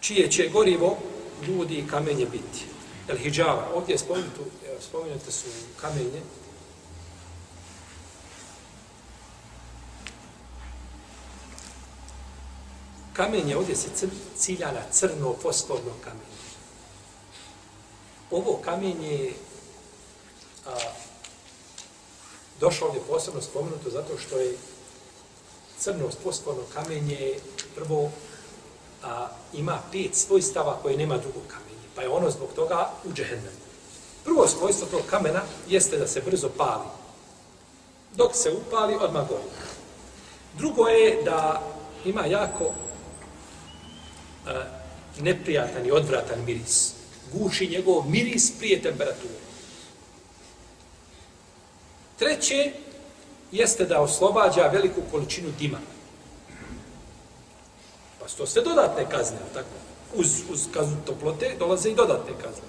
Čije 0.00 0.30
će 0.30 0.48
gorivo 0.48 0.98
ljudi 1.46 1.74
i 1.74 1.86
kamenje 1.86 2.26
biti? 2.26 2.64
El 3.08 3.16
hijjava, 3.16 3.68
ovdje 3.74 3.92
je 3.92 3.98
spomenuto, 3.98 4.40
spomenute 4.80 5.32
su 5.32 5.46
kamenje, 5.80 6.20
kamenje 13.18 13.56
ovdje 13.56 13.76
se 13.76 13.88
cr, 13.94 14.06
cilja 14.36 14.72
na 14.72 14.82
crno 14.90 15.34
fosforno 15.42 15.92
kamenje. 16.04 16.38
Ovo 18.30 18.60
kamenje 18.64 19.32
a, 20.66 20.70
došlo 22.60 22.86
ovdje 22.86 23.02
posebno 23.08 23.42
spomenuto 23.42 23.90
zato 23.90 24.18
što 24.18 24.38
je 24.38 24.56
crno 25.78 26.10
fosforno 26.22 26.62
kamenje 26.74 27.34
prvo 27.74 28.10
a, 29.04 29.28
ima 29.52 29.78
pet 29.92 30.14
svojstava 30.14 30.78
koje 30.82 30.96
nema 30.96 31.18
drugog 31.18 31.42
kamenja. 31.48 31.88
Pa 31.94 32.02
je 32.02 32.08
ono 32.08 32.30
zbog 32.30 32.48
toga 32.54 32.90
u 33.04 33.12
džehennemu. 33.12 33.58
Prvo 34.24 34.48
svojstvo 34.48 34.86
tog 34.86 35.00
kamena 35.10 35.42
jeste 35.68 35.96
da 35.96 36.06
se 36.06 36.20
brzo 36.20 36.48
pali. 36.56 36.88
Dok 38.14 38.34
se 38.34 38.52
upali, 38.52 38.96
odmah 39.00 39.28
gori. 39.28 39.50
Drugo 40.58 40.86
je 40.86 41.22
da 41.22 41.62
ima 42.04 42.26
jako 42.26 42.72
neprijatan 45.20 45.86
i 45.86 45.90
odvratan 45.90 46.44
miris. 46.46 46.92
Guši 47.32 47.66
njegov 47.66 48.10
miris 48.10 48.52
prije 48.58 48.82
temperature. 48.82 49.34
Treće 52.18 52.72
jeste 53.52 53.84
da 53.84 54.00
oslobađa 54.00 54.66
veliku 54.66 55.00
količinu 55.10 55.48
dima. 55.58 55.78
Pa 58.20 58.28
su 58.28 58.36
to 58.36 58.46
sve 58.46 58.62
dodatne 58.62 59.10
kazne, 59.10 59.38
tako? 59.54 59.68
Uz, 60.14 60.26
uz 60.50 60.66
kaznu 60.74 60.96
toplote 61.06 61.56
dolaze 61.58 61.90
i 61.90 61.94
dodatne 61.94 62.32
kazne. 62.42 62.62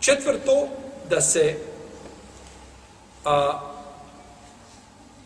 Četvrto, 0.00 0.68
da 1.10 1.20
se 1.20 1.56
a, 3.24 3.60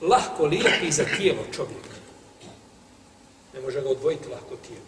lahko 0.01 0.47
lijepi 0.47 0.93
za 0.93 1.05
tijelo 1.17 1.43
čovjeka. 1.53 1.97
Ne 3.55 3.61
može 3.61 3.81
ga 3.81 3.89
odvojiti 3.89 4.29
lahko 4.29 4.57
tijelo. 4.67 4.85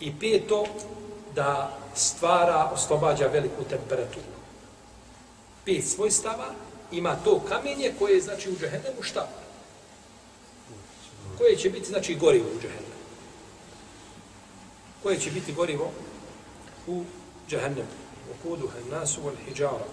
I 0.00 0.12
peto, 0.20 0.64
da 1.34 1.78
stvara, 1.94 2.70
oslobađa 2.74 3.26
veliku 3.26 3.64
temperaturu. 3.64 4.36
Pet 5.64 5.84
svojstava 5.84 6.46
ima 6.92 7.16
to 7.24 7.40
kamenje 7.48 7.92
koje 7.98 8.14
je, 8.14 8.20
znači, 8.20 8.50
u 8.50 8.56
džehennemu 8.60 9.02
šta? 9.02 9.28
Koje 11.38 11.56
će 11.56 11.70
biti, 11.70 11.86
znači, 11.86 12.14
gorivo 12.14 12.46
u 12.56 12.60
džehennemu. 12.60 12.96
Koje 15.02 15.18
će 15.18 15.30
biti 15.30 15.52
gorivo 15.52 15.90
u 16.86 17.04
džehennemu. 17.48 17.88
U 18.30 18.48
kudu 18.48 18.68
hennasu 18.68 19.20
wal 19.20 19.34
hijjara. 19.46 19.86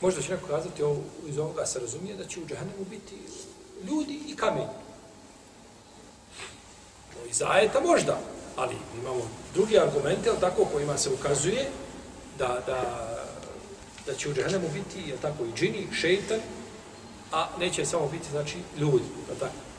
Možda 0.00 0.22
će 0.22 0.32
neko 0.32 0.46
kazati, 0.46 0.82
ovo, 0.82 1.00
iz 1.26 1.38
ovoga 1.38 1.66
se 1.66 1.80
razumije 1.80 2.16
da 2.16 2.26
će 2.26 2.40
u 2.40 2.46
džehennemu 2.46 2.84
biti 2.90 3.16
ljudi 3.88 4.20
i 4.28 4.36
kamen. 4.36 4.66
No, 7.14 7.26
iz 7.30 7.42
ajeta 7.42 7.80
možda, 7.80 8.18
ali 8.56 8.76
imamo 9.02 9.20
drugi 9.54 9.78
argumente, 9.78 10.30
ali 10.30 10.40
tako, 10.40 10.64
kojima 10.64 10.98
se 10.98 11.10
ukazuje 11.10 11.70
da, 12.38 12.58
da, 12.66 13.08
da 14.06 14.14
će 14.14 14.28
u 14.28 14.34
džahnemu 14.34 14.68
biti, 14.74 15.10
je 15.10 15.16
tako, 15.16 15.44
i 15.44 15.52
džini, 15.56 15.88
šeitan, 15.92 16.40
a 17.32 17.48
neće 17.58 17.86
samo 17.86 18.08
biti, 18.08 18.30
znači, 18.30 18.56
ljudi, 18.78 19.04
je 19.28 19.38
tako. 19.40 19.72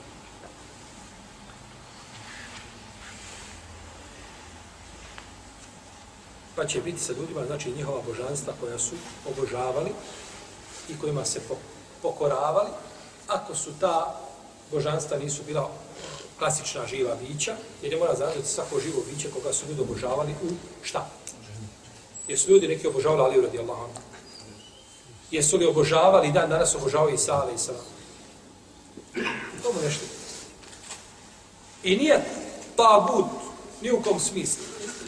pa 6.55 6.65
će 6.65 6.81
biti 6.81 6.99
sa 6.99 7.13
ljudima, 7.13 7.45
znači 7.45 7.71
njihova 7.71 8.01
božanstva 8.07 8.53
koja 8.59 8.79
su 8.79 8.95
obožavali 9.29 9.91
i 10.89 10.99
kojima 10.99 11.25
se 11.25 11.41
pokoravali, 12.01 12.69
ako 13.27 13.55
su 13.55 13.69
ta 13.79 14.19
božanstva 14.71 15.17
nisu 15.17 15.43
bila 15.47 15.69
klasična 16.39 16.87
živa 16.87 17.15
bića, 17.15 17.55
jer 17.81 17.91
ne 17.91 17.99
mora 17.99 18.15
znači 18.15 18.39
svako 18.43 18.79
živo 18.79 19.03
biće 19.09 19.31
koga 19.31 19.53
su 19.53 19.65
ljudi 19.67 19.81
obožavali 19.81 20.31
u 20.31 20.47
šta? 20.81 21.09
Jesu 22.27 22.51
ljudi 22.51 22.67
neki 22.67 22.87
obožavali 22.87 23.21
Aliju 23.21 23.41
radi 23.41 23.59
Allahom? 23.59 23.89
Jesu 25.31 25.57
li 25.57 25.65
obožavali 25.65 26.31
dan 26.31 26.49
danas 26.49 26.75
obožavaju 26.75 27.15
Isa 27.15 27.33
ali 27.33 27.53
Isa? 27.55 27.73
To 29.63 29.73
mu 29.73 29.81
nešto. 29.85 30.05
I 31.83 31.95
nije 31.95 32.25
tabut 32.75 33.25
ni 33.81 33.91
u 33.91 34.01
kom 34.01 34.19
smislu. 34.19 34.63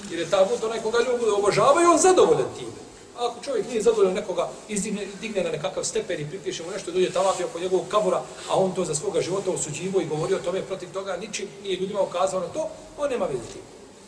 Jer 0.10 0.20
je 0.20 0.30
tabut 0.30 0.64
onaj 0.64 0.82
koga 0.82 0.98
ljudi 1.00 1.26
obožavaju, 1.38 1.90
on 1.90 1.98
zadovoljan 1.98 2.48
time. 2.58 2.85
A 3.18 3.28
ako 3.28 3.44
čovjek 3.44 3.68
nije 3.68 3.82
zadovoljan 3.82 4.14
nekoga, 4.14 4.50
izdigne 4.68 5.08
digne 5.22 5.44
na 5.44 5.52
nekakav 5.52 5.84
stepen 5.84 6.22
i 6.22 6.30
pripiše 6.30 6.64
mu 6.64 6.72
nešto, 6.72 6.92
dođe 6.92 7.12
talafi 7.12 7.44
oko 7.44 7.60
njegovog 7.60 7.88
kabura, 7.88 8.22
a 8.50 8.56
on 8.56 8.76
to 8.76 8.86
za 8.86 8.96
svoga 8.96 9.22
života 9.22 9.52
osuđivo 9.52 10.02
i 10.02 10.06
govorio 10.06 10.38
o 10.38 10.46
tome 10.46 10.62
protiv 10.62 10.92
toga, 10.94 11.18
ničim 11.18 11.48
nije 11.64 11.78
ljudima 11.78 12.02
ukazao 12.02 12.40
na 12.40 12.48
to, 12.48 12.70
on 12.98 13.10
nema 13.10 13.26
veze 13.26 13.48
tim. 13.54 13.62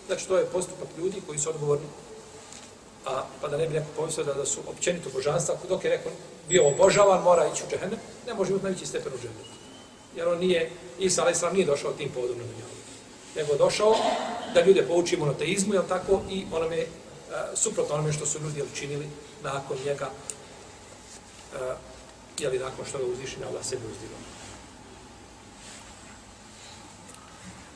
Znači, 0.08 0.28
to 0.28 0.38
je 0.38 0.46
postupak 0.46 0.88
ljudi 0.98 1.22
koji 1.28 1.40
su 1.40 1.50
odgovorni. 1.50 1.86
A, 3.06 3.24
pa 3.42 3.48
da 3.48 3.58
ne 3.58 3.68
bi 3.68 3.74
neko 3.74 3.88
pomislio 3.96 4.26
da, 4.26 4.34
da 4.34 4.46
su 4.46 4.60
općenito 4.68 5.10
božanstva, 5.14 5.56
dok 5.70 5.84
je 5.84 5.90
neko 5.92 6.10
bio 6.50 6.68
obožavan, 6.68 7.24
mora 7.24 7.48
ići 7.54 7.64
u 7.68 7.72
džehennem, 7.72 8.00
ne 8.28 8.34
može 8.34 8.50
imati 8.50 8.64
najveći 8.64 8.86
stepen 8.86 9.14
u 9.14 9.18
džehennem. 9.18 9.46
Jer 10.16 10.28
on 10.28 10.40
nije, 10.40 10.72
Isa 11.00 11.24
a.s. 11.26 11.42
nije 11.54 11.66
došao 11.66 11.92
tim 11.92 12.10
povodom 12.10 12.38
na 12.38 12.44
dunjavu 12.44 12.78
nego 13.38 13.56
došao 13.56 13.96
da 14.54 14.66
ljude 14.66 14.84
pouči 14.88 15.18
monoteizmu, 15.18 15.74
jel 15.74 15.84
tako, 15.90 16.22
i 16.30 16.46
onome, 16.54 16.86
E, 17.32 17.56
suprotno 17.56 17.96
onome 17.96 18.14
što 18.14 18.26
su 18.26 18.40
ljudi 18.40 18.64
učinili 18.74 19.10
nakon 19.44 19.78
njega, 19.86 20.10
e, 21.56 21.76
jeli 22.40 22.60
nakon 22.60 22.86
što 22.86 22.98
ga 22.98 23.06
uzviši 23.06 23.40
na 23.40 23.48
Allah 23.48 23.66
sebe. 23.66 23.84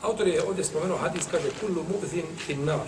Autor 0.02 0.28
je 0.28 0.42
ovdje 0.42 0.64
spomenuo 0.64 0.98
hadis, 0.98 1.24
kaže, 1.30 1.50
kullu 1.60 1.84
mu'zin 1.84 2.24
finnar. 2.46 2.86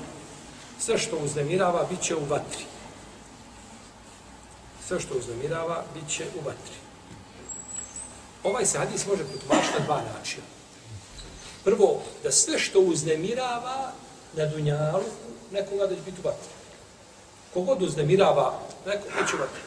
Sve 0.79 0.99
što 0.99 1.17
uznemirava, 1.17 1.87
bit 1.91 2.01
će 2.03 2.17
u 2.17 2.25
vatri. 2.25 2.65
Sve 4.89 5.01
što 5.01 5.15
uznemirava, 5.15 5.85
bit 5.95 6.09
će 6.09 6.25
u 6.41 6.45
vatri. 6.45 6.75
Ovaj 8.45 8.67
se 8.67 8.79
hadis 8.79 9.07
može 9.07 9.25
protumačiti 9.25 9.79
na 9.79 9.85
dva 9.85 10.03
načina. 10.13 10.45
Prvo, 11.65 12.03
da 12.23 12.33
sve 12.33 12.59
što 12.59 12.81
uznemirava 12.81 13.93
na 14.37 14.47
dunjalu, 14.47 15.05
nekoga 15.55 15.87
da 15.87 15.95
će 15.95 16.01
biti 16.01 16.21
u 16.21 16.27
vatri. 16.27 16.49
Kogod 17.55 17.83
uznemirava, 17.83 18.53
neko 18.87 19.29
će 19.31 19.37
u 19.37 19.39
vatri. 19.39 19.63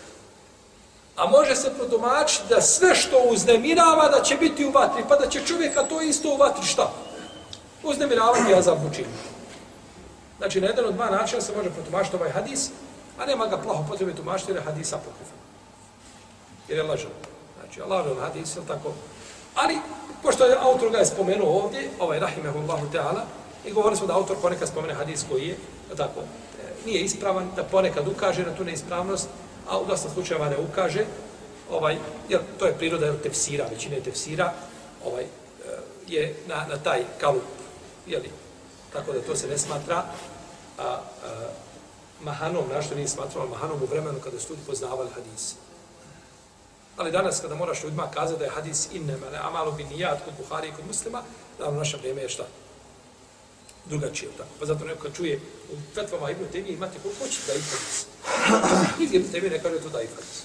A 1.16 1.28
može 1.28 1.56
se 1.56 1.74
prodomačiti 1.74 2.50
da 2.50 2.62
sve 2.62 2.96
što 2.96 3.18
uznemirava 3.30 4.10
da 4.10 4.24
će 4.24 4.36
biti 4.36 4.66
u 4.66 4.72
vatri, 4.72 5.04
pa 5.10 5.16
da 5.16 5.30
će 5.30 5.46
čovjeka 5.46 5.84
to 5.84 6.02
isto 6.02 6.34
u 6.34 6.38
vatri 6.38 6.66
šta? 6.66 6.92
Uznemiravati 7.84 8.52
ja 8.52 8.62
zabučim. 8.62 9.06
Znači, 10.38 10.62
na 10.62 10.68
jedan 10.68 10.86
od 10.86 10.94
dva 10.94 11.10
načina 11.10 11.42
se 11.42 11.56
može 11.56 11.70
protumačiti 11.70 12.16
ovaj 12.16 12.30
hadis, 12.30 12.70
a 13.20 13.26
nema 13.26 13.48
ga 13.48 13.58
plaho 13.58 13.86
potrebe 13.90 14.16
tumačiti 14.16 14.52
jer 14.52 14.58
je 14.58 14.64
hadis 14.64 14.94
apokrifan. 14.94 15.40
Jer 16.68 16.78
je 16.78 16.84
lažan. 16.84 17.12
Znači, 17.60 17.82
lažan 17.82 18.20
hadis, 18.20 18.56
je 18.56 18.62
tako? 18.68 18.94
Ali, 19.56 19.78
pošto 20.24 20.46
je 20.46 20.58
autor 20.60 20.90
ga 20.90 20.98
je 20.98 21.06
spomenuo 21.06 21.62
ovdje, 21.62 21.90
ovaj 22.00 22.20
rahimehullahu 22.20 22.86
ta'ala, 22.94 23.22
i 23.66 23.72
govorili 23.72 23.98
smo 23.98 24.08
da 24.08 24.14
autor 24.14 24.38
ponekad 24.42 24.68
spomene 24.68 24.94
hadis 24.94 25.26
koji 25.30 25.48
je, 25.48 25.58
tako, 25.96 26.20
e, 26.20 26.86
nije 26.86 27.02
ispravan, 27.02 27.52
da 27.56 27.64
ponekad 27.64 28.08
ukaže 28.08 28.46
na 28.46 28.56
tu 28.56 28.64
neispravnost, 28.64 29.28
a 29.70 29.80
u 29.80 29.86
dosta 29.86 30.10
slučajeva 30.10 30.50
ne 30.50 30.58
ukaže, 30.58 31.06
ovaj, 31.72 31.98
jer 32.30 32.42
to 32.60 32.66
je 32.66 32.78
priroda 32.78 33.06
jer 33.06 33.22
tefsira, 33.22 33.66
većine 33.72 34.00
tefsira, 34.00 34.54
ovaj, 35.06 35.24
e, 35.24 35.28
je 36.08 36.36
na, 36.48 36.66
na 36.70 36.78
taj 36.78 37.04
kalup, 37.22 37.44
jeli, 38.08 38.30
tako 38.94 39.12
da 39.12 39.22
to 39.22 39.36
se 39.36 39.48
ne 39.48 39.58
smatra, 39.58 39.96
a, 39.96 40.84
a 40.84 41.02
mahanom, 42.22 42.64
našto 42.74 42.96
nije 42.96 43.08
smatralo 43.08 43.48
mahanom 43.48 43.84
u 43.84 43.86
vremenu 43.86 44.20
kada 44.24 44.40
su 44.40 44.54
ljudi 44.54 44.62
poznavali 44.68 45.10
hadise. 45.16 45.56
Ali 46.98 47.12
danas 47.12 47.40
kada 47.40 47.56
moraš 47.56 47.84
ljudima 47.84 48.12
kazati 48.14 48.40
da 48.40 48.46
je 48.46 48.52
hadis 48.52 48.88
innema 48.94 49.30
ne 49.32 49.38
amalu 49.38 49.72
bin 49.72 49.88
nijad 49.88 50.24
kod 50.26 50.34
Buhari 50.38 50.68
i 50.68 50.72
kod 50.72 50.88
muslima, 50.88 51.22
da 51.60 51.70
u 51.70 51.74
naše 51.74 51.98
vrijeme 51.98 52.22
je 52.22 52.30
šta? 52.30 52.44
Drugačije, 53.90 54.32
tako. 54.38 54.50
Pa 54.60 54.66
zato 54.66 54.86
neko 54.86 55.10
čuje 55.10 55.40
u 55.74 55.76
fetvama 55.96 56.32
Ibn 56.32 56.46
Temije 56.52 56.74
imate 56.74 57.00
koliko 57.04 57.24
hoće 57.24 57.40
da 57.48 57.54
ih 57.54 57.64
hadis. 57.64 58.06
Nigdje 59.00 59.20
Ibn 59.20 59.32
Temije 59.32 59.52
ne 59.52 59.64
kaže 59.64 59.80
to 59.80 59.90
da 59.90 60.02
ih 60.02 60.10
hadis. 60.10 60.44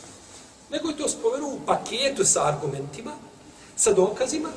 Nego 0.70 0.88
je 0.88 0.96
to 0.96 1.08
spomenuo 1.08 1.54
u 1.54 1.60
paketu 1.66 2.24
sa 2.24 2.48
argumentima, 2.48 3.12
sa 3.76 3.92
dokazima, 3.92 4.48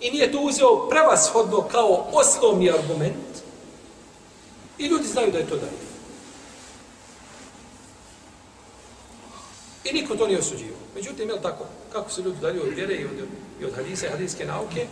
i 0.00 0.10
nije 0.10 0.32
to 0.32 0.40
uzeo 0.40 0.88
prevashodno 0.88 1.68
kao 1.72 2.08
osnovni 2.12 2.70
argument, 2.70 3.32
i 4.78 4.86
ljudi 4.86 5.08
znaju 5.08 5.32
da 5.32 5.38
je 5.38 5.46
to 5.46 5.56
da 5.56 5.66
ih. 5.66 5.92
I 9.84 9.92
niko 9.92 10.16
to 10.16 10.26
nije 10.26 10.38
osuđivo. 10.38 10.76
Međutim, 10.94 11.28
je 11.28 11.42
tako? 11.42 11.64
Kako 11.92 12.10
se 12.10 12.22
ljudi 12.22 12.40
dalje 12.40 12.60
od 12.62 12.74
vjere 12.74 12.94
i 12.94 13.04
od, 13.04 13.28
i 13.60 13.64
od 13.64 13.74
hadisa 13.74 14.06
i 14.06 14.10
hadijske 14.10 14.44
nauke, 14.44 14.86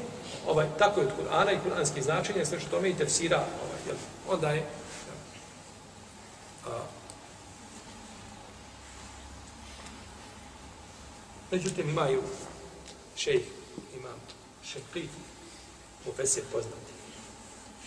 ovaj, 0.47 0.67
tako 0.79 1.01
je 1.01 1.07
od 1.07 1.13
Kur'ana 1.13 1.53
i 1.53 1.59
kur'anskih 1.65 2.03
značenja, 2.03 2.45
sve 2.45 2.61
što 2.61 2.71
tome 2.71 2.91
i 2.91 2.97
tefsira, 2.97 3.37
ovaj, 3.37 3.81
jel, 3.87 3.97
onda 4.29 4.51
je... 4.51 4.63
A, 6.67 6.81
međutim, 11.51 11.89
imaju 11.89 12.23
šejh, 13.17 13.45
imam 13.99 14.21
šekri, 14.65 15.09
u 16.07 16.11
poznati, 16.53 16.93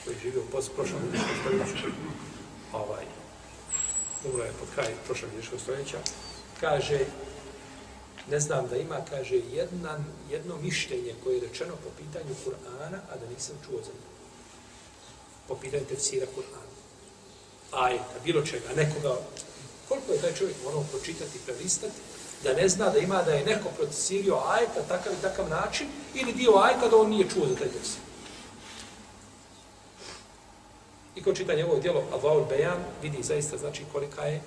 koji 0.04 0.16
živio 0.22 0.42
u 0.42 0.52
prošlom 0.76 1.02
stoljeću, 1.42 1.88
ovaj, 2.74 3.06
umro 4.26 4.44
je 4.44 4.52
pod 4.60 4.68
kraj 4.76 4.94
prošlog 5.06 5.32
stoljeća, 5.60 5.98
kaže, 6.60 7.00
ne 8.30 8.40
znam 8.40 8.68
da 8.68 8.78
ima, 8.78 8.98
kaže, 9.10 9.36
jedna, 9.36 10.00
jedno 10.32 10.58
mišljenje 10.58 11.14
koje 11.24 11.36
je 11.36 11.48
rečeno 11.48 11.74
po 11.84 11.90
pitanju 11.98 12.36
Kur'ana, 12.46 13.00
a 13.12 13.18
da 13.18 13.34
nisam 13.34 13.56
čuo 13.66 13.78
za 13.78 13.92
njega. 13.92 14.14
Po 15.48 15.56
pitanju 15.56 15.86
tefsira 15.86 16.26
Kur'ana. 16.36 16.74
Ajeta, 17.72 18.20
bilo 18.24 18.46
čega, 18.46 18.70
nekoga. 18.76 19.16
Koliko 19.90 20.12
je 20.12 20.22
taj 20.22 20.34
čovjek 20.34 20.56
morao 20.64 20.86
pročitati, 20.92 21.40
prelistati, 21.46 21.94
da 22.44 22.54
ne 22.54 22.70
zna 22.70 22.90
da 22.90 23.00
ima 23.00 23.24
da 23.24 23.32
je 23.32 23.46
neko 23.46 23.70
protesirio 23.78 24.40
ajeta 24.48 24.82
takav 24.88 25.14
i 25.14 25.22
takav 25.22 25.50
način, 25.50 25.88
ili 26.14 26.34
dio 26.34 26.52
ajeta 26.64 26.88
da 26.88 26.98
on 26.98 27.10
nije 27.10 27.30
čuo 27.30 27.48
za 27.48 27.56
taj 27.56 27.68
tefsir. 27.68 28.02
I 31.16 31.24
ko 31.24 31.34
čita 31.34 31.54
njegovo 31.54 31.80
djelo 31.80 32.04
Advaul 32.14 32.46
Bejan, 32.46 32.84
vidi 33.02 33.24
zaista 33.24 33.58
znači 33.58 33.84
kolika 33.92 34.22
je 34.22 34.42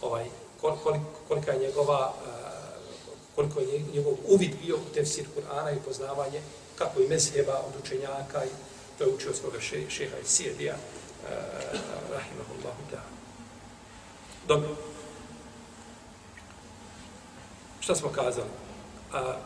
ovaj 0.00 0.26
koliko, 0.60 0.96
kolika 1.28 1.52
je 1.52 1.58
njegova 1.58 2.14
uh, 2.14 2.39
koliko 3.34 3.60
je 3.60 3.82
njegov 3.94 4.14
uvid 4.28 4.50
bio 4.62 4.76
u 4.76 4.94
tefsir 4.94 5.26
Kur'ana 5.36 5.72
i 5.72 5.84
poznavanje 5.86 6.40
kako 6.78 7.00
i 7.00 7.08
mezheba 7.08 7.62
od 7.68 7.72
učenjaka 7.84 8.44
i 8.44 8.48
to 8.98 9.04
je 9.04 9.14
učio 9.14 9.34
svoga 9.34 9.60
še, 9.60 9.90
šeha 9.90 10.16
i 10.18 10.28
sijedija 10.28 10.74
uh, 10.74 11.28
rahimahullahu 12.10 12.82
ta'ala. 12.92 13.20
Dobro. 14.48 14.68
Šta 17.80 17.94
smo 17.94 18.08
kazali? 18.08 18.48
A, 19.12 19.36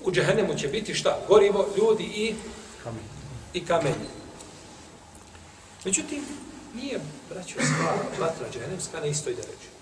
u 0.00 0.12
džehennemu 0.12 0.54
će 0.58 0.68
biti 0.68 0.94
šta? 0.94 1.18
Gorivo, 1.28 1.68
ljudi 1.76 2.04
i 2.04 2.34
kamen. 2.82 3.04
i 3.54 3.66
kamenje. 3.66 4.10
Međutim, 5.84 6.24
nije, 6.74 7.00
braćo, 7.28 7.54
stvar 7.54 7.98
vatra 8.20 8.46
džehennemska 8.52 9.00
na 9.00 9.06
istoj 9.06 9.34
deređi. 9.34 9.73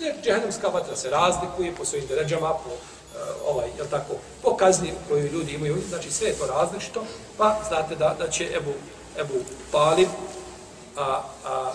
Jer 0.00 0.14
džehennemska 0.22 0.68
vatra 0.68 0.96
se 0.96 1.10
razlikuje 1.10 1.74
po 1.74 1.84
svojim 1.84 2.06
deređama, 2.06 2.48
po, 2.48 2.70
e, 2.70 3.18
ovaj, 3.46 3.68
jel 3.76 3.86
tako, 3.90 4.14
po 4.42 4.56
kazni 4.56 4.92
koju 5.08 5.32
ljudi 5.32 5.52
imaju, 5.52 5.76
znači 5.88 6.10
sve 6.10 6.28
je 6.28 6.38
to 6.38 6.46
različito, 6.46 7.04
pa 7.36 7.60
znate 7.68 7.96
da, 7.96 8.16
da 8.18 8.30
će 8.30 8.44
Ebu, 8.56 8.72
Ebu 9.18 9.34
Palib 9.72 10.08
a, 10.96 11.22
a, 11.44 11.72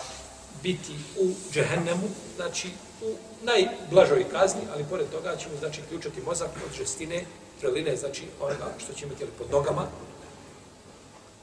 biti 0.64 0.94
u 1.20 1.54
džehennemu, 1.54 2.08
znači 2.36 2.70
u 3.02 3.16
najblažoj 3.42 4.30
kazni, 4.30 4.62
ali 4.74 4.86
pored 4.90 5.10
toga 5.12 5.36
ćemo 5.36 5.56
znači 5.60 5.82
ključati 5.90 6.22
mozak 6.22 6.50
od 6.66 6.78
žestine, 6.78 7.26
treline, 7.60 7.96
znači 7.96 8.28
onoga 8.40 8.66
što 8.78 8.94
će 8.94 9.06
imati 9.06 9.26
pod 9.38 9.52
nogama, 9.52 9.88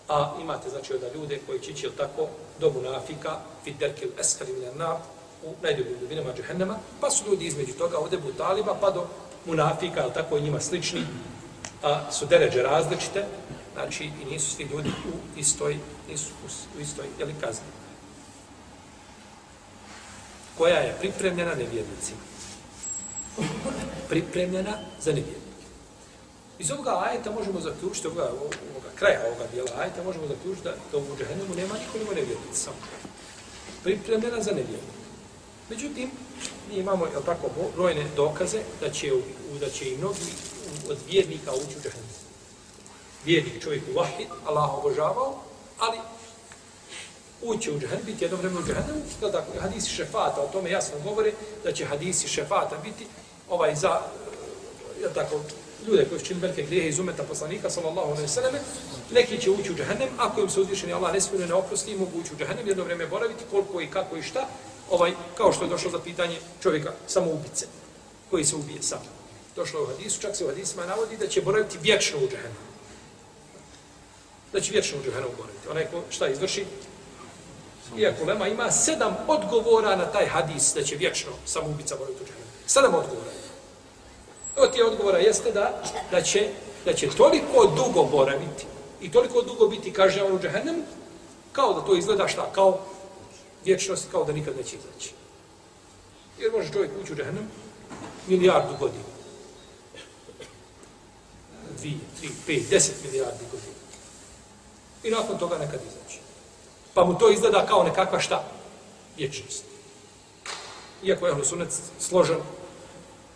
a 0.09 0.35
imate 0.41 0.71
znači 0.71 0.95
onda 0.95 1.07
ljude 1.15 1.41
koji 1.47 1.61
će 1.61 1.71
ići 1.71 1.91
tako 1.97 2.29
do 2.61 2.71
munafika, 2.71 3.37
fiderkil 3.65 4.09
eskali 4.21 4.53
na 4.75 4.97
u 5.45 5.55
najdobljim 5.63 5.97
dubinama 6.01 6.35
džehennema, 6.37 6.79
pa 7.01 7.11
su 7.11 7.31
ljudi 7.31 7.47
između 7.47 7.73
toga 7.73 7.99
od 7.99 8.15
Ebu 8.15 8.33
Taliba 8.33 8.77
pa 8.81 8.91
do 8.91 9.07
munafika, 9.47 10.03
ali 10.03 10.13
tako 10.13 10.37
i 10.37 10.43
njima 10.43 10.61
slični, 10.61 11.07
a 11.83 12.13
su 12.13 12.27
deređe 12.27 12.63
različite, 12.63 13.25
znači 13.75 14.05
i 14.05 14.25
nisu 14.31 14.51
svi 14.51 14.65
ljudi 14.65 14.89
u 14.89 15.39
istoj, 15.39 15.79
nisu 16.11 16.33
u 16.79 16.81
istoj 16.81 17.07
jeli, 17.19 17.35
kazni 17.41 17.67
koja 20.59 20.79
je 20.79 20.97
pripremljena 21.01 21.55
nevjernicima. 21.55 22.21
Pripremljena 24.09 24.75
za 25.01 25.11
nevjernike. 25.11 25.49
Iz 26.59 26.71
ovoga 26.71 27.03
ajeta 27.07 27.31
možemo 27.31 27.61
zaključiti, 27.61 28.07
ovoga, 28.07 28.23
ovoga 28.23 28.91
kraja 28.95 29.21
ovoga 29.27 29.47
dijela 29.53 29.71
ajeta, 29.79 30.03
možemo 30.05 30.27
zaključiti 30.27 30.69
da, 30.69 30.75
da 30.93 30.99
u 30.99 31.17
džahennemu 31.19 31.55
nema 31.55 31.75
nikoliko 31.75 32.15
nema. 32.15 32.73
Pripremljena 33.83 34.43
za 34.43 34.51
nevjernike. 34.51 34.98
Međutim, 35.71 36.11
mi 36.69 36.77
imamo, 36.77 37.07
jel 37.07 37.23
tako, 37.23 37.51
brojne 37.75 38.07
dokaze 38.17 38.59
da 38.81 38.91
će, 38.91 39.15
u, 39.15 39.23
da 39.61 39.71
će 39.71 39.91
i 39.91 39.97
mnogi 39.97 40.33
od 40.91 40.99
vjernika 41.11 41.53
ući 41.53 41.79
u 41.79 41.83
džahennemu. 41.83 42.19
Vjernik 43.25 43.63
čovjek 43.63 43.83
u 43.91 43.99
vahid, 43.99 44.27
Allah 44.47 44.79
obožavao, 44.79 45.43
ali 45.79 45.99
ući 47.43 47.71
u 47.71 47.81
džahennem, 47.81 48.07
biti 48.07 48.25
jedno 48.25 48.37
vremenu 48.37 48.61
u 48.61 48.67
džahnemu, 48.67 49.01
jel 49.21 49.33
tako, 49.33 49.61
hadisi 49.61 49.91
šefata 49.91 50.41
o 50.41 50.53
tome 50.53 50.71
jasno 50.71 50.99
govore, 51.05 51.33
da 51.65 51.73
će 51.73 51.85
hadisi 51.85 52.29
šefata 52.29 52.77
biti 52.85 53.07
ovaj 53.49 53.75
za, 53.75 54.01
jel 55.01 55.11
tako, 55.15 55.41
ljude 55.87 56.05
koji 56.05 56.21
su 56.21 56.27
čini 56.27 56.41
velike 56.41 56.63
grijehe 56.63 56.89
iz 56.89 56.99
umeta 56.99 57.23
poslanika, 57.23 57.71
sallallahu 57.71 58.11
alaihi 58.11 58.29
sallam, 58.29 58.55
neki 59.11 59.39
će 59.39 59.51
ući 59.51 59.73
u 59.73 59.77
džahennem, 59.77 60.09
ako 60.19 60.41
im 60.41 60.49
se 60.49 60.61
uzvišeni 60.61 60.93
Allah 60.93 61.13
ne 61.13 61.21
smije 61.21 61.47
ne 61.47 61.55
oprosti, 61.55 61.97
mogu 61.97 62.21
ući 62.21 62.35
u 62.35 62.39
džahennem, 62.39 62.69
jedno 62.69 62.85
vreme 62.85 63.07
boraviti, 63.07 63.45
koliko 63.51 63.81
i 63.81 63.87
kako 63.87 64.17
i 64.17 64.23
šta, 64.23 64.49
ovaj, 64.91 65.13
kao 65.37 65.53
što 65.53 65.65
je 65.65 65.71
došlo 65.71 65.91
za 65.91 65.99
pitanje 65.99 66.39
čovjeka 66.63 66.93
samoubice, 67.07 67.67
koji 68.31 68.45
se 68.45 68.57
ubije 68.57 68.83
sam. 68.83 68.99
Došlo 69.57 69.83
u 69.83 69.87
hadisu, 69.87 70.21
čak 70.21 70.37
se 70.37 70.45
u 70.45 70.49
hadisima 70.49 70.87
navodi 70.87 71.17
da 71.17 71.27
će 71.27 71.43
boraviti 71.43 71.79
vječno 71.83 72.19
u 72.19 72.29
džahenu. 72.29 72.55
Da 74.53 74.61
će 74.61 74.73
vječno 74.73 74.99
u 74.99 75.05
džahenu 75.05 75.29
boraviti. 75.37 75.69
Onaj 75.69 75.87
ko 75.91 76.03
šta 76.11 76.29
izvrši, 76.29 76.65
Iako 77.97 78.25
Lema 78.25 78.49
ima 78.49 78.71
sedam 78.71 79.17
odgovora 79.29 79.97
na 79.97 80.07
taj 80.07 80.27
hadis 80.27 80.75
da 80.75 80.83
će 80.83 80.97
vječno 80.97 81.31
samoubica 81.47 81.97
boraviti 81.97 82.23
u 82.23 82.27
džahenu. 82.27 82.47
Sedam 82.67 82.95
odgovora. 82.95 83.31
Evo 84.57 84.67
ti 84.67 84.83
odgovora 84.83 85.19
jeste 85.19 85.53
da, 85.53 85.83
da, 86.11 86.23
će, 86.23 86.49
da 86.85 86.93
će 86.93 87.09
toliko 87.17 87.67
dugo 87.77 88.05
boraviti 88.05 88.67
i 89.01 89.11
toliko 89.11 89.43
dugo 89.43 89.69
biti 89.69 89.93
kažnjavan 89.93 90.33
u 90.33 90.39
džahennemu, 90.39 90.83
kao 91.53 91.75
da 91.75 91.81
to 91.81 91.97
izgleda 91.97 92.29
šta? 92.29 92.51
Kao 92.53 92.79
vječnost, 93.69 94.07
kao 94.11 94.25
da 94.25 94.33
nikad 94.33 94.57
neće 94.57 94.77
izaći. 94.77 95.13
Jer 96.39 96.53
može 96.53 96.73
čovjek 96.73 96.91
ući 97.03 97.13
u 97.13 97.17
džehennem 97.17 97.49
milijardu 98.27 98.77
godina. 98.81 99.05
Dvije, 101.79 101.99
tri, 102.21 102.31
pet, 102.47 102.71
deset 102.71 103.05
milijardi 103.05 103.45
godina. 103.53 103.79
I 105.05 105.11
nakon 105.11 105.39
toga 105.39 105.59
nekad 105.59 105.81
izaći 105.81 106.19
pa 106.99 107.05
mu 107.05 107.19
to 107.19 107.31
izgleda 107.31 107.67
kao 107.67 107.83
nekakva 107.83 108.21
šta? 108.21 108.45
Vječnost. 109.17 109.65
Iako 111.03 111.27
je 111.27 111.33
Ehlusunet 111.33 111.69
složen, 112.01 112.37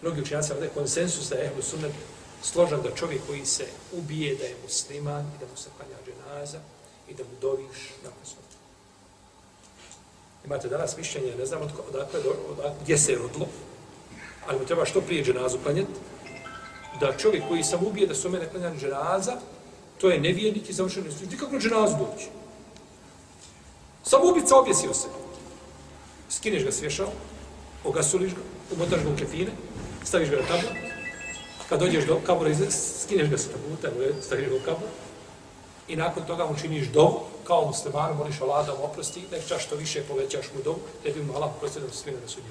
mnogi 0.02 0.20
učinjaci 0.20 0.52
ovdje 0.52 0.70
konsensus 0.74 1.28
da 1.28 1.36
je 1.36 1.46
Ehlusunet 1.46 1.92
složen 2.42 2.82
da 2.82 2.94
čovjek 2.94 3.22
koji 3.26 3.46
se 3.46 3.66
ubije 3.92 4.34
da 4.36 4.44
je 4.44 4.56
musliman 4.62 5.24
i 5.36 5.38
da 5.40 5.46
mu 5.50 5.56
se 5.56 5.70
klanja 5.76 5.96
dženaza 6.06 6.58
i 7.08 7.14
da 7.14 7.22
mu 7.24 7.30
doviš 7.40 7.78
nakon 8.04 8.24
smrti. 8.24 8.51
Imate 10.44 10.68
danas 10.68 10.96
mišljenje, 10.96 11.34
ne 11.38 11.46
znam 11.46 11.62
odakle, 11.62 11.84
odakle, 11.88 12.20
odakle, 12.50 12.72
gdje 12.82 12.98
se 12.98 13.12
je 13.12 13.18
rodilo, 13.18 13.46
ali 14.46 14.58
mu 14.58 14.66
treba 14.66 14.84
što 14.84 15.00
prije 15.00 15.24
dženazu 15.24 15.58
klanjati, 15.62 15.92
da 17.00 17.16
čovjek 17.16 17.42
koji 17.48 17.62
sam 17.62 17.86
ubije 17.86 18.06
da 18.06 18.14
su 18.14 18.30
mene 18.30 18.48
klanjani 18.50 18.80
dženaza, 18.80 19.32
to 20.00 20.10
je 20.10 20.20
nevijednik 20.20 20.70
i 20.70 20.72
završeno. 20.72 21.06
Nikako 21.30 21.58
dženazu 21.58 21.96
doći. 21.96 22.28
Samo 24.02 24.30
ubica 24.30 24.56
objesio 24.56 24.94
se. 24.94 25.08
Skineš 26.30 26.64
ga 26.64 26.72
svješao, 26.72 27.08
ogasuliš 27.84 28.34
ga, 28.34 28.40
umotaš 28.72 29.02
ga 29.02 29.10
u 29.10 29.16
kefine, 29.16 29.50
staviš 30.04 30.30
ga 30.30 30.36
na 30.36 30.42
tablu, 30.42 30.68
kad 31.68 31.80
dođeš 31.80 32.04
do 32.06 32.20
kabura, 32.26 32.50
skineš 33.02 33.28
ga 33.28 33.38
sa 33.38 33.48
tabuta, 33.48 33.88
staviš 34.22 34.48
ga 34.48 34.56
u 34.56 34.60
kabur, 34.64 34.88
i 35.88 35.96
nakon 35.96 36.26
toga 36.26 36.46
mu 36.46 36.56
činiš 36.60 36.86
dovu, 36.86 37.20
kao 37.44 37.66
musliman, 37.66 38.16
moliš 38.16 38.40
Allah 38.40 38.66
da 38.66 38.74
mu 38.74 38.84
oprosti, 38.84 39.22
nek 39.32 39.48
čas 39.48 39.62
što 39.62 39.76
više 39.76 40.02
povećaš 40.02 40.46
mu 40.56 40.62
dovu, 40.62 40.78
da 41.04 41.10
bi 41.10 41.22
mu 41.22 41.34
Allah 41.34 41.50
oprostio 41.56 41.80
da 41.80 41.86
mu 41.86 42.20
na 42.22 42.28
sudnju. 42.28 42.50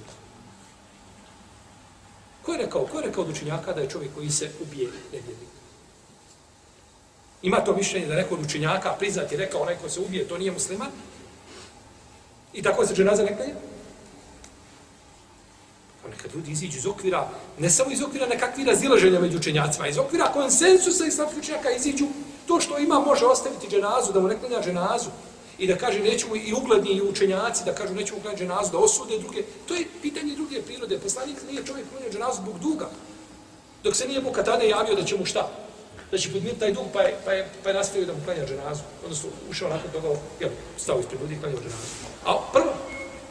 Ko 2.42 2.52
je 2.52 2.58
rekao, 2.58 2.86
ko 2.86 3.00
je 3.00 3.06
rekao 3.06 3.24
od 3.24 3.30
učinjaka 3.30 3.74
da 3.74 3.82
je 3.82 3.90
čovjek 3.90 4.16
koji 4.16 4.30
se 4.30 4.52
ubije 4.62 4.90
nevjernik? 5.12 5.50
Ima 7.42 7.64
to 7.64 7.76
mišljenje 7.76 8.08
da 8.08 8.16
neko 8.16 8.36
od 8.36 8.46
učenjaka 8.46 8.96
priznati 9.00 9.38
rekao 9.38 9.62
onaj 9.62 9.76
ko 9.76 9.90
se 9.90 10.00
ubije, 10.00 10.28
to 10.28 10.38
nije 10.38 10.52
musliman? 10.52 10.90
I 12.54 12.62
tako 12.62 12.86
se 12.86 12.96
dženaza 12.96 13.24
ne 13.24 13.36
klanja? 13.36 13.54
Pa 16.04 16.10
nekad 16.10 16.36
ljudi 16.36 16.52
iziđu 16.52 16.78
iz 16.78 16.86
okvira, 16.86 17.30
ne 17.60 17.70
samo 17.70 17.92
iz 17.92 18.02
okvira 18.02 18.26
nekakvih 18.26 18.68
razilaženja 18.68 19.20
među 19.20 19.38
učenjacima, 19.38 19.88
iz 19.88 19.98
okvira 19.98 20.32
konsensusa 20.34 21.06
islamskih 21.06 21.40
učenjaka 21.40 21.72
iziđu 21.72 22.08
to 22.48 22.60
što 22.62 22.78
ima 22.78 23.00
može 23.00 23.26
ostaviti 23.26 23.68
dženazu, 23.70 24.14
da 24.14 24.20
mu 24.20 24.28
ne 24.28 24.40
klanja 24.40 24.62
dženazu 24.62 25.10
i 25.58 25.68
da 25.68 25.78
kaže 25.78 26.00
nećemo 26.00 26.36
i 26.36 26.54
ugledni 26.54 26.92
i 26.92 27.02
učenjaci 27.02 27.64
da 27.66 27.76
kažu 27.76 27.94
nećemo 27.94 28.22
klanjati 28.22 28.44
dženazu, 28.44 28.72
da 28.72 28.78
osude 28.78 29.20
druge. 29.20 29.44
To 29.68 29.74
je 29.76 29.86
pitanje 30.02 30.36
druge 30.36 30.62
prirode. 30.62 31.00
Poslanik 31.00 31.38
nije 31.50 31.66
čovjek 31.66 31.88
klanja 31.92 32.10
dženazu 32.12 32.42
zbog 32.42 32.60
duga. 32.60 32.90
Dok 33.84 33.96
se 33.96 34.08
nije 34.08 34.22
Bukatane 34.22 34.70
javio 34.70 34.96
da 34.96 35.04
će 35.04 35.18
mu 35.18 35.26
šta? 35.26 35.50
Da 36.12 36.18
će 36.18 36.32
podmiriti 36.32 36.60
taj 36.60 36.74
dug 36.74 36.86
pa 36.94 37.02
je, 37.02 37.18
pa 37.26 37.32
je, 37.32 37.50
pa 37.64 37.70
je 37.70 37.76
nastavio 37.76 38.08
da 38.08 38.14
mu 38.14 38.20
klanja 38.26 38.46
dženazu. 38.46 38.82
Odnosno 39.04 39.30
ušao 39.50 39.70
nakon 39.70 39.92
toga, 39.92 40.08
jel, 40.40 40.50
stao 40.78 41.00
ispred 41.00 41.22
ljudi 41.22 41.36
i 41.36 41.40
klanja 41.40 41.56
dženazu. 41.56 41.94
A 42.26 42.38
prvo, 42.54 42.74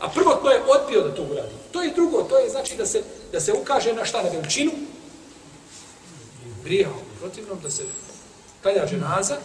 a 0.01 0.09
prvo 0.09 0.35
to 0.35 0.51
je 0.51 0.63
odbio 0.69 1.03
da 1.03 1.15
to 1.15 1.23
uradi. 1.23 1.55
To 1.73 1.83
je 1.83 1.93
drugo, 1.95 2.23
to 2.23 2.39
je 2.39 2.51
znači 2.51 2.77
da 2.77 2.87
se, 2.87 3.03
da 3.33 3.41
se 3.41 3.53
ukaže 3.53 3.93
na 3.93 4.05
šta, 4.05 4.23
na 4.23 4.29
veličinu 4.29 4.73
grijeha. 6.65 6.91
Protivnom 7.21 7.59
da 7.63 7.71
se 7.71 7.85
klanja 8.63 8.87
dženaza, 8.87 9.37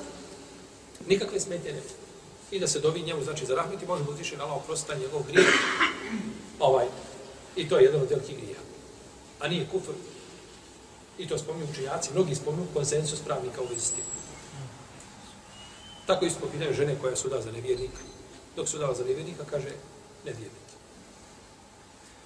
nikakve 1.08 1.40
smetje 1.40 1.74
ne 1.74 1.82
I 2.52 2.60
da 2.60 2.68
se 2.68 2.80
dovi 2.80 3.02
njemu, 3.02 3.24
znači 3.24 3.46
za 3.46 3.56
rahmet 3.56 3.88
može 3.88 4.04
možemo 4.04 4.38
na 4.38 4.44
Allah 4.44 4.58
oprostiti 4.58 5.00
njegov 5.00 5.24
grijeh. 5.24 5.48
Ovaj. 6.60 6.86
I 7.56 7.70
to 7.70 7.78
je 7.78 7.84
jedan 7.84 8.02
od 8.02 8.10
velikih 8.10 8.38
grija. 8.38 8.60
A 9.40 9.48
nije 9.48 9.68
kufr. 9.72 9.92
I 11.18 11.28
to 11.28 11.38
spominju 11.38 11.68
učenjaci, 11.72 12.14
mnogi 12.14 12.36
spominju 12.36 12.68
konsensus 12.74 13.20
pravnika 13.20 13.62
u 13.62 13.66
vezi 13.66 13.82
s 13.82 13.92
tim. 13.92 14.04
Tako 16.06 16.26
isto 16.26 16.48
pitaju 16.52 16.74
žene 16.74 16.96
koja 17.02 17.16
su 17.16 17.30
da 17.30 17.42
za 17.42 17.52
nevjernika 17.52 18.00
dok 18.56 18.68
su 18.68 18.78
dala 18.78 18.94
za 18.94 19.04
nevjernika, 19.04 19.44
kaže 19.50 19.70
nevjernik. 20.26 20.66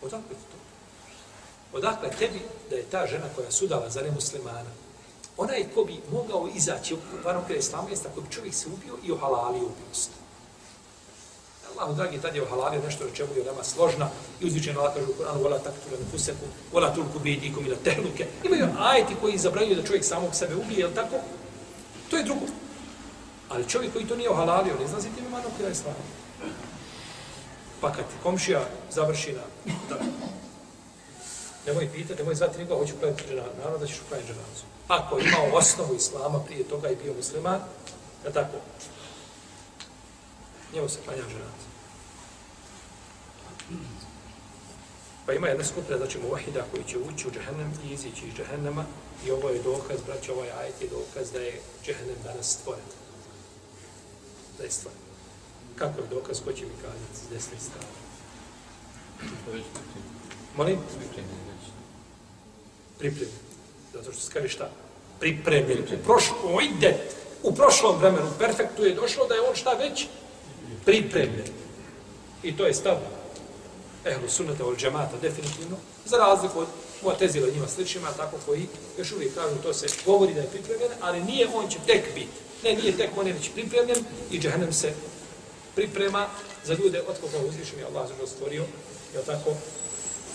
Odakle 0.02 0.36
to? 0.36 0.58
Odakle 1.78 2.10
tebi 2.10 2.40
da 2.70 2.76
je 2.76 2.90
ta 2.92 3.08
žena 3.08 3.26
koja 3.36 3.52
sudala 3.52 3.90
za 3.90 4.02
nemuslimana, 4.02 4.70
ona 5.40 5.54
je 5.54 5.70
ko 5.76 5.84
bi 5.84 6.00
mogao 6.12 6.50
izaći 6.56 6.94
u 6.94 6.98
parom 7.24 7.44
kada 7.48 7.60
islamu, 7.60 7.90
jest 7.90 8.06
ako 8.06 8.22
bi 8.22 8.32
čovjek 8.32 8.54
se 8.54 8.68
ubio 8.68 8.94
i 9.04 9.12
ohalalio 9.12 9.66
ubijnost. 9.66 10.10
Allahu 11.72 11.94
dragi, 11.94 12.22
tad 12.22 12.36
je 12.36 12.44
ohalalio 12.44 12.82
nešto 12.86 13.06
o 13.06 13.16
čemu 13.16 13.30
je 13.36 13.44
nama 13.44 13.64
složna 13.64 14.10
i 14.42 14.46
uzvičen 14.46 14.78
Allah 14.78 14.94
kaže 14.94 15.06
u 15.06 15.14
Kur'anu 15.14 15.44
wala 15.44 15.60
taqtulu 15.60 15.98
anfusakum 16.02 16.48
vola 16.74 16.94
tulku 16.96 17.20
bi 17.20 17.32
aydikum 17.32 17.66
ila 17.66 17.76
tehluke. 17.84 18.28
Imaju 18.44 18.68
ajeti 18.80 19.16
koji 19.22 19.38
zabranjuju 19.38 19.76
da 19.76 19.88
čovjek 19.88 20.06
samog 20.06 20.36
sebe 20.36 20.56
ubije, 20.56 20.80
jel 20.80 20.92
tako? 20.96 21.16
To 22.10 22.18
je 22.18 22.24
drugo. 22.24 22.46
Ali 23.50 23.70
čovjek 23.70 23.94
koji 23.94 24.08
to 24.08 24.16
nije 24.16 24.30
ohalalio, 24.30 24.80
ne 24.80 24.88
zna 24.88 25.00
tim 25.00 25.26
imanom 25.28 25.52
kada 25.58 25.70
je. 25.70 25.76
Pa 27.82 27.92
kad 27.92 28.06
komšija 28.24 28.62
završi 28.92 29.34
na... 29.34 29.42
Nemoj 31.70 31.90
pitati, 31.94 32.20
nemoj 32.20 32.36
zvati 32.36 32.58
nikoga, 32.58 32.80
hoću 32.80 32.94
klanjati 33.00 33.24
dženazu. 33.30 33.58
Naravno 33.58 33.78
da 33.78 33.88
ćeš 33.88 34.02
klanjati 34.10 34.28
dženazu. 34.28 34.64
Ako 34.88 35.18
je 35.18 35.26
imao 35.26 35.58
osnovu 35.58 35.96
islama 35.96 36.40
prije 36.40 36.64
toga 36.64 36.90
i 36.90 36.96
bio 36.96 37.14
musliman, 37.14 37.60
je 38.26 38.34
tako? 38.34 38.58
Njemu 40.74 40.90
se 40.90 41.00
klanja 41.06 41.22
dženazu. 41.22 41.68
Pa 45.26 45.34
ima 45.34 45.48
jedna 45.48 45.64
skupina, 45.64 45.98
znači 45.98 46.20
muvahida 46.20 46.66
koji 46.72 46.84
će 46.84 46.98
ući 46.98 47.28
u 47.28 47.32
džehennem 47.32 47.74
i 47.84 47.94
izići 47.94 48.28
iz 48.28 48.34
džehennema 48.34 48.86
i 49.26 49.32
ovo 49.32 49.50
je 49.50 49.64
dokaz, 49.64 49.98
braći, 50.06 50.32
ovaj 50.32 50.52
ajet 50.52 50.82
je 50.82 50.88
dokaz 50.88 51.32
da 51.32 51.40
je 51.40 51.62
džehennem 51.86 52.18
danas 52.24 52.48
stvoren. 52.54 52.90
Da 54.58 54.64
je 54.64 54.72
stvoren. 54.72 55.00
Kako 55.76 56.02
je 56.02 56.08
dokaz, 56.08 56.42
ko 56.46 56.54
će 56.54 56.66
mi 56.66 56.72
kazati 56.82 57.18
s 57.26 57.30
desne 57.30 57.60
strane? 57.60 58.00
Molim? 60.58 60.78
Pripremljen. 63.00 63.40
Zato 63.94 64.12
što 64.12 64.22
se 64.22 64.32
kaže 64.34 64.48
šta? 64.48 64.70
Pripremljen. 65.20 65.84
U 65.84 66.04
prošlom, 66.04 66.40
ide, 66.62 66.98
u 67.44 67.56
prošlom 67.56 68.00
vremenu, 68.00 68.28
perfektu 68.40 68.86
je 68.86 68.96
došlo 68.96 69.28
da 69.28 69.36
je 69.36 69.42
on 69.42 69.56
šta 69.56 69.74
već? 69.74 70.08
Pripremljen. 70.86 71.48
I 72.44 72.58
to 72.58 72.68
je 72.68 72.74
stav 72.74 72.98
ehlu 74.06 74.30
sunnata 74.30 74.66
ol 74.66 74.76
džemata, 74.76 75.18
definitivno, 75.22 75.78
za 76.06 76.18
razliku 76.18 76.60
od 76.60 76.68
Muatezila 77.04 77.48
njima 77.50 77.68
sličima, 77.68 78.12
tako 78.18 78.38
koji 78.46 78.68
još 78.98 79.12
uvijek 79.12 79.36
kažu, 79.36 79.56
to 79.64 79.74
se 79.74 79.88
govori 80.06 80.34
da 80.34 80.42
je 80.42 80.48
pripremljen, 80.48 80.92
ali 81.02 81.24
nije 81.24 81.48
on 81.54 81.70
će 81.70 81.78
tek 81.88 82.14
biti. 82.16 82.36
Ne, 82.64 82.74
nije 82.74 82.98
tek 82.98 83.10
on 83.18 83.28
je 83.28 83.34
već 83.34 83.50
pripremljen 83.50 84.06
i 84.32 84.40
džahnem 84.40 84.74
se 84.74 84.94
priprema 85.76 86.28
za 86.66 86.74
ljude 86.74 87.02
od 87.08 87.16
koga 87.22 87.46
uzvišen 87.48 87.80
je 87.80 87.86
Allah 87.86 88.08
zašto 88.08 88.28
stvorio, 88.28 88.64
je 89.16 89.22
tako, 89.26 89.50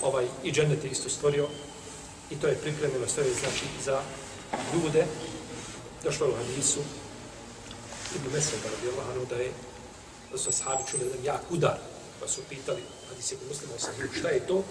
ovaj, 0.02 0.26
i 0.44 0.52
džennet 0.52 0.84
je 0.84 0.90
isto 0.90 1.08
stvorio 1.08 1.48
i 2.34 2.40
to 2.40 2.46
je 2.46 2.62
pripremljeno 2.62 3.06
sve 3.08 3.24
znači 3.40 3.66
za 3.84 4.00
ljude 4.74 5.06
došlo 6.04 6.28
u 6.28 6.36
hadisu 6.36 6.80
Ibn 8.16 8.32
Meseda 8.32 8.68
radijallahu 8.76 9.26
da 9.30 9.36
je 9.36 9.50
da 10.32 10.38
su 10.38 10.48
ashabi 10.48 10.82
čuli 10.90 11.04
jedan 11.04 11.24
jak 11.24 11.42
udar 11.50 11.78
pa 12.20 12.28
su 12.28 12.40
pitali 12.48 12.82
hadis 13.14 13.32
je 13.32 13.38
muslima 13.48 13.78
sahihu, 13.78 14.14
šta 14.18 14.28
je 14.28 14.46
to? 14.46 14.62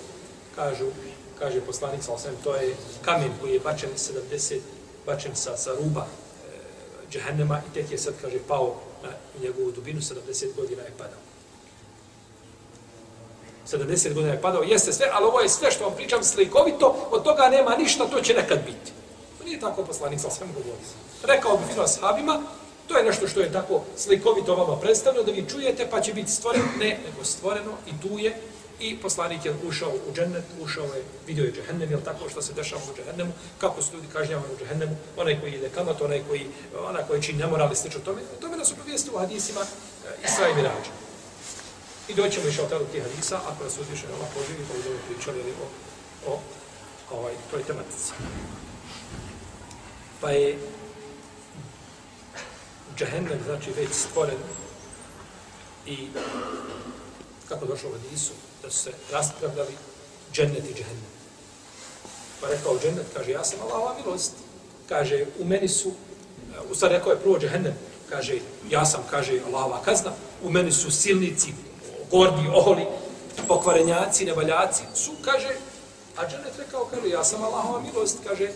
Kažu, 0.56 0.86
kaže 1.40 1.62
poslanik 1.62 2.04
sa 2.04 2.14
osam, 2.14 2.36
to 2.44 2.56
je 2.56 2.76
kamen 3.02 3.32
koji 3.42 3.54
je 3.54 3.60
bačen 3.60 3.90
70, 3.96 4.60
bačen 5.06 5.36
sa, 5.36 5.58
sa 5.58 5.72
ruba 5.76 6.06
e, 6.06 6.12
džehennema 7.12 7.62
i 7.72 7.74
tek 7.74 7.92
je 7.92 7.98
sad, 7.98 8.14
kaže, 8.22 8.40
pao 8.48 8.76
na 9.04 9.10
njegovu 9.42 9.72
dubinu, 9.72 10.02
70 10.02 10.56
godina 10.56 10.82
je 10.82 10.92
padao. 10.98 11.20
70 13.72 14.14
godina 14.14 14.34
je 14.34 14.42
padao, 14.42 14.64
jeste 14.64 14.94
sve, 14.94 15.10
ali 15.14 15.26
ovo 15.26 15.40
je 15.40 15.50
sve 15.50 15.72
što 15.72 15.84
vam 15.84 15.96
pričam 15.96 16.24
slikovito, 16.24 17.08
od 17.12 17.24
toga 17.24 17.50
nema 17.50 17.76
ništa, 17.76 18.06
to 18.06 18.22
će 18.22 18.34
nekad 18.34 18.60
biti. 18.66 18.92
To 19.38 19.44
nije 19.46 19.60
tako 19.60 19.84
poslanik 19.84 20.20
sa 20.20 20.30
svem 20.30 20.50
govori. 20.54 20.82
Rekao 21.24 21.58
bi 21.58 21.74
fino 21.74 21.88
sahabima, 21.88 22.42
To 22.88 22.98
je 22.98 23.04
nešto 23.04 23.28
što 23.28 23.40
je 23.40 23.52
tako 23.52 23.82
slikovito 23.98 24.56
vama 24.56 24.80
predstavljeno, 24.80 25.26
da 25.26 25.32
vi 25.32 25.46
čujete, 25.50 25.88
pa 25.92 26.02
će 26.02 26.14
biti 26.14 26.32
stvoreno, 26.32 26.66
ne, 26.80 27.00
nego 27.06 27.24
stvoreno 27.24 27.72
i 27.88 28.02
tu 28.02 28.20
je. 28.20 28.38
I 28.80 28.98
poslanik 29.00 29.46
je 29.46 29.56
ušao 29.68 29.90
u 29.90 30.14
džennet, 30.16 30.44
ušao 30.62 30.84
je, 30.84 31.04
vidio 31.28 31.46
je 31.46 31.52
džehennem, 31.52 31.92
jel 31.92 32.02
tako 32.02 32.30
što 32.30 32.42
se 32.42 32.54
dešava 32.54 32.82
u 32.92 32.98
džehennemu, 32.98 33.32
kako 33.58 33.82
su 33.82 33.96
ljudi 33.96 34.08
kažnjavani 34.14 34.54
u 34.54 34.58
džehennemu, 34.60 34.96
onaj 35.18 35.40
koji 35.42 35.54
ide 35.54 35.70
kamat, 35.70 36.02
onaj 36.02 36.22
koji, 36.28 36.48
onaj 36.90 37.04
koji 37.08 37.22
čini 37.22 37.40
nemorali, 37.40 37.76
slično 37.76 38.00
tome. 38.00 38.22
tome 38.42 38.58
nas 38.58 38.68
su 38.68 38.76
povijesti 38.76 39.10
u 39.14 39.18
hadisima 39.18 39.62
eh, 39.62 40.26
Isra 40.26 40.50
i 40.50 40.56
Mirađa. 40.56 41.03
I 42.08 42.14
doćemo 42.14 42.48
išao 42.48 42.66
tada 42.66 42.86
tih 42.86 43.04
hadisa, 43.04 43.40
ako 43.48 43.64
nas 43.64 43.78
uzviše 43.78 44.08
Allah 44.08 44.28
poživi, 44.34 44.66
pa 44.68 44.74
budemo 44.74 45.00
pričali 45.08 45.40
o, 45.40 45.68
o, 46.32 46.40
o 47.12 47.18
ovaj, 47.20 47.34
toj 47.52 47.64
tematici. 47.64 48.12
Pa 50.22 50.30
je 50.30 50.60
džahennem, 52.98 53.40
znači 53.46 53.72
već 53.72 53.90
stvoren 53.92 54.38
i 55.86 56.08
kako 57.50 57.66
došlo 57.66 57.90
u 57.90 57.94
Hadisu, 57.94 58.34
da 58.64 58.70
su 58.70 58.80
se 58.80 58.92
raspravljali 59.12 59.74
džennet 60.34 60.70
i 60.70 60.74
džahennem. 60.74 61.14
Pa 62.42 62.48
rekao 62.48 62.80
džennet, 62.80 63.06
kaže, 63.14 63.32
ja 63.32 63.44
sam 63.44 63.60
Allahova 63.62 63.96
milost. 64.06 64.32
Kaže, 64.90 65.26
u 65.40 65.46
meni 65.46 65.68
su, 65.68 65.92
u 66.72 66.76
stvari 66.76 66.96
rekao 66.96 67.12
je 67.12 67.20
prvo 67.20 67.40
džahennem, 67.40 67.74
kaže, 68.10 68.40
ja 68.70 68.86
sam, 68.86 69.04
kaže, 69.10 69.42
Allahova 69.48 69.82
kazna, 69.86 70.12
u 70.44 70.50
meni 70.50 70.72
su 70.72 70.92
silnici, 70.92 71.54
gordi, 72.14 72.46
oholi, 72.54 72.86
pokvarenjaci, 73.48 74.26
nevaljaci, 74.26 74.84
su, 74.96 75.12
kaže, 75.22 75.56
a 76.18 76.30
dženet 76.30 76.54
rekao, 76.58 76.86
kaže, 76.86 77.10
ja 77.10 77.24
sam 77.24 77.44
Allahova 77.44 77.82
milost, 77.82 78.18
kaže, 78.28 78.52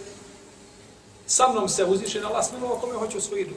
sa 1.28 1.48
mnom 1.48 1.70
se 1.70 1.86
uzvišen 1.86 2.26
Allah 2.26 2.46
smilovao 2.46 2.78
kome 2.78 2.94
hoće 2.94 3.22
svoj, 3.22 3.50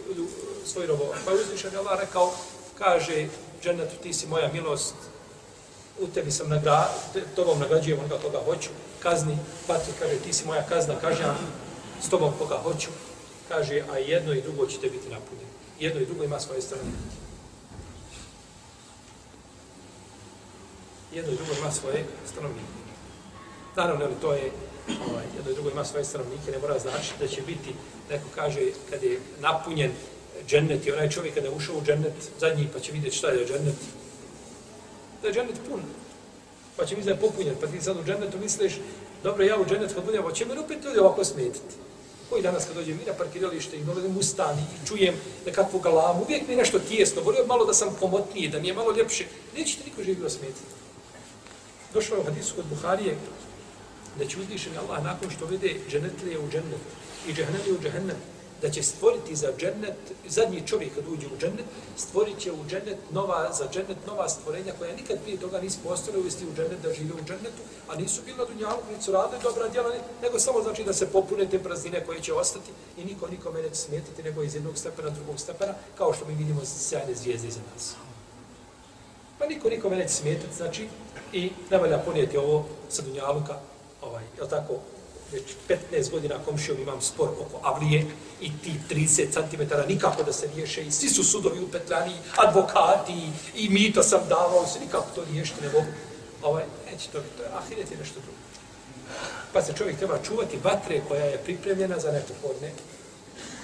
svoj 0.65 0.87
robo. 0.87 1.05
Pa 1.27 1.33
uzvišen 1.33 1.77
Allah 1.77 2.01
rekao, 2.01 2.33
kaže, 2.79 3.29
dženetu 3.63 3.97
ti 4.03 4.13
si 4.13 4.27
moja 4.27 4.49
milost, 4.53 4.95
u 6.01 6.07
tebi 6.07 6.31
sam 6.31 6.49
nagra, 6.49 6.89
tobom 7.37 7.59
nagrađujem 7.59 7.99
onoga 7.99 8.19
koga 8.23 8.41
hoću, 8.45 8.71
kazni, 9.03 9.39
patri, 9.67 9.93
kaže, 9.99 10.17
ti 10.17 10.33
si 10.33 10.47
moja 10.47 10.63
kazna, 10.69 10.95
kaže, 11.01 11.25
s 12.03 12.09
tobom 12.09 12.33
koga 12.39 12.59
hoću, 12.63 12.89
kaže, 13.49 13.83
a 13.93 13.99
jedno 13.99 14.33
i 14.33 14.43
drugo 14.43 14.67
ćete 14.67 14.89
biti 14.89 15.09
napunjeni. 15.09 15.51
Jedno 15.81 16.01
i 16.01 16.07
drugo 16.07 16.25
ima 16.25 16.41
svoje 16.41 16.63
strane. 16.63 16.83
Jedno 21.15 21.33
i 21.33 21.37
drugo 21.37 21.53
ima 21.61 21.71
svoje 21.71 22.05
stanovnike. 22.33 22.81
Naravno, 23.77 24.05
ali 24.05 24.15
to 24.21 24.33
je 24.33 24.51
ovaj, 25.11 25.25
jedno 25.37 25.51
i 25.51 25.55
drugo 25.55 25.71
ima 25.71 25.85
svoje 25.85 26.05
stanovnike, 26.05 26.51
ne 26.51 26.59
mora 26.59 26.79
znači 26.79 27.13
da 27.21 27.29
će 27.29 27.43
biti, 27.43 27.75
neko 28.11 28.25
kaže, 28.35 28.61
kad 28.91 29.03
je 29.03 29.21
napunjen 29.41 29.93
džennet 30.47 30.87
i 30.87 30.93
onaj 30.93 31.11
čovjek 31.11 31.35
kada 31.35 31.47
je 31.47 31.55
ušao 31.55 31.77
u 31.77 31.83
džennet 31.83 32.13
zadnji, 32.41 32.69
pa 32.73 32.81
će 32.81 32.93
vidjeti 32.93 33.17
šta 33.17 33.29
je 33.29 33.47
džennet. 33.47 33.75
Da 35.23 35.29
je 35.29 35.35
džennet 35.35 35.57
pun. 35.69 35.81
Pa 36.77 36.87
će 36.87 36.97
misliti 36.97 37.19
da 37.19 37.25
je 37.25 37.31
popunjen. 37.31 37.55
Pa 37.61 37.67
ti 37.67 37.81
sad 37.81 37.97
u 37.97 38.05
džennetu 38.05 38.39
misliš, 38.39 38.73
dobro, 39.23 39.45
ja 39.45 39.61
u 39.61 39.67
džennet 39.67 39.95
kad 39.95 40.05
budem, 40.05 40.35
će 40.35 40.45
mi 40.45 40.59
opet 40.59 40.85
ljudi 40.85 40.99
ovako 40.99 41.25
smetiti. 41.25 41.75
Koji 42.31 42.43
danas 42.43 42.65
kad 42.65 42.77
dođem 42.77 43.01
na 43.07 43.13
parkiralište 43.13 43.77
i 43.77 43.85
dolazim 43.85 44.17
u 44.19 44.23
stan 44.23 44.59
i 44.59 44.87
čujem 44.87 45.15
nekakvu 45.47 45.81
galamu, 45.81 46.23
uvijek 46.23 46.47
mi 46.47 46.53
je 46.53 46.57
nešto 46.57 46.79
tijesno, 46.79 47.23
volio 47.23 47.47
malo 47.47 47.65
da 47.65 47.75
sam 47.75 47.97
komotniji, 48.01 48.49
da 48.49 48.61
mi 48.61 48.69
je 48.69 48.75
malo 48.75 48.93
ljepše. 48.93 49.25
Neće 49.57 49.77
ti 49.77 49.85
niko 49.85 50.03
živio 50.03 50.31
smetiti. 50.31 50.80
Došlo 51.95 52.17
je 52.17 52.21
u 52.21 52.25
hadisu 52.25 52.55
kod 52.55 52.65
Buharije, 52.67 53.17
da 54.19 54.27
će 54.27 54.41
uzvišeni 54.41 54.77
Allah 54.79 55.05
nakon 55.05 55.31
što 55.31 55.47
vede 55.47 55.81
dženetlije 55.89 56.39
u 56.39 56.51
džennet 56.51 56.81
i 57.29 57.33
džehnemlije 57.33 57.75
u 57.75 57.83
džehennem, 57.83 58.17
da 58.63 58.71
će 58.71 58.83
stvoriti 58.83 59.37
za 59.37 59.53
džennet, 59.59 59.97
zadnji 60.29 60.67
čovjek 60.67 60.95
kad 60.95 61.09
uđe 61.09 61.27
u 61.27 61.39
džennet, 61.41 61.65
stvorit 61.97 62.39
će 62.39 62.53
u 62.53 62.65
džennet 62.69 62.99
nova, 63.11 63.53
za 63.53 63.69
džennet 63.73 64.07
nova 64.07 64.29
stvorenja 64.29 64.73
koja 64.79 64.97
nikad 64.97 65.23
prije 65.23 65.41
toga 65.41 65.61
nisu 65.61 65.79
postale 65.85 66.19
uvesti 66.19 66.47
u 66.47 66.55
džennet 66.57 66.83
da 66.83 66.95
žive 66.95 67.15
u 67.15 67.25
džennetu, 67.25 67.63
a 67.89 67.97
nisu 67.97 68.23
bila 68.27 68.45
dunjavu, 68.45 68.83
nisu 68.91 69.05
su 69.05 69.13
radili 69.13 69.43
dobra 69.43 69.69
djela, 69.69 69.91
nego 70.23 70.39
samo 70.39 70.63
znači 70.63 70.85
da 70.85 70.93
se 70.93 71.07
popune 71.07 71.51
te 71.51 71.59
praznine 71.59 72.05
koje 72.07 72.21
će 72.21 72.33
ostati 72.33 72.71
i 72.97 73.05
niko 73.05 73.29
nikome 73.29 73.63
neće 73.63 73.75
smetiti 73.75 74.23
nego 74.23 74.43
iz 74.43 74.55
jednog 74.55 74.79
stepena, 74.79 75.11
drugog 75.11 75.41
stepena, 75.41 75.75
kao 75.99 76.13
što 76.13 76.27
mi 76.27 76.35
vidimo 76.35 76.61
sjajne 76.65 77.15
zvijezde 77.15 77.49
iza 77.49 77.61
nas. 77.75 77.95
Pa 79.41 79.47
niko 79.47 79.69
nikome 79.69 79.97
neće 79.97 80.15
smetiti, 80.15 80.57
znači, 80.57 80.89
i 81.33 81.51
ne 81.71 81.79
valja 81.79 81.99
ponijeti 81.99 82.37
ovo 82.37 82.67
sa 82.89 83.03
dunjaluka 83.03 83.55
ovaj, 84.03 84.25
je 84.41 84.49
tako, 84.49 84.75
već 85.33 85.43
15 85.93 86.11
godina 86.11 86.35
komšijom 86.45 86.81
imam 86.81 87.01
spor 87.01 87.29
oko 87.29 87.61
Avlije 87.63 88.07
i 88.41 88.51
ti 88.63 88.73
30 88.91 89.33
cm 89.33 89.63
nikako 89.89 90.23
da 90.23 90.33
se 90.33 90.49
riješe 90.55 90.83
i 90.83 90.91
svi 90.91 91.09
su 91.09 91.25
sudovi 91.25 91.61
u 91.61 91.69
Petlani, 91.69 92.15
advokati 92.37 93.31
i 93.55 93.69
mito 93.69 94.03
sam 94.03 94.21
davao, 94.29 94.67
se 94.67 94.81
nikako 94.81 95.07
to 95.15 95.25
riješiti 95.33 95.63
ne 95.63 95.69
mogu. 95.69 95.93
Ovaj, 96.43 96.65
neće 96.93 97.09
to 97.09 97.21
biti, 97.21 97.37
to 97.37 97.43
je 97.43 97.49
ahiret 97.49 97.93
i 97.93 97.97
nešto 97.97 98.21
drugo. 98.21 98.39
Pa 99.53 99.63
se 99.63 99.73
čovjek 99.73 99.99
treba 99.99 100.19
čuvati 100.27 100.59
vatre 100.65 101.01
koja 101.09 101.25
je 101.25 101.39
pripremljena 101.39 101.99
za 101.99 102.13
nepohodne. 102.13 102.73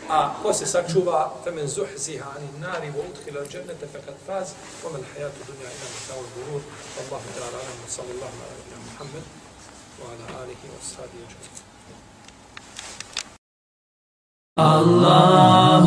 A 0.10 0.36
ko 0.42 0.54
se 0.54 0.66
sačuva, 0.66 1.32
femen 1.44 1.68
zuhziha 1.68 2.28
ani 2.36 2.50
nari 2.60 2.90
vo 2.96 3.02
udhila 3.10 3.46
džennete 3.52 3.88
fe 3.92 4.00
kad 4.06 4.18
faz, 4.28 4.48
omen 4.86 5.04
hajatu 5.14 5.40
dunja 5.48 5.70
ina 5.76 5.88
mutao 5.94 6.24
gurur, 6.36 6.62
Allahu 7.02 7.28
ta'ala, 7.38 7.60
sallallahu 7.88 8.38
alaihi 8.46 8.74
wa 8.76 8.84
Muhammed, 8.90 9.26
وعلى 10.02 10.26
آله 10.44 10.62
وصحبه 10.74 11.20
أجمعين 11.26 11.56
الله 14.60 15.86